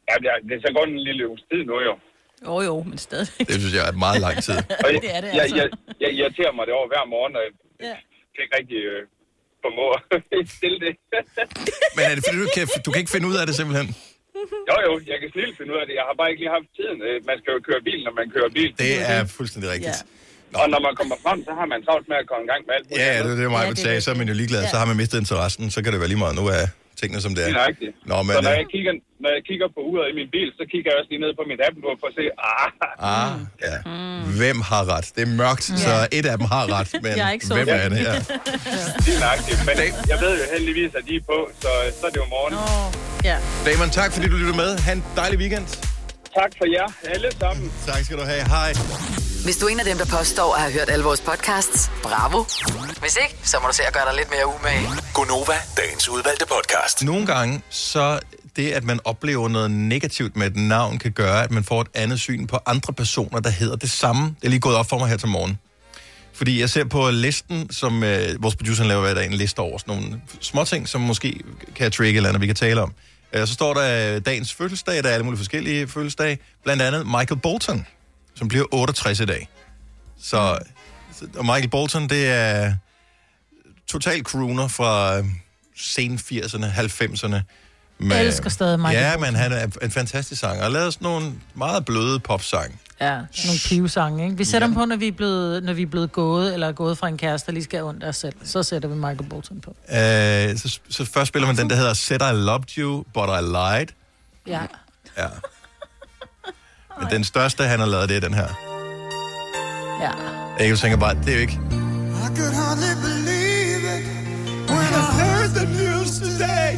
Ja, 0.08 0.14
det, 0.22 0.28
er, 0.34 0.38
det 0.48 0.54
er 0.58 0.62
så 0.66 0.72
godt 0.78 0.88
en 0.96 1.02
lille 1.08 1.22
uges 1.30 1.42
tid 1.50 1.62
nu, 1.70 1.76
jo. 1.88 1.94
Jo, 2.46 2.54
jo, 2.68 2.74
men 2.90 2.98
stadig. 3.08 3.28
Det 3.50 3.56
synes 3.62 3.74
jeg 3.78 3.84
er 3.90 3.92
meget 4.06 4.20
lang 4.26 4.36
tid. 4.46 4.56
Og 4.84 4.88
jeg, 4.94 5.00
Det 5.04 5.10
er 5.16 5.20
det 5.24 5.30
jeg, 5.36 5.42
altså. 5.44 5.56
jeg, 5.60 5.66
jeg 6.02 6.10
irriterer 6.18 6.52
mig 6.58 6.64
det 6.68 6.74
over 6.78 6.86
hver 6.92 7.04
morgen, 7.14 7.32
og 7.38 7.42
jeg 7.46 7.52
Ja. 7.88 7.96
kan 8.34 8.40
ikke 8.44 8.56
rigtig 8.60 8.80
øh, 8.92 9.00
formå 9.64 9.86
at 9.96 10.48
stille 10.58 10.78
det. 10.86 10.92
Men 11.96 12.02
er 12.10 12.14
det 12.16 12.22
fordi, 12.26 12.38
du 12.46 12.50
kan, 12.56 12.64
du 12.86 12.88
kan 12.92 13.00
ikke 13.02 13.14
finde 13.16 13.26
ud 13.30 13.36
af 13.40 13.44
det 13.48 13.54
simpelthen? 13.60 13.88
jo, 14.70 14.76
jo, 14.86 14.92
jeg 15.12 15.18
kan 15.22 15.28
snilt 15.36 15.54
finde 15.58 15.70
ud 15.74 15.78
af 15.82 15.86
det. 15.88 15.94
Jeg 16.00 16.04
har 16.08 16.14
bare 16.20 16.28
ikke 16.30 16.40
lige 16.44 16.54
haft 16.58 16.68
tiden. 16.78 16.98
Øh, 17.08 17.16
Man 17.30 17.36
skal 17.40 17.50
jo 17.56 17.60
køre 17.68 17.80
bil, 17.88 18.00
når 18.06 18.14
man 18.20 18.26
kører 18.34 18.50
bil. 18.58 18.70
Det 18.84 18.92
er 19.14 19.20
fuldstændig 19.38 19.68
rigtigt. 19.74 19.98
Og 20.60 20.66
når 20.72 20.80
man 20.86 20.92
kommer 21.00 21.16
frem, 21.24 21.38
så 21.48 21.52
har 21.58 21.66
man 21.72 21.78
travlt 21.86 22.06
med 22.10 22.16
at 22.22 22.26
komme 22.30 22.42
i 22.46 22.50
gang 22.52 22.62
med 22.66 22.72
alt. 22.76 22.86
Ja, 23.02 23.10
det 23.24 23.30
er 23.34 23.36
det, 23.42 23.50
mig 23.56 23.64
ja, 23.68 23.74
sagde. 23.86 23.98
Så 24.04 24.08
er 24.14 24.16
man 24.20 24.26
jo 24.32 24.34
ligeglad. 24.42 24.62
Så 24.72 24.76
har 24.80 24.86
man 24.90 24.96
mistet 25.02 25.18
interessen. 25.24 25.64
Så 25.74 25.78
kan 25.82 25.90
det 25.92 25.98
være 26.02 26.10
lige 26.14 26.22
meget. 26.24 26.34
Nu 26.40 26.46
er 26.58 26.64
tingene, 27.00 27.20
som 27.26 27.32
det 27.36 27.42
Det 27.46 27.52
er. 27.54 27.58
er 27.64 27.68
rigtigt. 27.72 27.92
Nå, 28.10 28.16
men... 28.26 28.32
så 28.36 28.40
når 28.48 28.54
øh, 28.56 28.62
jeg, 28.62 28.68
kigger, 28.74 28.92
når 29.24 29.30
jeg 29.36 29.42
kigger 29.50 29.66
på 29.76 29.80
uret 29.90 30.06
i 30.12 30.14
min 30.20 30.28
bil, 30.36 30.48
så 30.58 30.64
kigger 30.72 30.88
jeg 30.90 30.96
også 31.00 31.10
lige 31.12 31.22
ned 31.24 31.32
på 31.40 31.44
mit 31.50 31.60
app 31.66 31.74
for 32.02 32.06
at 32.10 32.14
se, 32.18 32.24
ah, 32.52 32.70
Ah, 33.14 33.32
ja. 33.66 33.76
Hvem 34.40 34.58
har 34.70 34.82
ret? 34.94 35.06
Det 35.16 35.22
er 35.28 35.32
mørkt, 35.42 35.64
så 35.86 35.92
et 36.18 36.26
af 36.32 36.36
dem 36.40 36.46
har 36.54 36.64
ret, 36.76 36.90
men 37.04 37.12
Jeg 37.20 37.26
er 37.30 37.34
ikke 37.36 37.46
så 37.50 37.54
hvem 37.58 37.68
er 37.84 37.88
det? 37.94 38.00
Ja. 38.08 38.14
det 39.04 39.10
er 39.16 39.20
nøjagtigt. 39.26 39.60
Men 39.68 39.76
jeg 40.12 40.18
ved 40.24 40.32
jo 40.40 40.44
heldigvis, 40.54 40.90
at 40.98 41.04
de 41.08 41.14
er 41.20 41.24
på, 41.32 41.38
så, 41.62 41.70
så 41.98 42.02
er 42.08 42.12
det 42.14 42.20
jo 42.24 42.28
morgen. 42.36 42.52
Ja. 43.30 43.36
Damon, 43.66 43.90
tak 44.00 44.10
fordi 44.14 44.26
du 44.32 44.36
lyttede 44.42 44.58
med. 44.64 44.70
Ha' 44.86 44.92
en 44.98 45.04
dejlig 45.20 45.38
weekend. 45.42 45.66
Tak 46.40 46.50
for 46.58 46.66
jer, 46.76 46.88
alle 47.14 47.28
sammen. 47.40 47.66
Tak 47.88 48.00
skal 48.04 48.16
du 48.20 48.24
have. 48.32 48.42
Hej. 48.56 49.23
Hvis 49.44 49.56
du 49.56 49.66
er 49.66 49.70
en 49.70 49.80
af 49.80 49.84
dem, 49.84 49.98
der 49.98 50.04
påstår 50.04 50.54
at 50.54 50.60
have 50.60 50.72
hørt 50.72 50.90
alle 50.90 51.04
vores 51.04 51.20
podcasts, 51.20 51.90
bravo. 52.02 52.44
Hvis 53.00 53.18
ikke, 53.22 53.36
så 53.42 53.58
må 53.62 53.68
du 53.68 53.74
se 53.74 53.82
at 53.86 53.92
gøre 53.92 54.04
dig 54.04 54.14
lidt 54.16 54.30
mere 54.30 54.46
umage. 54.46 54.88
Gonova, 55.14 55.52
dagens 55.76 56.08
udvalgte 56.08 56.46
podcast. 56.46 57.04
Nogle 57.04 57.26
gange, 57.26 57.62
så 57.70 58.20
det, 58.56 58.72
at 58.72 58.84
man 58.84 59.00
oplever 59.04 59.48
noget 59.48 59.70
negativt 59.70 60.36
med 60.36 60.46
et 60.46 60.56
navn, 60.56 60.98
kan 60.98 61.12
gøre, 61.12 61.44
at 61.44 61.50
man 61.50 61.64
får 61.64 61.80
et 61.80 61.86
andet 61.94 62.20
syn 62.20 62.46
på 62.46 62.58
andre 62.66 62.92
personer, 62.92 63.40
der 63.40 63.50
hedder 63.50 63.76
det 63.76 63.90
samme. 63.90 64.22
Det 64.40 64.44
er 64.44 64.48
lige 64.48 64.60
gået 64.60 64.76
op 64.76 64.88
for 64.88 64.98
mig 64.98 65.08
her 65.08 65.16
til 65.16 65.28
morgen. 65.28 65.58
Fordi 66.32 66.60
jeg 66.60 66.70
ser 66.70 66.84
på 66.84 67.10
listen, 67.10 67.72
som 67.72 68.04
øh, 68.04 68.42
vores 68.42 68.56
producer 68.56 68.84
laver 68.84 69.00
hver 69.00 69.14
dag, 69.14 69.26
en 69.26 69.32
liste 69.32 69.58
over 69.58 69.78
sådan 69.78 69.94
nogle 69.94 70.20
småting, 70.40 70.88
som 70.88 71.00
måske 71.00 71.40
kan 71.76 71.90
trigge 71.90 72.16
eller 72.16 72.28
andet, 72.28 72.40
vi 72.40 72.46
kan 72.46 72.56
tale 72.56 72.82
om. 72.82 72.92
Øh, 73.32 73.46
så 73.46 73.54
står 73.54 73.74
der 73.74 74.14
øh, 74.14 74.20
dagens 74.26 74.54
fødselsdag, 74.54 75.02
der 75.02 75.08
er 75.08 75.14
alle 75.14 75.24
mulige 75.24 75.38
forskellige 75.38 75.88
fødselsdage. 75.88 76.38
Blandt 76.64 76.82
andet 76.82 77.06
Michael 77.06 77.40
Bolton, 77.40 77.86
som 78.34 78.48
bliver 78.48 78.64
68 78.74 79.20
i 79.20 79.24
dag. 79.24 79.48
Så, 80.22 80.58
og 81.36 81.44
Michael 81.44 81.68
Bolton, 81.70 82.08
det 82.08 82.28
er 82.28 82.74
total 83.86 84.22
crooner 84.22 84.68
fra 84.68 85.18
øh, 85.18 85.24
sen 85.76 86.14
80'erne, 86.32 86.64
90'erne. 86.64 87.36
Jeg 88.08 88.24
elsker 88.24 88.50
stadig 88.50 88.78
Michael 88.80 88.98
Ja, 88.98 89.16
Bolton. 89.16 89.32
men 89.32 89.40
han 89.40 89.52
er 89.52 89.66
en 89.82 89.90
fantastisk 89.90 90.40
sanger. 90.40 90.64
Og 90.64 90.70
lavet 90.70 90.92
sådan 90.94 91.04
nogle 91.04 91.32
meget 91.54 91.84
bløde 91.84 92.20
popsange. 92.20 92.76
Ja, 93.00 93.10
nogle 93.14 93.60
pivsange, 93.68 94.24
ikke? 94.24 94.36
Vi 94.36 94.44
sætter 94.44 94.68
dem 94.68 94.74
på, 94.74 94.84
når 94.84 94.96
vi, 94.96 95.08
er 95.08 95.12
blevet, 95.12 95.62
når 95.64 95.72
vi 95.72 95.82
er 95.82 95.86
blevet 95.86 96.12
gået, 96.12 96.54
eller 96.54 96.68
er 96.68 96.72
gået 96.72 96.98
fra 96.98 97.08
en 97.08 97.18
kæreste, 97.18 97.46
der 97.46 97.52
lige 97.52 97.64
skal 97.64 97.82
ondt 97.82 98.02
af 98.02 98.08
os 98.08 98.16
selv. 98.16 98.34
Så 98.44 98.62
sætter 98.62 98.88
vi 98.88 98.94
Michael 98.94 99.28
Bolton 99.30 99.60
på. 99.60 99.70
Øh, 99.70 99.96
så, 100.58 100.78
så 100.88 101.04
først 101.04 101.28
spiller 101.28 101.46
man 101.46 101.56
den, 101.56 101.70
der 101.70 101.76
hedder 101.76 101.94
Said 101.94 102.20
I 102.20 102.34
Loved 102.34 102.78
You, 102.78 103.04
But 103.14 103.28
I 103.28 103.42
Lied. 103.42 103.86
Ja. 104.46 104.60
Ja. 105.18 105.26
Men 107.00 107.10
den 107.10 107.24
største, 107.24 107.64
han 107.64 107.78
har 107.80 107.86
lavet, 107.86 108.08
det 108.08 108.16
er 108.16 108.20
den 108.20 108.34
her. 108.34 108.48
Ja. 110.00 110.10
Jeg 110.68 110.78
tænker 110.78 110.96
bare, 110.98 111.14
det 111.14 111.28
er 111.28 111.34
jo 111.34 111.40
ikke... 111.40 111.52
I 111.52 112.26
could 112.36 112.54
hardly 112.54 112.92
believe 113.06 113.82
it 113.96 114.04
when 114.70 114.88
I 115.00 115.04
heard 115.20 115.50
the 115.60 115.66
news 115.82 116.10
today. 116.18 116.70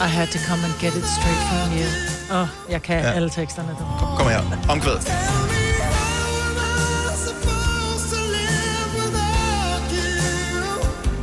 I 0.00 0.08
had 0.08 0.26
to 0.28 0.38
come 0.48 0.64
and 0.64 0.74
get 0.80 0.94
it 0.94 1.04
straight 1.16 1.42
from 1.48 1.72
you. 1.78 1.86
Åh, 2.30 2.40
oh, 2.42 2.48
jeg 2.70 2.82
kan 2.82 2.98
Ja. 3.04 3.10
alle 3.10 3.30
teksterne. 3.30 3.68
Du. 3.68 3.84
Kom 4.18 4.28
her, 4.28 4.40
omkvæd. 4.68 4.96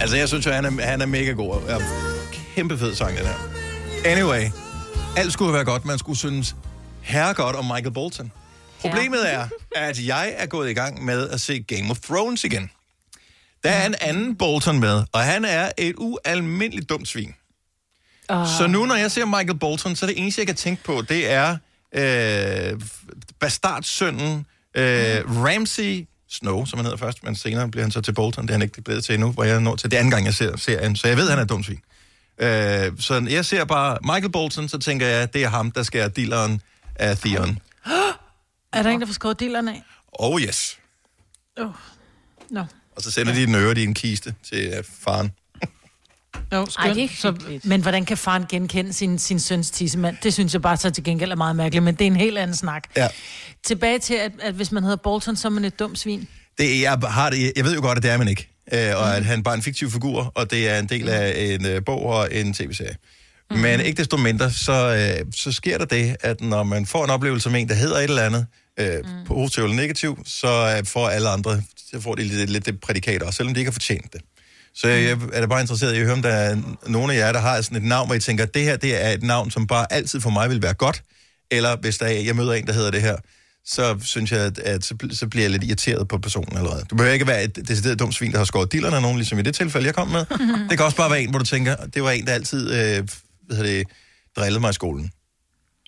Altså, 0.01 0.17
jeg 0.17 0.27
synes 0.27 0.45
jo, 0.45 0.51
han 0.51 0.65
er, 0.65 0.85
han 0.85 1.01
er 1.01 1.05
mega 1.05 1.31
god. 1.31 1.61
Ja, 1.69 1.77
kæmpe 2.55 2.77
fed 2.77 2.95
sang, 2.95 3.17
den 3.17 3.25
her. 3.25 3.35
Anyway, 4.05 4.41
alt 5.17 5.33
skulle 5.33 5.53
være 5.53 5.65
godt. 5.65 5.85
Man 5.85 5.99
skulle 5.99 6.19
synes 6.19 6.55
herregodt 7.01 7.55
om 7.55 7.65
Michael 7.65 7.91
Bolton. 7.91 8.31
Problemet 8.81 9.33
er, 9.33 9.47
at 9.75 10.05
jeg 10.05 10.33
er 10.37 10.45
gået 10.45 10.69
i 10.69 10.73
gang 10.73 11.05
med 11.05 11.29
at 11.29 11.41
se 11.41 11.59
Game 11.59 11.91
of 11.91 11.99
Thrones 11.99 12.43
igen. 12.43 12.71
Der 13.63 13.69
er 13.69 13.85
en 13.85 13.95
anden 14.01 14.35
Bolton 14.35 14.79
med, 14.79 15.03
og 15.11 15.21
han 15.21 15.45
er 15.45 15.71
et 15.77 15.95
ualmindeligt 15.97 16.89
dumt 16.89 17.07
svin. 17.07 17.33
Uh, 18.33 18.47
Så 18.57 18.67
nu, 18.67 18.85
når 18.85 18.95
jeg 18.95 19.11
ser 19.11 19.25
Michael 19.25 19.59
Bolton, 19.59 19.95
så 19.95 20.05
er 20.05 20.07
det 20.09 20.19
eneste, 20.19 20.39
jeg 20.39 20.47
kan 20.47 20.55
tænke 20.55 20.83
på, 20.83 21.01
det 21.09 21.31
er 21.31 21.57
øh, 21.95 22.81
bastardsønnen 23.39 24.45
øh, 24.75 25.43
Ramsey 25.45 26.07
Snow, 26.29 26.65
som 26.65 26.79
han 26.79 26.85
hedder 26.85 26.97
først, 26.97 27.23
men 27.23 27.35
senere 27.35 27.69
bliver 27.69 27.83
han 27.83 27.91
så 27.91 28.01
til 28.01 28.13
Bolton. 28.13 28.43
Det 28.43 28.49
er 28.49 28.53
han 28.53 28.61
ikke 28.61 28.81
blevet 28.81 29.03
til 29.03 29.13
endnu, 29.13 29.31
hvor 29.31 29.43
jeg 29.43 29.59
når 29.59 29.75
til 29.75 29.91
det 29.91 29.97
anden 29.97 30.11
gang, 30.11 30.25
jeg 30.25 30.33
ser 30.33 30.57
serien. 30.57 30.95
Så 30.95 31.07
jeg 31.07 31.17
ved, 31.17 31.29
han 31.29 31.39
er 31.39 31.45
dumt 31.45 31.65
svin. 31.65 31.79
Øh, 32.37 32.91
så 32.99 33.27
jeg 33.29 33.45
ser 33.45 33.65
bare 33.65 33.97
Michael 34.01 34.31
Bolton, 34.31 34.69
så 34.69 34.77
tænker 34.77 35.07
jeg, 35.07 35.33
det 35.33 35.43
er 35.43 35.49
ham, 35.49 35.71
der 35.71 35.83
skal 35.83 36.11
dealeren 36.15 36.61
af 36.95 37.17
Theon. 37.17 37.59
er 38.73 38.83
der 38.83 38.89
en, 38.89 38.99
der 38.99 39.05
får 39.05 39.13
skåret 39.13 39.39
dillerne 39.39 39.71
af? 39.71 39.83
Oh 40.13 40.41
yes. 40.41 40.77
Oh. 41.57 41.67
Nå. 42.49 42.65
Og 42.95 43.01
så 43.01 43.11
sender 43.11 43.33
de 43.33 43.45
den 43.45 43.55
øre 43.55 43.77
i 43.77 43.83
en 43.83 43.93
kiste 43.93 44.35
til 44.43 44.73
øh, 44.77 44.83
faren. 44.99 45.31
Jo, 46.53 46.65
skønt. 46.69 46.87
Ej, 46.87 46.93
det 46.93 47.03
er 47.03 47.07
så, 47.17 47.59
men 47.63 47.81
hvordan 47.81 48.05
kan 48.05 48.17
faren 48.17 48.45
genkende 48.49 48.93
sin, 48.93 49.19
sin 49.19 49.39
søns 49.39 49.71
tissemand? 49.71 50.17
Det 50.23 50.33
synes 50.33 50.53
jeg 50.53 50.61
bare 50.61 50.77
så 50.77 50.89
til 50.89 51.03
gengæld 51.03 51.31
er 51.31 51.35
meget 51.35 51.55
mærkeligt, 51.55 51.83
men 51.83 51.95
det 51.95 52.01
er 52.01 52.11
en 52.11 52.15
helt 52.15 52.37
anden 52.37 52.55
snak. 52.55 52.83
Ja. 52.97 53.07
Tilbage 53.63 53.99
til, 53.99 54.13
at, 54.13 54.31
at 54.41 54.53
hvis 54.53 54.71
man 54.71 54.83
hedder 54.83 54.97
Bolton, 54.97 55.35
så 55.35 55.47
er 55.47 55.49
man 55.49 55.65
et 55.65 55.79
dumt 55.79 55.99
svin. 55.99 56.27
Det, 56.57 56.81
jeg, 56.81 56.91
har 56.91 57.29
det, 57.29 57.53
jeg 57.55 57.65
ved 57.65 57.75
jo 57.75 57.81
godt, 57.81 57.97
at 57.97 58.03
det 58.03 58.11
er 58.11 58.17
man 58.17 58.27
ikke. 58.27 58.52
Øh, 58.73 58.97
og 58.97 59.17
at 59.17 59.25
han 59.25 59.43
bare 59.43 59.53
er 59.53 59.57
en 59.57 59.63
fiktiv 59.63 59.91
figur, 59.91 60.31
og 60.35 60.51
det 60.51 60.69
er 60.69 60.79
en 60.79 60.89
del 60.89 61.09
af 61.09 61.33
en 61.37 61.65
øh, 61.65 61.85
bog 61.85 62.05
og 62.05 62.35
en 62.35 62.53
tv-serie. 62.53 62.95
Mm. 63.51 63.57
Men 63.57 63.79
ikke 63.79 63.97
desto 63.97 64.17
mindre, 64.17 64.51
så, 64.51 64.95
øh, 64.95 65.25
så 65.35 65.51
sker 65.51 65.77
der 65.77 65.85
det, 65.85 66.15
at 66.21 66.41
når 66.41 66.63
man 66.63 66.85
får 66.85 67.03
en 67.03 67.09
oplevelse 67.09 67.49
med 67.49 67.61
en, 67.61 67.69
der 67.69 67.75
hedder 67.75 67.97
et 67.97 68.03
eller 68.03 68.23
andet, 68.23 68.45
øh, 68.79 68.95
mm. 68.95 69.25
positiv 69.27 69.63
eller 69.63 69.75
negativ, 69.75 70.23
så 70.25 70.75
øh, 70.77 70.85
får 70.85 71.09
alle 71.09 71.29
andre, 71.29 71.61
så 71.91 72.01
får 72.01 72.15
de 72.15 72.23
lidt, 72.23 72.49
lidt 72.49 72.65
det 72.65 72.79
prædikat 72.81 73.23
også, 73.23 73.37
selvom 73.37 73.53
de 73.53 73.59
ikke 73.59 73.69
har 73.69 73.73
fortjent 73.73 74.13
det. 74.13 74.21
Så 74.75 74.87
jeg, 74.87 75.03
jeg 75.03 75.17
er 75.33 75.39
da 75.39 75.45
bare 75.45 75.61
interesseret 75.61 75.93
i 75.93 75.97
at 75.97 76.03
høre, 76.03 76.13
om 76.13 76.21
der 76.21 76.29
er 76.29 76.57
nogle 76.87 77.13
af 77.13 77.17
jer, 77.17 77.31
der 77.31 77.39
har 77.39 77.61
sådan 77.61 77.77
et 77.77 77.83
navn, 77.83 78.07
hvor 78.07 78.15
I 78.15 78.19
tænker, 78.19 78.45
det 78.45 78.61
her 78.61 78.77
det 78.77 79.05
er 79.05 79.09
et 79.09 79.23
navn, 79.23 79.51
som 79.51 79.67
bare 79.67 79.93
altid 79.93 80.21
for 80.21 80.29
mig 80.29 80.49
vil 80.49 80.61
være 80.61 80.73
godt, 80.73 81.03
eller 81.51 81.75
hvis 81.75 81.97
der 81.97 82.05
er, 82.05 82.11
jeg 82.11 82.35
møder 82.35 82.53
en, 82.53 82.67
der 82.67 82.73
hedder 82.73 82.91
det 82.91 83.01
her, 83.01 83.15
så 83.65 83.97
synes 84.01 84.31
jeg, 84.31 84.39
at, 84.39 84.59
at 84.59 84.85
så, 84.85 84.95
så 85.11 85.27
bliver 85.27 85.43
jeg 85.43 85.51
lidt 85.51 85.63
irriteret 85.63 86.07
på 86.07 86.17
personen 86.17 86.57
allerede. 86.57 86.85
Du 86.89 86.95
behøver 86.95 87.13
ikke 87.13 87.27
være 87.27 87.43
et 87.43 87.55
decideret 87.67 87.99
dumt 87.99 88.15
svin, 88.15 88.31
der 88.31 88.37
har 88.37 88.45
skåret 88.45 88.71
dillerne 88.71 88.95
af 88.95 89.01
nogen, 89.01 89.17
ligesom 89.17 89.39
i 89.39 89.41
det 89.41 89.55
tilfælde, 89.55 89.87
jeg 89.87 89.95
kom 89.95 90.07
med. 90.07 90.25
Det 90.69 90.77
kan 90.77 90.85
også 90.85 90.97
bare 90.97 91.09
være 91.11 91.21
en, 91.21 91.29
hvor 91.29 91.39
du 91.39 91.45
tænker, 91.45 91.75
det 91.75 92.03
var 92.03 92.11
en, 92.11 92.25
der 92.27 92.33
altid 92.33 92.71
øh, 92.73 93.07
hvad 93.47 93.57
det, 93.63 93.87
drillede 94.37 94.59
mig 94.59 94.69
i 94.69 94.73
skolen. 94.73 95.11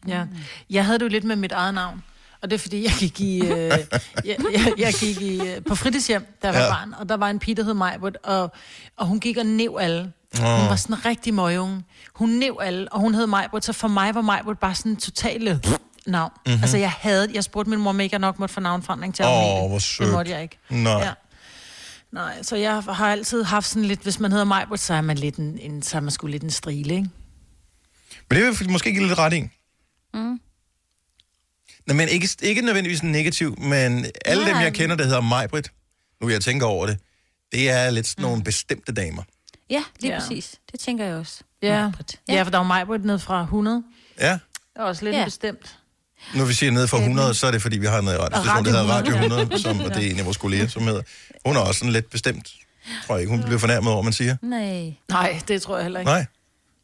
Ja. 0.08 0.24
Jeg 0.70 0.86
havde 0.86 1.00
det 1.00 1.06
jo 1.06 1.10
lidt 1.10 1.24
med 1.24 1.36
mit 1.36 1.52
eget 1.52 1.74
navn. 1.74 2.04
Og 2.42 2.50
det 2.50 2.56
er 2.56 2.60
fordi, 2.60 2.84
jeg 2.84 2.94
gik 3.00 3.22
i, 3.22 3.40
øh, 3.42 3.48
jeg, 3.52 3.78
jeg, 4.26 4.74
jeg 4.78 4.94
gik 5.00 5.22
i, 5.22 5.40
øh, 5.48 5.64
på 5.68 5.76
fritidshjem, 5.76 6.26
da 6.44 6.48
jeg 6.48 6.56
var 6.56 6.62
Ja. 6.62 6.70
barn, 6.70 6.94
og 7.00 7.10
der 7.10 7.18
var 7.18 7.30
en 7.30 7.40
pige, 7.40 7.56
der 7.56 7.64
hed 7.64 7.74
Majbert, 7.74 8.18
og, 8.24 8.52
og 8.98 9.08
hun 9.08 9.20
gik 9.20 9.38
og 9.38 9.46
nev 9.46 9.78
alle. 9.80 10.12
Åh. 10.40 10.60
Hun 10.60 10.70
var 10.70 10.76
sådan 10.76 10.96
en 10.96 11.06
rigtig 11.06 11.34
møgeunge. 11.34 11.84
Hun 12.14 12.30
nev 12.30 12.58
alle, 12.62 12.94
og 12.94 13.00
hun 13.00 13.16
hed 13.16 13.28
Majbert, 13.28 13.66
så 13.66 13.74
for 13.74 13.88
mig 13.88 14.16
var 14.16 14.22
Majbert 14.22 14.60
bare 14.60 14.76
sådan 14.76 14.92
en 14.92 14.96
totale 14.98 15.60
navn. 16.08 16.32
Mhm. 16.36 16.52
Mm-hmm. 16.52 16.64
Altså, 16.64 16.78
jeg 16.78 16.92
havde, 16.92 17.28
jeg 17.34 17.44
spurgte 17.44 17.70
min 17.70 17.80
mor, 17.80 17.90
om 17.90 18.00
ikke 18.00 18.14
jeg 18.14 18.20
nok 18.20 18.40
måtte 18.40 18.54
få 18.54 18.60
navnforandring 18.60 19.16
til 19.16 19.26
Åh, 19.26 19.32
Amelie. 19.32 19.68
hvor 19.68 19.74
Det 19.78 19.84
sødt. 19.84 20.12
måtte 20.12 20.32
jeg 20.32 20.42
ikke. 20.42 20.58
Nej. 20.70 20.92
Ja. 20.94 21.14
Nej, 22.12 22.44
så 22.44 22.56
jeg 22.56 22.84
har 22.84 23.12
altid 23.12 23.44
haft 23.44 23.68
sådan 23.68 23.86
lidt, 23.86 24.02
hvis 24.02 24.20
man 24.20 24.32
hedder 24.32 24.46
Majbert, 24.46 24.80
så 24.80 24.94
er 24.94 25.02
man 25.02 25.18
lidt 25.18 25.36
en, 25.36 25.60
en 25.60 25.84
så 25.84 25.98
er 25.98 26.02
man 26.02 26.12
sgu 26.12 26.28
lidt 26.28 26.44
en 26.44 26.52
strile, 26.52 26.94
ikke? 26.96 27.10
Men 28.30 28.38
det 28.40 28.46
vil 28.48 28.58
jeg 28.62 28.72
måske 28.72 28.92
give 28.94 29.08
lidt 29.08 29.18
ret 29.20 29.34
i. 29.34 29.42
Mm. 30.14 30.40
Nå, 31.88 31.94
men 31.94 32.10
ikke, 32.10 32.30
ikke 32.42 32.62
nødvendigvis 32.62 33.04
negativ, 33.04 33.60
men 33.62 34.06
alle 34.26 34.44
Nej. 34.44 34.54
dem, 34.54 34.62
jeg 34.62 34.74
kender, 34.74 34.96
der 34.96 35.04
hedder 35.04 35.22
Majbrit, 35.22 35.72
nu 36.22 36.30
jeg 36.30 36.42
tænker 36.42 36.66
over 36.68 36.86
det, 36.86 36.98
det 37.52 37.70
er 37.70 37.90
lidt 37.90 38.08
sådan 38.08 38.22
nogle 38.22 38.44
bestemte 38.44 38.92
damer. 38.94 39.24
Ja, 39.70 39.84
lige 40.00 40.10
Ja. 40.12 40.16
ja. 40.16 40.20
præcis. 40.22 40.56
Det 40.72 40.80
tænker 40.80 41.06
jeg 41.06 41.16
også. 41.16 41.44
Ja, 41.62 41.82
Majbrit. 41.82 42.20
ja. 42.30 42.44
for 42.44 42.50
der 42.52 42.58
var 42.58 42.66
Majbert 42.66 43.06
ned 43.06 43.20
fra 43.20 43.42
100. 43.42 43.84
Ja. 44.20 44.32
Det 44.34 44.40
er 44.76 44.82
også 44.84 45.04
lidt 45.06 45.14
Ja. 45.14 45.20
ja. 45.20 45.26
bestemt. 45.26 45.78
Når 46.36 46.46
vi 46.46 46.54
siger 46.54 46.72
ned 46.72 46.88
fra 46.88 46.98
100, 46.98 47.34
så 47.34 47.48
er 47.48 47.52
det, 47.52 47.62
fordi 47.62 47.78
vi 47.78 47.86
har 47.86 48.00
en 48.00 48.10
radiostation, 48.10 48.66
der 48.66 48.72
hedder 48.72 48.84
Radio 48.86 49.14
100, 49.16 49.60
som, 49.60 49.80
og 49.80 49.96
det 49.96 50.06
er 50.08 50.12
en 50.12 50.20
af 50.20 50.26
vores 50.26 50.38
kolleger, 50.38 50.68
som 50.68 50.84
hedder. 50.84 51.02
Hun 51.46 51.56
er 51.56 51.60
også 51.60 51.80
sådan 51.80 51.94
lidt 51.94 52.10
bestemt, 52.10 52.50
tror 53.08 53.16
jeg 53.16 53.22
ikke. 53.22 53.32
Hun 53.36 53.44
bliver 53.44 53.60
fornærmet 53.60 53.94
over, 53.94 54.02
man 54.02 54.14
siger. 54.14 54.36
Nej. 54.42 54.94
Nej, 55.10 55.40
det 55.48 55.62
tror 55.62 55.76
jeg 55.76 55.84
heller 55.84 56.00
ikke. 56.00 56.12
Nej. 56.12 56.26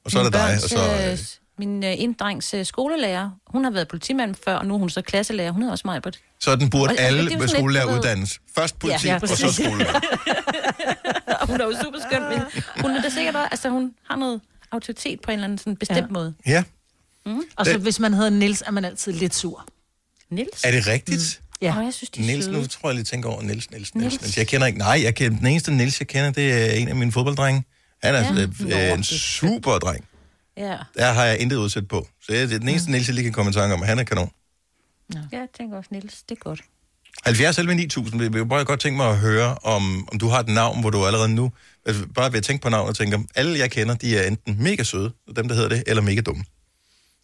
Og 0.05 0.11
så 0.11 0.19
er 0.19 0.23
Min 0.23 0.31
der 0.33 0.37
dig, 0.39 0.47
børns, 0.47 0.63
og 0.63 0.69
så... 0.69 1.11
øh, 1.11 1.17
Min 1.59 1.83
øh, 1.83 1.93
inddrengs 1.97 2.53
øh, 2.53 2.65
skolelærer, 2.65 3.29
hun 3.47 3.63
har 3.63 3.71
været 3.71 3.87
politimand 3.87 4.35
før, 4.45 4.55
og 4.55 4.65
nu 4.65 4.73
er 4.73 4.77
hun 4.79 4.89
så 4.89 5.01
klasselærer. 5.01 5.51
Hun 5.51 5.63
er 5.63 5.71
også 5.71 5.81
Majbert. 5.85 6.19
Sådan 6.39 6.69
burde 6.69 6.83
Og- 6.85 6.89
det 6.89 6.99
alle 6.99 7.23
med 7.23 7.39
lidt, 7.39 7.51
skolelærer 7.51 7.85
uddannes. 7.97 8.39
Først 8.55 8.79
politi, 8.79 9.07
Ja, 9.07 9.13
ja, 9.13 9.19
og 9.21 9.27
så 9.27 9.53
skolelærer. 9.53 9.99
og 11.41 11.47
hun 11.51 11.61
er 11.61 11.65
jo 11.65 11.73
super 11.83 11.99
skøn, 12.09 12.21
men 12.29 12.39
hun 12.81 12.91
er 12.91 13.01
da 13.01 13.09
sikkert 13.09 13.35
også, 13.35 13.47
altså 13.51 13.69
hun 13.69 13.91
har 14.09 14.15
noget 14.15 14.41
autoritet 14.71 15.21
på 15.21 15.31
en 15.31 15.33
eller 15.33 15.43
anden 15.43 15.57
sådan 15.57 15.75
bestemt 15.75 15.97
ja. 15.97 16.05
måde. 16.09 16.33
Ja. 16.47 16.63
Mm. 17.25 17.41
Og 17.55 17.65
så 17.65 17.73
Det- 17.73 17.81
hvis 17.81 17.99
man 17.99 18.13
hedder 18.13 18.29
Nils 18.29 18.63
er 18.65 18.71
man 18.71 18.85
altid 18.85 19.11
lidt 19.13 19.35
sur. 19.35 19.65
Nils? 20.29 20.63
Er 20.63 20.71
det 20.71 20.87
rigtigt? 20.87 21.41
Ja. 21.61 21.77
Oh, 21.79 21.85
jeg 21.85 21.93
synes, 21.93 22.09
de 22.09 22.21
Niels, 22.21 22.47
nu 22.47 22.65
tror 22.67 22.89
jeg 22.89 22.95
lige 22.95 23.03
tænker 23.05 23.29
over 23.29 23.41
Niels, 23.41 23.71
Niels, 23.71 23.95
Niels, 23.95 24.11
Niels. 24.13 24.21
Niels. 24.21 24.37
Jeg 24.37 24.47
kender 24.47 24.67
ikke, 24.67 24.79
nej, 24.79 24.99
jeg 25.03 25.15
kender, 25.15 25.37
den 25.37 25.47
eneste 25.47 25.71
Niels, 25.71 25.99
jeg 25.99 26.07
kender, 26.07 26.31
det 26.31 26.53
er 26.53 26.71
en 26.71 26.87
af 26.87 26.95
mine 26.95 27.11
fodbolddrenge. 27.11 27.63
Han 28.03 28.15
er 28.15 28.19
Ja. 28.19 28.33
ja. 28.35 28.45
Nå, 28.59 28.75
øh, 28.91 28.97
en 28.97 29.03
super 29.03 29.77
dreng. 29.77 30.05
Ja. 30.57 30.77
Der 30.97 31.11
har 31.11 31.25
jeg 31.25 31.39
intet 31.39 31.55
udsat 31.57 31.87
på. 31.87 32.07
Så 32.25 32.33
jeg, 32.33 32.47
det 32.49 32.55
er 32.55 32.59
den 32.59 32.69
eneste 32.69 32.91
Niels, 32.91 33.07
jeg 33.07 33.15
lige 33.15 33.23
kan 33.23 33.33
komme 33.33 33.49
i 33.49 33.53
tanke 33.53 33.73
om, 33.73 33.81
han 33.81 33.99
er 33.99 34.03
kanon. 34.03 34.31
ja, 35.15 35.19
jeg 35.31 35.47
tænker 35.57 35.77
også 35.77 35.89
Nils. 35.91 36.23
Det 36.29 36.35
er 36.35 36.39
godt. 36.39 36.61
70 37.23 37.57
11 37.57 37.75
9000, 37.75 38.21
jeg 38.23 38.33
vil 38.33 38.45
bare 38.45 38.65
godt 38.65 38.79
tænke 38.79 38.97
mig 38.97 39.09
at 39.09 39.17
høre, 39.17 39.55
om, 39.63 40.07
om 40.11 40.19
du 40.19 40.27
har 40.27 40.39
et 40.39 40.47
navn, 40.47 40.79
hvor 40.81 40.89
du 40.89 41.05
allerede 41.05 41.29
nu, 41.29 41.51
altså 41.85 42.05
bare 42.15 42.31
ved 42.31 42.37
at 42.37 42.43
tænke 42.43 42.61
på 42.61 42.69
navnet, 42.69 42.95
tænker, 42.95 43.19
alle 43.35 43.59
jeg 43.59 43.71
kender, 43.71 43.95
de 43.95 44.17
er 44.17 44.27
enten 44.27 44.63
mega 44.63 44.83
søde, 44.83 45.11
dem 45.35 45.47
der 45.47 45.55
hedder 45.55 45.69
det, 45.69 45.83
eller 45.87 46.01
mega 46.01 46.21
dumme. 46.21 46.43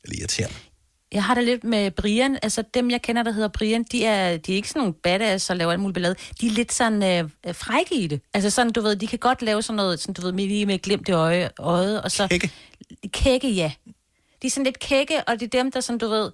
Eller 0.08 0.20
irriterende. 0.20 0.56
Jeg 1.12 1.24
har 1.24 1.36
det 1.36 1.44
lidt 1.44 1.64
med 1.64 1.92
Brian. 1.92 2.38
Altså, 2.42 2.64
dem, 2.74 2.92
jeg 2.92 3.02
kender, 3.02 3.24
der 3.24 3.32
hedder 3.32 3.48
Brian, 3.48 3.84
de 3.92 4.06
er, 4.06 4.38
de 4.38 4.52
er 4.52 4.56
ikke 4.56 4.70
sådan 4.70 4.80
nogle 4.80 4.94
badass 4.94 5.50
og 5.50 5.56
laver 5.58 5.72
alt 5.72 5.82
muligt 5.82 5.94
ballade. 5.94 6.16
De 6.42 6.48
er 6.48 6.52
lidt 6.52 6.74
sådan 6.74 7.04
øh, 7.04 7.30
øh, 7.48 7.56
frække 7.56 7.96
i 7.96 8.08
det. 8.08 8.22
Altså 8.34 8.50
sådan, 8.50 8.72
du 8.72 8.82
ved, 8.82 8.96
de 8.96 9.08
kan 9.08 9.20
godt 9.20 9.42
lave 9.42 9.62
sådan 9.62 9.76
noget, 9.78 10.00
sådan, 10.00 10.14
du 10.14 10.22
ved, 10.22 10.32
med, 10.32 10.48
lige 10.48 10.66
med 10.66 10.80
glimt 10.80 11.08
i 11.10 11.12
øje, 11.12 11.50
øjet, 11.60 12.02
og 12.02 12.12
så... 12.12 12.28
Kække? 12.28 12.52
Kække, 13.14 13.50
ja. 13.50 13.72
De 14.42 14.48
er 14.48 14.52
sådan 14.52 14.64
lidt 14.64 14.80
kække, 14.80 15.24
og 15.28 15.40
det 15.40 15.54
er 15.54 15.64
dem, 15.64 15.72
der 15.72 15.80
sådan, 15.80 15.98
du 16.00 16.08
ved, 16.10 16.32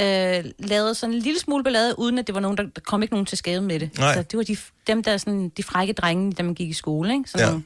øh, 0.00 0.44
lavede 0.58 0.94
sådan 0.94 1.14
en 1.14 1.20
lille 1.20 1.40
smule 1.40 1.64
ballade, 1.64 1.98
uden 1.98 2.18
at 2.18 2.26
det 2.26 2.34
var 2.34 2.40
nogen, 2.40 2.56
der, 2.56 2.62
der 2.64 2.80
kom 2.80 3.02
ikke 3.02 3.14
nogen 3.14 3.26
til 3.26 3.38
skade 3.38 3.60
med 3.60 3.80
det. 3.80 3.98
Nej. 3.98 4.14
Så 4.14 4.22
det 4.22 4.36
var 4.36 4.42
de, 4.42 4.56
dem, 4.86 5.02
der 5.02 5.12
er 5.12 5.16
sådan, 5.16 5.48
de 5.56 5.62
frække 5.62 5.92
drenge, 5.92 6.32
da 6.32 6.42
man 6.42 6.54
gik 6.54 6.68
i 6.68 6.72
skole, 6.72 7.12
ikke? 7.14 7.30
Sådan 7.30 7.40
Ja. 7.40 7.46
ja. 7.46 7.50
nogle 7.50 7.64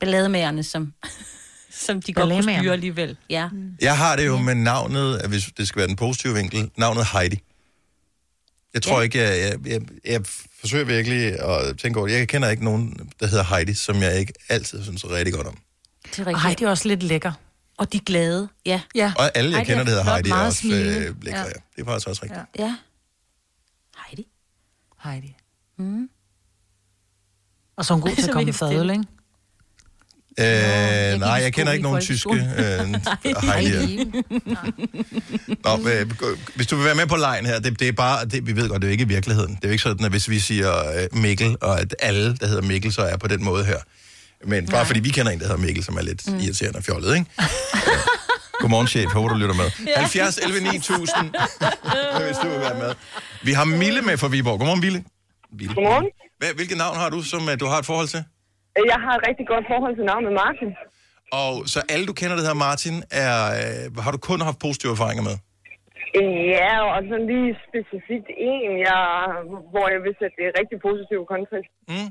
ballademagerne, 0.00 0.62
som, 0.62 0.92
som 1.80 2.02
de 2.02 2.12
godt 2.12 2.30
kunne 2.30 2.42
styre 2.42 2.72
alligevel. 2.72 3.16
Ja. 3.30 3.48
Jeg 3.80 3.98
har 3.98 4.16
det 4.16 4.26
jo 4.26 4.38
med 4.38 4.54
navnet, 4.54 5.16
at 5.16 5.28
hvis 5.28 5.50
det 5.56 5.68
skal 5.68 5.78
være 5.78 5.88
den 5.88 5.96
positive 5.96 6.34
vinkel, 6.34 6.70
navnet 6.76 7.06
Heidi. 7.12 7.40
Jeg 8.74 8.82
tror 8.82 8.96
Ja. 8.96 9.02
ikke, 9.02 9.18
jeg, 9.18 9.38
jeg, 9.38 9.66
jeg, 9.66 9.80
jeg 10.04 10.20
forsøger 10.60 10.84
virkelig 10.84 11.40
at 11.40 11.78
tænke 11.78 11.98
over 11.98 12.08
det. 12.08 12.14
Jeg 12.18 12.28
kender 12.28 12.48
ikke 12.48 12.64
nogen, 12.64 13.10
der 13.20 13.26
hedder 13.26 13.44
Heidi, 13.44 13.74
som 13.74 13.96
jeg 14.02 14.18
ikke 14.18 14.32
altid 14.48 14.82
synes 14.84 15.04
er 15.04 15.10
rigtig 15.10 15.34
godt 15.34 15.46
om. 15.46 15.58
Det 16.10 16.18
er 16.18 16.26
Og. 16.26 16.42
Heidi 16.42 16.64
er 16.64 16.68
også 16.68 16.88
lidt 16.88 17.02
lækker. 17.02 17.32
Og 17.78 17.92
de 17.92 18.00
glade, 18.00 18.48
ja. 18.66 18.80
Ja. 18.94 19.12
Og 19.18 19.30
alle, 19.36 19.50
jeg 19.50 19.56
Heidi 19.58 19.70
kender, 19.70 19.80
er 19.80 19.84
der 19.84 19.90
hedder 20.02 20.14
Heidi, 20.14 20.30
er 20.30 20.34
også 20.34 20.58
smilende. 20.60 20.98
øh, 21.08 21.22
lækre. 21.22 21.38
Ja. 21.38 21.44
Ja. 21.44 21.50
Det 21.76 21.82
er 21.82 21.84
faktisk 21.84 22.08
også 22.08 22.22
rigtigt. 22.22 22.40
Ja. 22.58 22.64
Ja. 22.64 22.76
Heidi. 24.06 24.26
Heidi. 25.04 25.36
Mm. 25.78 26.08
Og 27.76 27.84
så 27.84 27.92
er 27.92 27.96
hun 27.96 28.02
god 28.08 28.16
til 28.16 28.22
at 28.22 28.30
komme 28.30 28.46
jeg 28.46 28.54
fadøl, 28.54 28.90
ikke? 28.90 29.04
Øh, 30.40 31.20
nej, 31.20 31.28
jeg 31.30 31.52
kender 31.52 31.72
ikke 31.72 31.82
nogen 31.82 32.00
tyske 32.00 32.30
øh, 32.34 32.94
Heidi. 33.52 34.04
Nå, 35.64 35.88
øh, 35.90 36.16
gå- 36.18 36.36
hvis 36.54 36.66
du 36.66 36.76
vil 36.76 36.84
være 36.84 36.94
med 36.94 37.06
på 37.06 37.16
lejen 37.16 37.46
her, 37.46 37.58
det, 37.58 37.80
det 37.80 37.88
er 37.88 37.92
bare, 37.92 38.24
det, 38.26 38.46
vi 38.46 38.56
ved 38.56 38.68
godt, 38.68 38.82
det 38.82 38.88
er 38.88 38.92
ikke 38.92 39.04
i 39.04 39.08
virkeligheden. 39.08 39.54
Det 39.54 39.64
er 39.64 39.68
jo 39.68 39.72
ikke 39.72 39.82
sådan, 39.82 40.04
at 40.04 40.10
hvis 40.10 40.28
vi 40.30 40.38
siger 40.38 40.72
øh, 40.78 41.18
Mikkel, 41.20 41.56
og 41.60 41.80
at 41.80 41.94
alle, 42.00 42.36
der 42.36 42.46
hedder 42.46 42.62
Mikkel, 42.62 42.92
så 42.92 43.02
er 43.02 43.16
på 43.16 43.28
den 43.28 43.44
måde 43.44 43.64
her. 43.64 43.78
Men 44.46 44.66
bare 44.66 44.76
Nej. 44.76 44.84
fordi 44.84 45.00
vi 45.00 45.08
kender 45.08 45.32
en, 45.32 45.38
der 45.38 45.44
hedder 45.46 45.60
Mikkel, 45.60 45.84
som 45.84 45.96
er 45.96 46.02
lidt 46.02 46.32
mm. 46.32 46.38
irriterende 46.38 46.76
og 46.78 46.84
fjollet, 46.84 47.14
ikke? 47.16 47.26
Godmorgen, 48.60 48.86
chef. 48.88 49.12
Håber, 49.12 49.28
du 49.28 49.34
lytter 49.34 49.54
med. 49.54 49.70
Ja. 49.86 50.00
70 50.00 50.38
11 50.38 50.60
9000, 50.60 51.30
hvis 52.26 52.36
du 52.42 52.48
vil 52.48 52.60
være 52.60 52.78
med. 52.78 52.94
Vi 53.42 53.52
har 53.52 53.64
Mille 53.64 54.02
med 54.02 54.18
fra 54.18 54.28
Viborg. 54.28 54.58
Godmorgen, 54.58 54.80
Mille. 54.80 55.04
Mille. 55.58 55.74
Godmorgen. 55.74 56.04
Hvad, 56.38 56.48
hvilket 56.54 56.76
navn 56.76 56.96
har 56.96 57.10
du, 57.10 57.22
som 57.22 57.48
du 57.60 57.66
har 57.66 57.78
et 57.78 57.86
forhold 57.86 58.08
til? 58.08 58.24
Jeg 58.92 58.98
har 59.04 59.12
et 59.18 59.24
rigtig 59.28 59.46
godt 59.52 59.64
forhold 59.72 59.94
til 59.96 60.04
navnet 60.12 60.32
Martin. 60.42 60.70
Og 61.42 61.52
så 61.72 61.78
alle, 61.92 62.04
du 62.10 62.14
kender, 62.20 62.34
der 62.36 62.42
hedder 62.46 62.64
Martin, 62.68 62.96
er, 63.24 63.34
øh, 63.60 63.96
har 64.04 64.10
du 64.16 64.18
kun 64.30 64.40
haft 64.48 64.58
positive 64.66 64.92
erfaringer 64.96 65.24
med? 65.28 65.36
Ja, 66.58 66.72
og 66.94 66.98
sådan 67.10 67.26
lige 67.32 67.50
specifikt 67.68 68.28
en, 68.50 68.70
jeg, 68.88 69.02
hvor 69.72 69.86
jeg 69.94 70.00
vil 70.06 70.14
sætte 70.20 70.36
det 70.40 70.46
rigtig 70.60 70.78
positiv 70.88 71.18
kontekst. 71.34 71.72
Mm. 71.92 72.10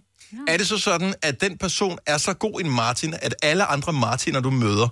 Er 0.52 0.56
det 0.60 0.68
så 0.74 0.78
sådan, 0.90 1.12
at 1.28 1.36
den 1.46 1.54
person 1.66 1.96
er 2.14 2.18
så 2.28 2.32
god 2.46 2.56
en 2.64 2.70
Martin, 2.84 3.12
at 3.26 3.34
alle 3.50 3.66
andre 3.76 3.92
Martiner, 4.08 4.40
du 4.48 4.52
møder, 4.64 4.90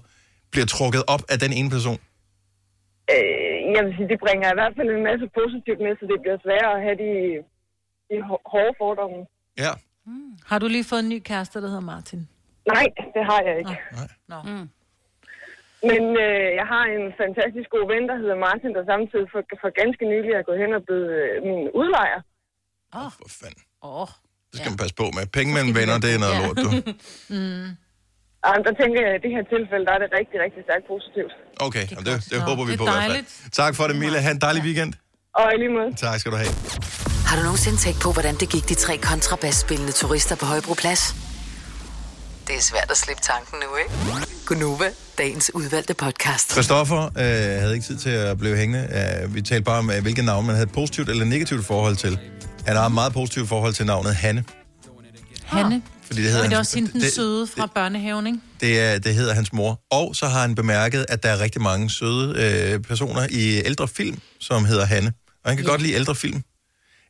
bliver 0.52 0.68
trukket 0.76 1.04
op 1.14 1.24
af 1.34 1.38
den 1.44 1.52
ene 1.60 1.70
person? 1.76 2.00
Øh, 3.14 3.58
jeg 3.76 3.82
vil 3.86 3.94
sige, 3.98 4.08
det 4.14 4.20
bringer 4.26 4.48
i 4.52 4.58
hvert 4.60 4.74
fald 4.78 4.90
en 4.98 5.04
masse 5.10 5.26
positivt 5.40 5.80
med, 5.86 5.92
så 6.00 6.06
det 6.12 6.18
bliver 6.24 6.38
sværere 6.46 6.72
at 6.78 6.82
have 6.86 6.98
de, 7.04 7.12
de 8.10 8.16
hå- 8.30 8.46
hårde 8.54 8.74
fordomme. 8.82 9.20
Ja. 9.66 9.74
Har 10.50 10.58
du 10.60 10.68
lige 10.76 10.84
fået 10.92 11.00
en 11.06 11.10
ny 11.10 11.20
kæreste, 11.30 11.56
der 11.62 11.68
hedder 11.74 11.88
Martin? 11.94 12.22
Nej, 12.74 12.86
det 13.16 13.24
har 13.32 13.40
jeg 13.48 13.54
ikke. 13.62 13.76
Nå. 14.32 14.40
Mm. 14.50 14.68
Men 15.90 16.04
øh, 16.26 16.48
jeg 16.60 16.68
har 16.74 16.84
en 16.96 17.06
fantastisk 17.24 17.68
god 17.76 17.86
ven, 17.94 18.04
der 18.12 18.18
hedder 18.24 18.38
Martin, 18.48 18.70
der 18.78 18.84
samtidig 18.94 19.28
for, 19.34 19.42
for 19.64 19.70
ganske 19.82 20.04
nylig 20.14 20.32
er 20.40 20.44
gået 20.50 20.60
hen 20.64 20.72
og 20.78 20.82
blevet 20.88 21.10
øh, 21.22 21.32
min 21.50 21.62
udlejer. 21.80 22.20
Åh. 23.00 23.12
For 23.20 23.28
fanden. 23.42 23.64
Åh. 23.92 24.10
Det 24.50 24.56
skal 24.60 24.70
man 24.74 24.80
passe 24.84 24.96
på 25.02 25.06
med. 25.18 25.24
Penge 25.38 25.52
mellem 25.58 25.72
venner, 25.80 25.96
det 26.06 26.12
er 26.16 26.20
noget 26.26 26.36
lort, 26.42 26.58
du. 26.66 26.70
mm. 27.36 27.68
Og 28.48 28.56
der 28.68 28.74
tænker 28.82 28.98
jeg, 29.06 29.12
at 29.16 29.20
i 29.20 29.22
det 29.26 29.32
her 29.36 29.44
tilfælde, 29.56 29.84
der 29.88 29.94
er 29.98 30.02
det 30.04 30.10
rigtig, 30.20 30.38
rigtig 30.46 30.62
stærkt 30.68 30.86
positivt. 30.94 31.34
Okay, 31.68 31.86
det, 31.90 31.98
det, 32.08 32.16
det 32.32 32.38
håber 32.50 32.64
vi 32.68 32.72
det 32.72 32.80
er 32.80 32.82
på 32.84 32.88
i 32.88 32.90
hvert 32.92 33.04
dejligt. 33.08 33.30
fald. 33.32 33.52
Tak 33.62 33.72
for 33.78 33.84
det, 33.90 33.96
Mille. 34.04 34.18
Ha' 34.26 34.32
en 34.38 34.42
dejlig 34.48 34.62
weekend. 34.68 34.92
Og 35.40 35.46
i 35.54 35.58
lige 35.64 35.74
måde. 35.78 35.90
Tak 36.06 36.16
skal 36.22 36.30
du 36.34 36.38
have. 36.44 36.54
Har 37.34 37.40
du 37.40 37.44
nogensinde 37.46 37.78
tænkt 37.78 38.00
på, 38.02 38.12
hvordan 38.12 38.36
det 38.36 38.50
gik 38.50 38.70
de 38.70 38.74
tre 38.74 38.98
kontrabasspillende 38.98 39.92
turister 39.92 40.36
på 40.36 40.46
Højbroplads? 40.46 41.16
Det 42.48 42.56
er 42.56 42.62
svært 42.62 42.92
at 42.92 42.98
slippe 42.98 43.22
tanken 43.24 43.58
nu, 43.60 43.76
ikke? 43.78 44.28
Gunova, 44.46 44.86
dagens 45.18 45.52
udvalgte 45.54 45.94
podcast. 45.94 46.52
Christoffer 46.52 47.04
øh, 47.06 47.62
havde 47.62 47.74
ikke 47.74 47.86
tid 47.86 47.98
til 47.98 48.10
at 48.10 48.38
blive 48.38 48.58
hængende. 48.58 49.20
Øh, 49.24 49.36
vi 49.36 49.42
talte 49.42 49.64
bare 49.64 49.78
om, 49.80 49.90
øh, 49.90 50.02
hvilket 50.02 50.26
navn 50.26 50.46
man 50.46 50.56
havde 50.56 50.66
et 50.68 50.72
positivt 50.74 51.10
eller 51.10 51.26
negativt 51.26 51.66
forhold 51.66 51.96
til. 51.96 52.20
Han 52.66 52.76
har 52.76 52.86
et 52.86 52.92
meget 52.94 53.14
positivt 53.14 53.50
forhold 53.50 53.74
til 53.74 53.86
navnet 53.86 54.16
Hanne. 54.16 54.44
Hanne. 55.44 55.82
Fordi 56.06 56.22
det 56.22 56.30
hedder 56.30 56.44
Men 56.44 56.50
det 56.50 56.56
er 56.56 56.58
hans- 56.60 56.68
også 56.68 56.78
hende, 56.78 56.92
den 56.92 57.02
det- 57.02 57.14
søde 57.14 57.48
fra 57.48 57.66
børnehaven, 57.76 58.28
ikke? 58.28 58.40
Det, 58.62 58.80
er, 58.80 59.00
det 59.00 59.16
hedder 59.16 59.34
hans 59.34 59.54
mor. 59.54 59.80
Og 59.92 60.16
så 60.16 60.28
har 60.28 60.42
han 60.42 60.56
bemærket, 60.56 61.06
at 61.10 61.24
der 61.24 61.30
er 61.30 61.40
rigtig 61.40 61.62
mange 61.62 61.90
søde 61.90 62.36
øh, 62.74 62.80
personer 62.80 63.28
i 63.30 63.62
ældre 63.66 63.88
film, 63.88 64.20
som 64.40 64.66
hedder 64.66 64.86
Hanne. 64.86 65.14
Og 65.44 65.50
han 65.50 65.58
kan 65.58 65.66
ja. 65.66 65.72
godt 65.72 65.82
lide 65.82 65.94
ældre 65.94 66.16
film. 66.16 66.44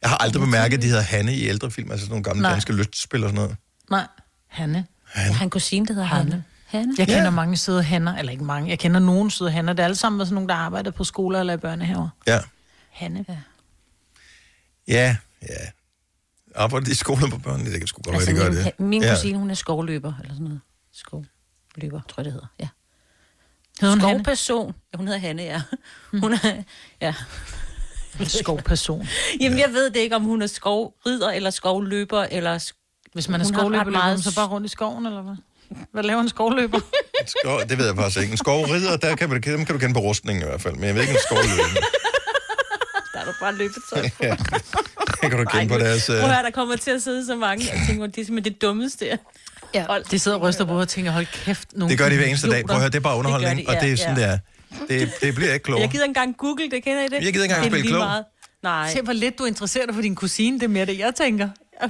Jeg 0.04 0.10
har 0.10 0.18
aldrig 0.18 0.42
bemærket, 0.42 0.78
at 0.78 0.84
de 0.84 0.88
hedder 0.88 1.02
Hanne 1.02 1.36
i 1.36 1.48
ældre 1.48 1.72
film, 1.72 1.92
altså 1.92 2.06
sådan 2.06 2.12
nogle 2.12 2.24
gamle 2.24 2.42
Nej. 2.42 2.52
danske 2.52 2.74
lystspil 2.74 3.24
og 3.24 3.30
sådan 3.30 3.42
noget. 3.42 3.58
Nej, 3.90 4.08
Hanne. 4.48 4.86
Jeg 5.16 5.36
har 5.36 5.44
en 5.44 5.50
kusine, 5.50 5.86
der 5.86 5.94
hedder 5.94 6.08
Hanne. 6.08 6.44
Hanne. 6.66 6.96
Jeg 6.98 7.08
kender 7.08 7.30
mange 7.30 7.58
søde 7.58 7.84
hanner, 7.84 8.18
eller 8.18 8.32
ikke 8.32 8.44
mange, 8.44 8.70
jeg 8.70 8.80
kender 8.80 9.00
nogen 9.00 9.30
søde 9.30 9.52
hanner. 9.52 9.74
Det 9.74 9.80
er 9.80 9.84
alle 9.84 9.96
sammen 9.96 10.26
sådan 10.26 10.34
nogle, 10.34 10.50
der 10.50 10.56
arbejder 10.56 10.92
på 10.92 11.04
skoler 11.04 11.40
eller 11.40 11.54
i 11.54 11.58
børnehaver. 11.58 12.10
Ja. 12.28 12.40
Hanne. 12.92 13.26
Ja. 13.30 13.38
Ja, 14.88 15.18
ja. 15.42 15.56
Arbejder 16.56 16.86
de 16.86 16.92
i 16.92 16.96
skolen 16.96 17.30
på 17.30 17.38
børn? 17.38 17.66
Det 17.66 17.80
kan 17.80 17.88
sgu 17.88 18.02
godt 18.02 18.18
være, 18.18 18.36
de 18.36 18.40
gør 18.40 18.50
min, 18.50 18.58
det. 18.58 18.80
min 18.80 19.04
ja. 19.04 19.16
kusine, 19.16 19.38
hun 19.38 19.50
er 19.50 19.54
skovløber, 19.54 20.14
eller 20.22 20.34
sådan 20.34 20.44
noget. 20.44 20.62
Skovløber, 20.94 22.02
tror 22.10 22.16
jeg, 22.18 22.26
det 22.26 22.34
hedder. 22.34 22.48
Ja. 22.60 22.68
Hedder 23.82 23.96
hun 23.96 24.02
Hanne? 24.02 24.20
Skovperson. 24.24 24.74
Ja, 24.94 24.98
hun 24.98 25.08
hedder 25.08 25.20
Hanne, 25.20 25.44
ja. 25.44 25.62
Hun 26.12 26.34
er, 26.34 26.64
ja. 27.02 27.14
Skovperson. 28.26 29.08
Jamen, 29.42 29.60
jeg 29.60 29.70
ved 29.74 29.90
det 29.90 30.00
ikke, 30.00 30.16
om 30.16 30.22
hun 30.24 30.42
er 30.42 30.48
skovrider, 30.48 31.30
eller 31.32 31.50
skovløber, 31.50 32.26
eller... 32.32 32.58
sk- 32.60 33.10
Hvis 33.14 33.30
man 33.30 33.42
er 33.42 33.46
Hun 33.46 33.54
har 33.54 33.60
skovløber, 33.62 33.84
meget 33.92 34.24
så 34.24 34.36
bare 34.36 34.48
rundt 34.48 34.66
i 34.66 34.70
skoven, 34.70 35.06
eller 35.06 35.22
hvad? 35.22 35.36
Hvad 35.94 36.04
laver 36.04 36.22
en 36.22 36.30
skovløber? 36.30 36.80
Skov, 37.42 37.60
det 37.70 37.78
ved 37.78 37.86
jeg 37.86 37.96
faktisk 37.96 38.20
ikke. 38.22 38.32
En 38.32 38.38
skovrider, 38.38 38.98
der 38.98 39.16
kan, 39.16 39.30
man- 39.30 39.42
dem 39.42 39.66
kan 39.66 39.76
du 39.76 39.80
kende 39.80 39.94
på 39.94 40.00
rustningen 40.00 40.42
i 40.44 40.46
hvert 40.46 40.62
fald. 40.62 40.74
Men 40.76 40.84
jeg 40.84 40.96
ved 40.96 41.02
ikke, 41.02 41.14
en 41.14 41.20
skovløber. 41.28 41.64
Der 43.14 43.20
er 43.20 43.26
du 43.26 43.32
bare 43.42 43.56
løbetøj 43.56 44.02
på. 44.10 44.24
ja. 44.24 44.36
Det 45.22 45.30
kan 45.32 45.38
du 45.40 45.46
kende 45.46 45.68
på 45.74 45.78
deres... 45.80 46.06
Prøv 46.06 46.18
Uh... 46.18 46.24
at 46.24 46.34
høre, 46.36 46.44
der 46.44 46.50
kommer 46.52 46.76
til 46.76 46.92
at 46.92 47.02
sidde 47.04 47.26
så 47.26 47.36
mange. 47.36 47.66
Jeg 47.74 47.84
tænker, 47.88 48.08
det 48.08 48.18
er 48.22 48.26
simpelthen 48.26 48.54
det 48.54 48.62
dummeste. 48.62 49.08
jeg- 49.08 49.18
Ja, 49.74 49.86
de 50.12 50.20
sidder 50.20 50.38
og 50.38 50.44
ryster 50.44 50.64
på 50.66 50.70
hovedet 50.72 50.86
og 50.88 50.90
tænker, 50.90 51.12
hold 51.12 51.26
kæft, 51.26 51.68
nogle 51.74 51.90
Det 51.92 51.98
gør 52.00 52.10
de 52.10 52.16
hver 52.16 52.26
eneste 52.26 52.50
dag. 52.50 52.66
Prøv 52.66 52.76
at 52.76 52.82
høre, 52.82 52.90
det 52.90 52.96
er 52.96 53.00
bare 53.00 53.18
underholdning, 53.18 53.58
Det 53.58 53.68
de, 53.68 53.72
og 53.72 53.76
det 53.82 53.84
er 53.84 53.90
ja, 53.90 53.96
sådan, 53.96 54.18
ja. 54.18 54.24
det 54.24 54.30
er. 54.34 54.38
Det, 54.90 55.12
det 55.22 55.36
bliver 55.36 55.54
ikke 55.54 55.64
klogere. 55.64 55.82
Jeg 55.82 55.90
gider 55.90 56.04
ikke 56.04 56.10
engang 56.10 56.38
google 56.38 56.70
det, 56.72 56.84
kender 56.84 57.02
I 57.02 57.04
det? 57.06 57.12
Jeg 57.12 57.22
gider 57.22 57.28
ikke 57.28 57.44
engang 57.44 57.64
spille 57.64 57.82
lige 57.82 57.88
klog. 57.92 58.00
meget. 58.06 58.26
Nej. 58.64 58.90
Se, 58.94 59.02
hvor 59.02 59.14
lidt 59.14 59.40
du 59.40 59.46
interesserer 59.46 59.86
dig 59.86 59.96
for 59.96 60.02
din 60.02 60.16
kusine, 60.16 60.58
det 60.60 60.64
er 60.64 60.68
mere 60.70 60.86
det, 60.86 61.00
jeg 61.00 61.16
tænker. 61.16 61.50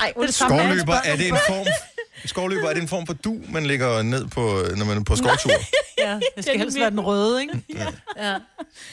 Ej, 0.00 0.12
det 0.16 0.22
er 0.22 0.26
det 0.26 0.34
samme, 0.34 0.58
Skovløber, 0.58 0.94
er 0.94 1.16
det 1.16 1.28
en 1.28 1.36
form... 1.46 1.66
Skovløber, 2.26 2.68
er 2.68 2.74
det 2.74 2.82
en 2.82 2.88
form 2.88 3.06
for 3.06 3.12
du, 3.14 3.40
man 3.48 3.66
lægger 3.66 4.02
ned 4.02 4.26
på, 4.26 4.62
når 4.76 4.84
man 4.84 4.96
er 4.98 5.02
på 5.04 5.16
skovtur? 5.16 5.52
Ja, 5.98 6.18
det 6.36 6.44
skal 6.44 6.58
helst 6.58 6.78
være 6.78 6.90
den 6.90 7.00
røde, 7.00 7.40
ikke? 7.42 7.54
Ja. 7.76 7.86
ja. 8.28 8.32
Det 8.32 8.40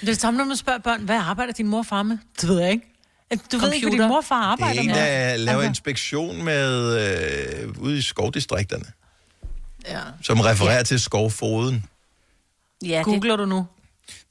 er 0.02 0.06
det 0.06 0.21
samme, 0.21 0.38
når 0.38 0.45
man 0.45 0.58
spørger 0.58 0.80
børn, 0.80 1.02
hvad 1.02 1.15
arbejder 1.15 1.54
din 1.54 1.67
mor 1.67 1.78
og 1.78 1.86
far 1.86 2.04
med? 2.04 2.17
Det 2.41 2.50
ved 2.50 2.60
jeg 2.60 2.71
ikke. 2.71 2.86
Du 3.52 3.58
ved 3.58 3.74
ikke, 3.74 3.88
hvad 3.89 4.00
din 4.00 4.08
mor 4.08 4.17
og 4.17 4.26
far 4.26 4.41
Det 4.56 4.62
er 4.62 4.65
arbejder 4.65 4.82
en, 4.82 4.88
med. 4.88 4.95
der 4.95 5.38
laver 5.38 5.58
Altså, 5.60 5.69
inspektion 5.69 6.43
med 6.43 6.97
øh, 7.63 7.69
ude 7.80 7.97
i 7.97 8.02
skovdistrikterne, 8.02 8.86
Ja. 9.87 9.99
som 10.23 10.39
refererer 10.39 10.75
ja. 10.77 10.83
til 10.83 10.99
skovfoden. 10.99 11.85
Ja, 12.85 13.01
Googler 13.03 13.35
du 13.35 13.45
nu? 13.45 13.67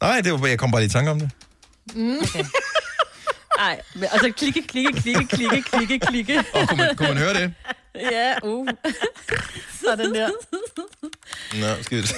Nej, 0.00 0.20
det 0.20 0.32
var, 0.40 0.46
jeg 0.46 0.58
kom 0.58 0.70
bare 0.70 0.80
lige 0.80 0.88
i 0.88 0.92
tanke 0.92 1.10
om 1.10 1.20
det. 1.20 1.30
Mm. 1.94 2.18
Okay. 2.18 2.44
Ej, 3.58 3.80
men- 3.94 4.08
og 4.12 4.18
så 4.18 4.32
klikke, 4.36 4.62
klikke, 4.66 4.92
klikke, 5.00 5.26
klikke, 5.26 5.62
klikke, 5.62 5.98
klikke. 5.98 6.38
Og 6.54 6.68
kunne 6.68 6.76
man, 6.78 6.96
kunne 6.96 7.08
man 7.08 7.16
høre 7.18 7.34
det? 7.34 7.54
Ja, 7.94 8.34
uh. 8.44 8.68
Sådan 9.84 10.14
der. 10.14 10.30
Nå, 11.60 11.82
skal 11.82 11.98
vi 11.98 12.06
se. 12.06 12.14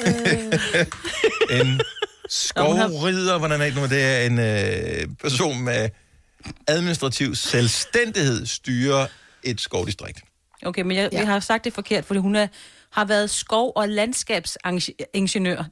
en 1.60 1.80
skovrider, 2.28 3.38
hvordan 3.38 3.60
er 3.60 3.64
det 3.64 3.74
nu? 3.74 3.82
Det 3.82 4.02
er 4.04 4.26
en 4.26 4.38
øh, 4.38 5.08
person 5.22 5.60
med 5.60 5.88
administrativ 6.68 7.34
selvstændighed 7.34 8.46
styrer 8.46 9.06
et 9.42 9.60
skovdistrikt. 9.60 10.20
Okay, 10.64 10.82
men 10.82 10.96
jeg, 10.96 11.08
ja. 11.12 11.18
jeg 11.18 11.26
har 11.26 11.40
sagt 11.40 11.64
det 11.64 11.72
forkert, 11.74 12.04
fordi 12.04 12.20
hun 12.20 12.34
er, 12.36 12.46
har 12.92 13.04
været 13.04 13.30
skov- 13.30 13.72
og 13.76 13.88
landskabsingeniør. 13.88 15.64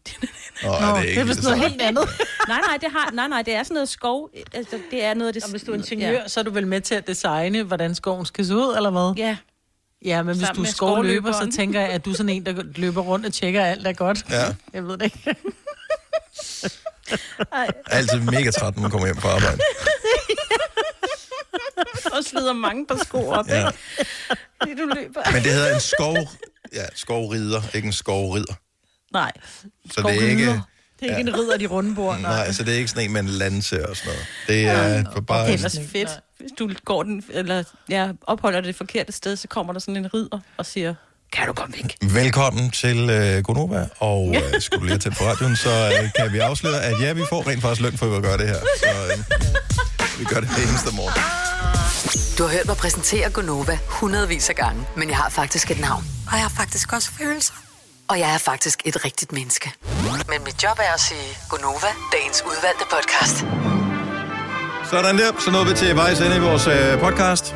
Nå, 0.62 0.70
er 0.72 0.94
det 0.94 1.02
ikke 1.04 1.14
det 1.14 1.20
er 1.20 1.24
vist 1.24 1.42
noget 1.42 1.59
helt 1.59 1.83
andet. 1.83 2.04
nej, 2.48 2.61
nej, 2.66 2.76
det 2.80 2.88
har, 2.92 3.11
nej, 3.12 3.28
nej, 3.28 3.42
det 3.42 3.54
er 3.54 3.62
sådan 3.62 3.74
noget 3.74 3.88
skov. 3.88 4.30
Altså, 4.54 4.78
det 4.90 5.04
er 5.04 5.14
noget 5.14 5.28
af 5.28 5.35
det... 5.35 5.44
Og 5.44 5.50
hvis 5.50 5.62
du 5.62 5.72
er 5.72 5.76
ingeniør, 5.76 6.11
ja. 6.11 6.28
så 6.28 6.40
er 6.40 6.44
du 6.44 6.50
vel 6.50 6.66
med 6.66 6.80
til 6.80 6.94
at 6.94 7.06
designe, 7.06 7.62
hvordan 7.62 7.94
skoven 7.94 8.26
skal 8.26 8.46
se 8.46 8.54
ud, 8.56 8.76
eller 8.76 8.90
hvad? 8.90 9.12
Ja. 9.24 9.37
Ja, 10.04 10.22
men 10.22 10.37
hvis 10.37 10.46
Sammen 10.46 10.64
du 10.64 10.68
er 10.68 10.72
skovløber, 10.72 11.33
så 11.33 11.50
tænker 11.56 11.80
jeg, 11.80 11.88
at 11.90 12.04
du 12.04 12.11
er 12.11 12.14
sådan 12.14 12.28
en, 12.30 12.46
der 12.46 12.62
løber 12.74 13.02
rundt 13.02 13.26
og 13.26 13.33
tjekker, 13.33 13.62
at 13.64 13.70
alt 13.70 13.87
er 13.87 13.92
godt. 13.92 14.24
Ja. 14.30 14.44
Jeg 14.74 14.87
ved 14.87 14.98
det 14.98 15.04
ikke. 15.04 15.35
Altid 17.87 18.20
mega 18.20 18.50
træt, 18.50 18.74
når 18.76 18.83
man 18.83 18.90
kommer 18.90 19.06
hjem 19.06 19.16
fra 19.16 19.28
arbejde. 19.28 19.59
og 22.12 22.24
slider 22.24 22.52
mange 22.52 22.87
par 22.87 22.96
sko 23.04 23.28
op, 23.28 23.48
Ja. 23.48 23.66
ikke? 23.68 23.78
Fordi 24.62 24.74
du 24.74 24.85
løber. 24.96 25.33
Men 25.33 25.42
det 25.44 25.52
hedder 25.52 25.74
en 25.74 25.80
skov... 25.80 26.16
Ja, 26.74 26.85
skovrider, 26.94 27.62
ikke 27.74 27.87
en 27.87 27.92
skovrider. 27.92 28.54
Nej. 29.12 29.33
Så 29.90 30.02
det 30.02 30.24
er 30.24 30.28
ikke... 30.28 30.61
Det 31.00 31.11
er 31.11 31.16
ikke 31.16 31.30
en 31.30 31.37
ridder, 31.38 31.56
de 31.56 31.66
runde 31.66 31.94
bord. 31.94 32.20
Nej, 32.20 32.52
så 32.52 32.62
det 32.64 32.74
er 32.74 32.78
ikke 32.78 32.88
sådan 32.88 33.04
en 33.04 33.12
med 33.12 33.20
en 33.20 33.28
lanse 33.28 33.88
og 33.88 33.96
sådan 33.96 34.12
noget. 34.12 34.26
Det 34.46 34.66
er 34.66 35.04
for 35.12 35.20
bare... 35.20 35.42
Det 35.44 35.50
er 35.50 35.54
ellers 35.54 35.78
fedt. 35.92 36.09
Hvis 36.38 36.50
du 36.59 36.70
går 36.85 37.02
den, 37.02 37.24
eller 37.30 37.62
ja, 37.88 38.09
opholder 38.26 38.61
det 38.61 38.76
forkerte 38.76 39.12
sted, 39.12 39.37
så 39.37 39.48
kommer 39.48 39.72
der 39.72 39.80
sådan 39.80 39.96
en 39.96 40.14
ridder 40.14 40.38
og 40.56 40.66
siger, 40.66 40.94
kan 41.33 41.46
du 41.46 41.52
komme 41.52 41.74
væk? 41.76 41.96
Velkommen 42.14 42.70
til 42.70 43.11
øh, 43.11 43.42
Gonova, 43.42 43.88
og 43.98 44.35
øh, 44.37 44.61
skulle 44.61 44.80
du 44.80 44.87
lige 44.87 44.98
tændt 44.98 45.18
på 45.18 45.24
radioen, 45.24 45.56
så 45.56 45.70
øh, 46.02 46.11
kan 46.16 46.33
vi 46.33 46.38
afsløre, 46.38 46.83
at 46.83 47.00
ja, 47.00 47.12
vi 47.12 47.22
får 47.28 47.48
rent 47.48 47.62
faktisk 47.62 47.80
løn 47.83 47.96
for 47.98 48.16
at 48.16 48.22
gøre 48.22 48.38
det 48.38 48.48
her. 48.48 48.61
Så 48.83 48.88
øh, 49.12 49.18
vi 50.18 50.24
gør 50.24 50.40
det 50.40 50.49
hver 50.49 50.62
eneste 50.68 50.97
morgen. 50.97 51.22
Du 52.38 52.42
har 52.44 52.51
hørt 52.51 52.66
mig 52.66 52.76
præsentere 52.76 53.30
Gonova 53.30 53.78
hundredvis 53.88 54.48
af 54.51 54.55
gange, 54.55 54.86
men 54.96 55.09
jeg 55.09 55.16
har 55.16 55.30
faktisk 55.30 55.70
et 55.70 55.80
navn. 55.80 56.05
Og 56.26 56.32
jeg 56.32 56.42
har 56.42 56.53
faktisk 56.57 56.92
også 56.92 57.11
følelser. 57.18 57.55
Og 58.09 58.18
jeg 58.18 58.34
er 58.34 58.38
faktisk 58.38 58.82
et 58.84 59.05
rigtigt 59.05 59.32
menneske. 59.32 59.72
Men 60.28 60.44
mit 60.44 60.62
job 60.62 60.78
er 60.78 60.94
at 60.94 61.01
sige 61.01 61.28
Gonova, 61.48 61.90
dagens 62.12 62.42
udvalgte 62.46 62.84
podcast. 62.90 63.36
Sådan 64.90 65.18
der, 65.18 65.32
så 65.44 65.51
nåede 65.51 65.66
vi 65.66 65.74
til 65.74 65.96
vejs 65.96 66.20
ende 66.20 66.36
i 66.36 66.40
vores 66.40 66.66
øh, 66.66 67.01
podcast. 67.01 67.55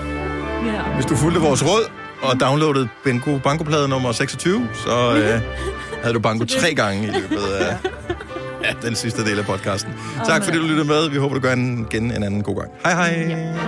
Ja. 0.66 0.82
Hvis 0.95 1.07
du 1.07 1.16
fulgte 1.16 1.40
vores 1.40 1.64
råd 1.64 1.90
og 2.22 2.40
downloadede 2.40 2.88
Benko 3.05 3.38
Bankoplade 3.38 3.88
nummer 3.88 4.12
26, 4.12 4.68
så 4.74 5.14
øh, 5.16 5.40
havde 6.03 6.14
du 6.14 6.20
banko 6.20 6.45
tre 6.45 6.74
gange 6.74 7.09
i 7.09 7.11
løbet 7.11 7.42
af 7.47 7.76
den 8.86 8.94
sidste 8.94 9.24
del 9.24 9.38
af 9.38 9.44
podcasten. 9.44 9.92
Tak 10.26 10.44
fordi 10.44 10.58
du 10.58 10.64
lyttede 10.64 10.88
med. 10.88 11.10
Vi 11.10 11.16
håber, 11.16 11.34
du 11.34 11.40
gør 11.40 11.52
en, 11.52 11.86
igen 11.92 12.10
en 12.10 12.22
anden 12.22 12.42
god 12.42 12.56
gang. 12.56 12.70
Hej 12.84 12.94
hej. 12.94 13.12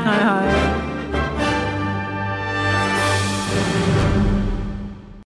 Hej 0.05 0.23
hej. 0.23 0.96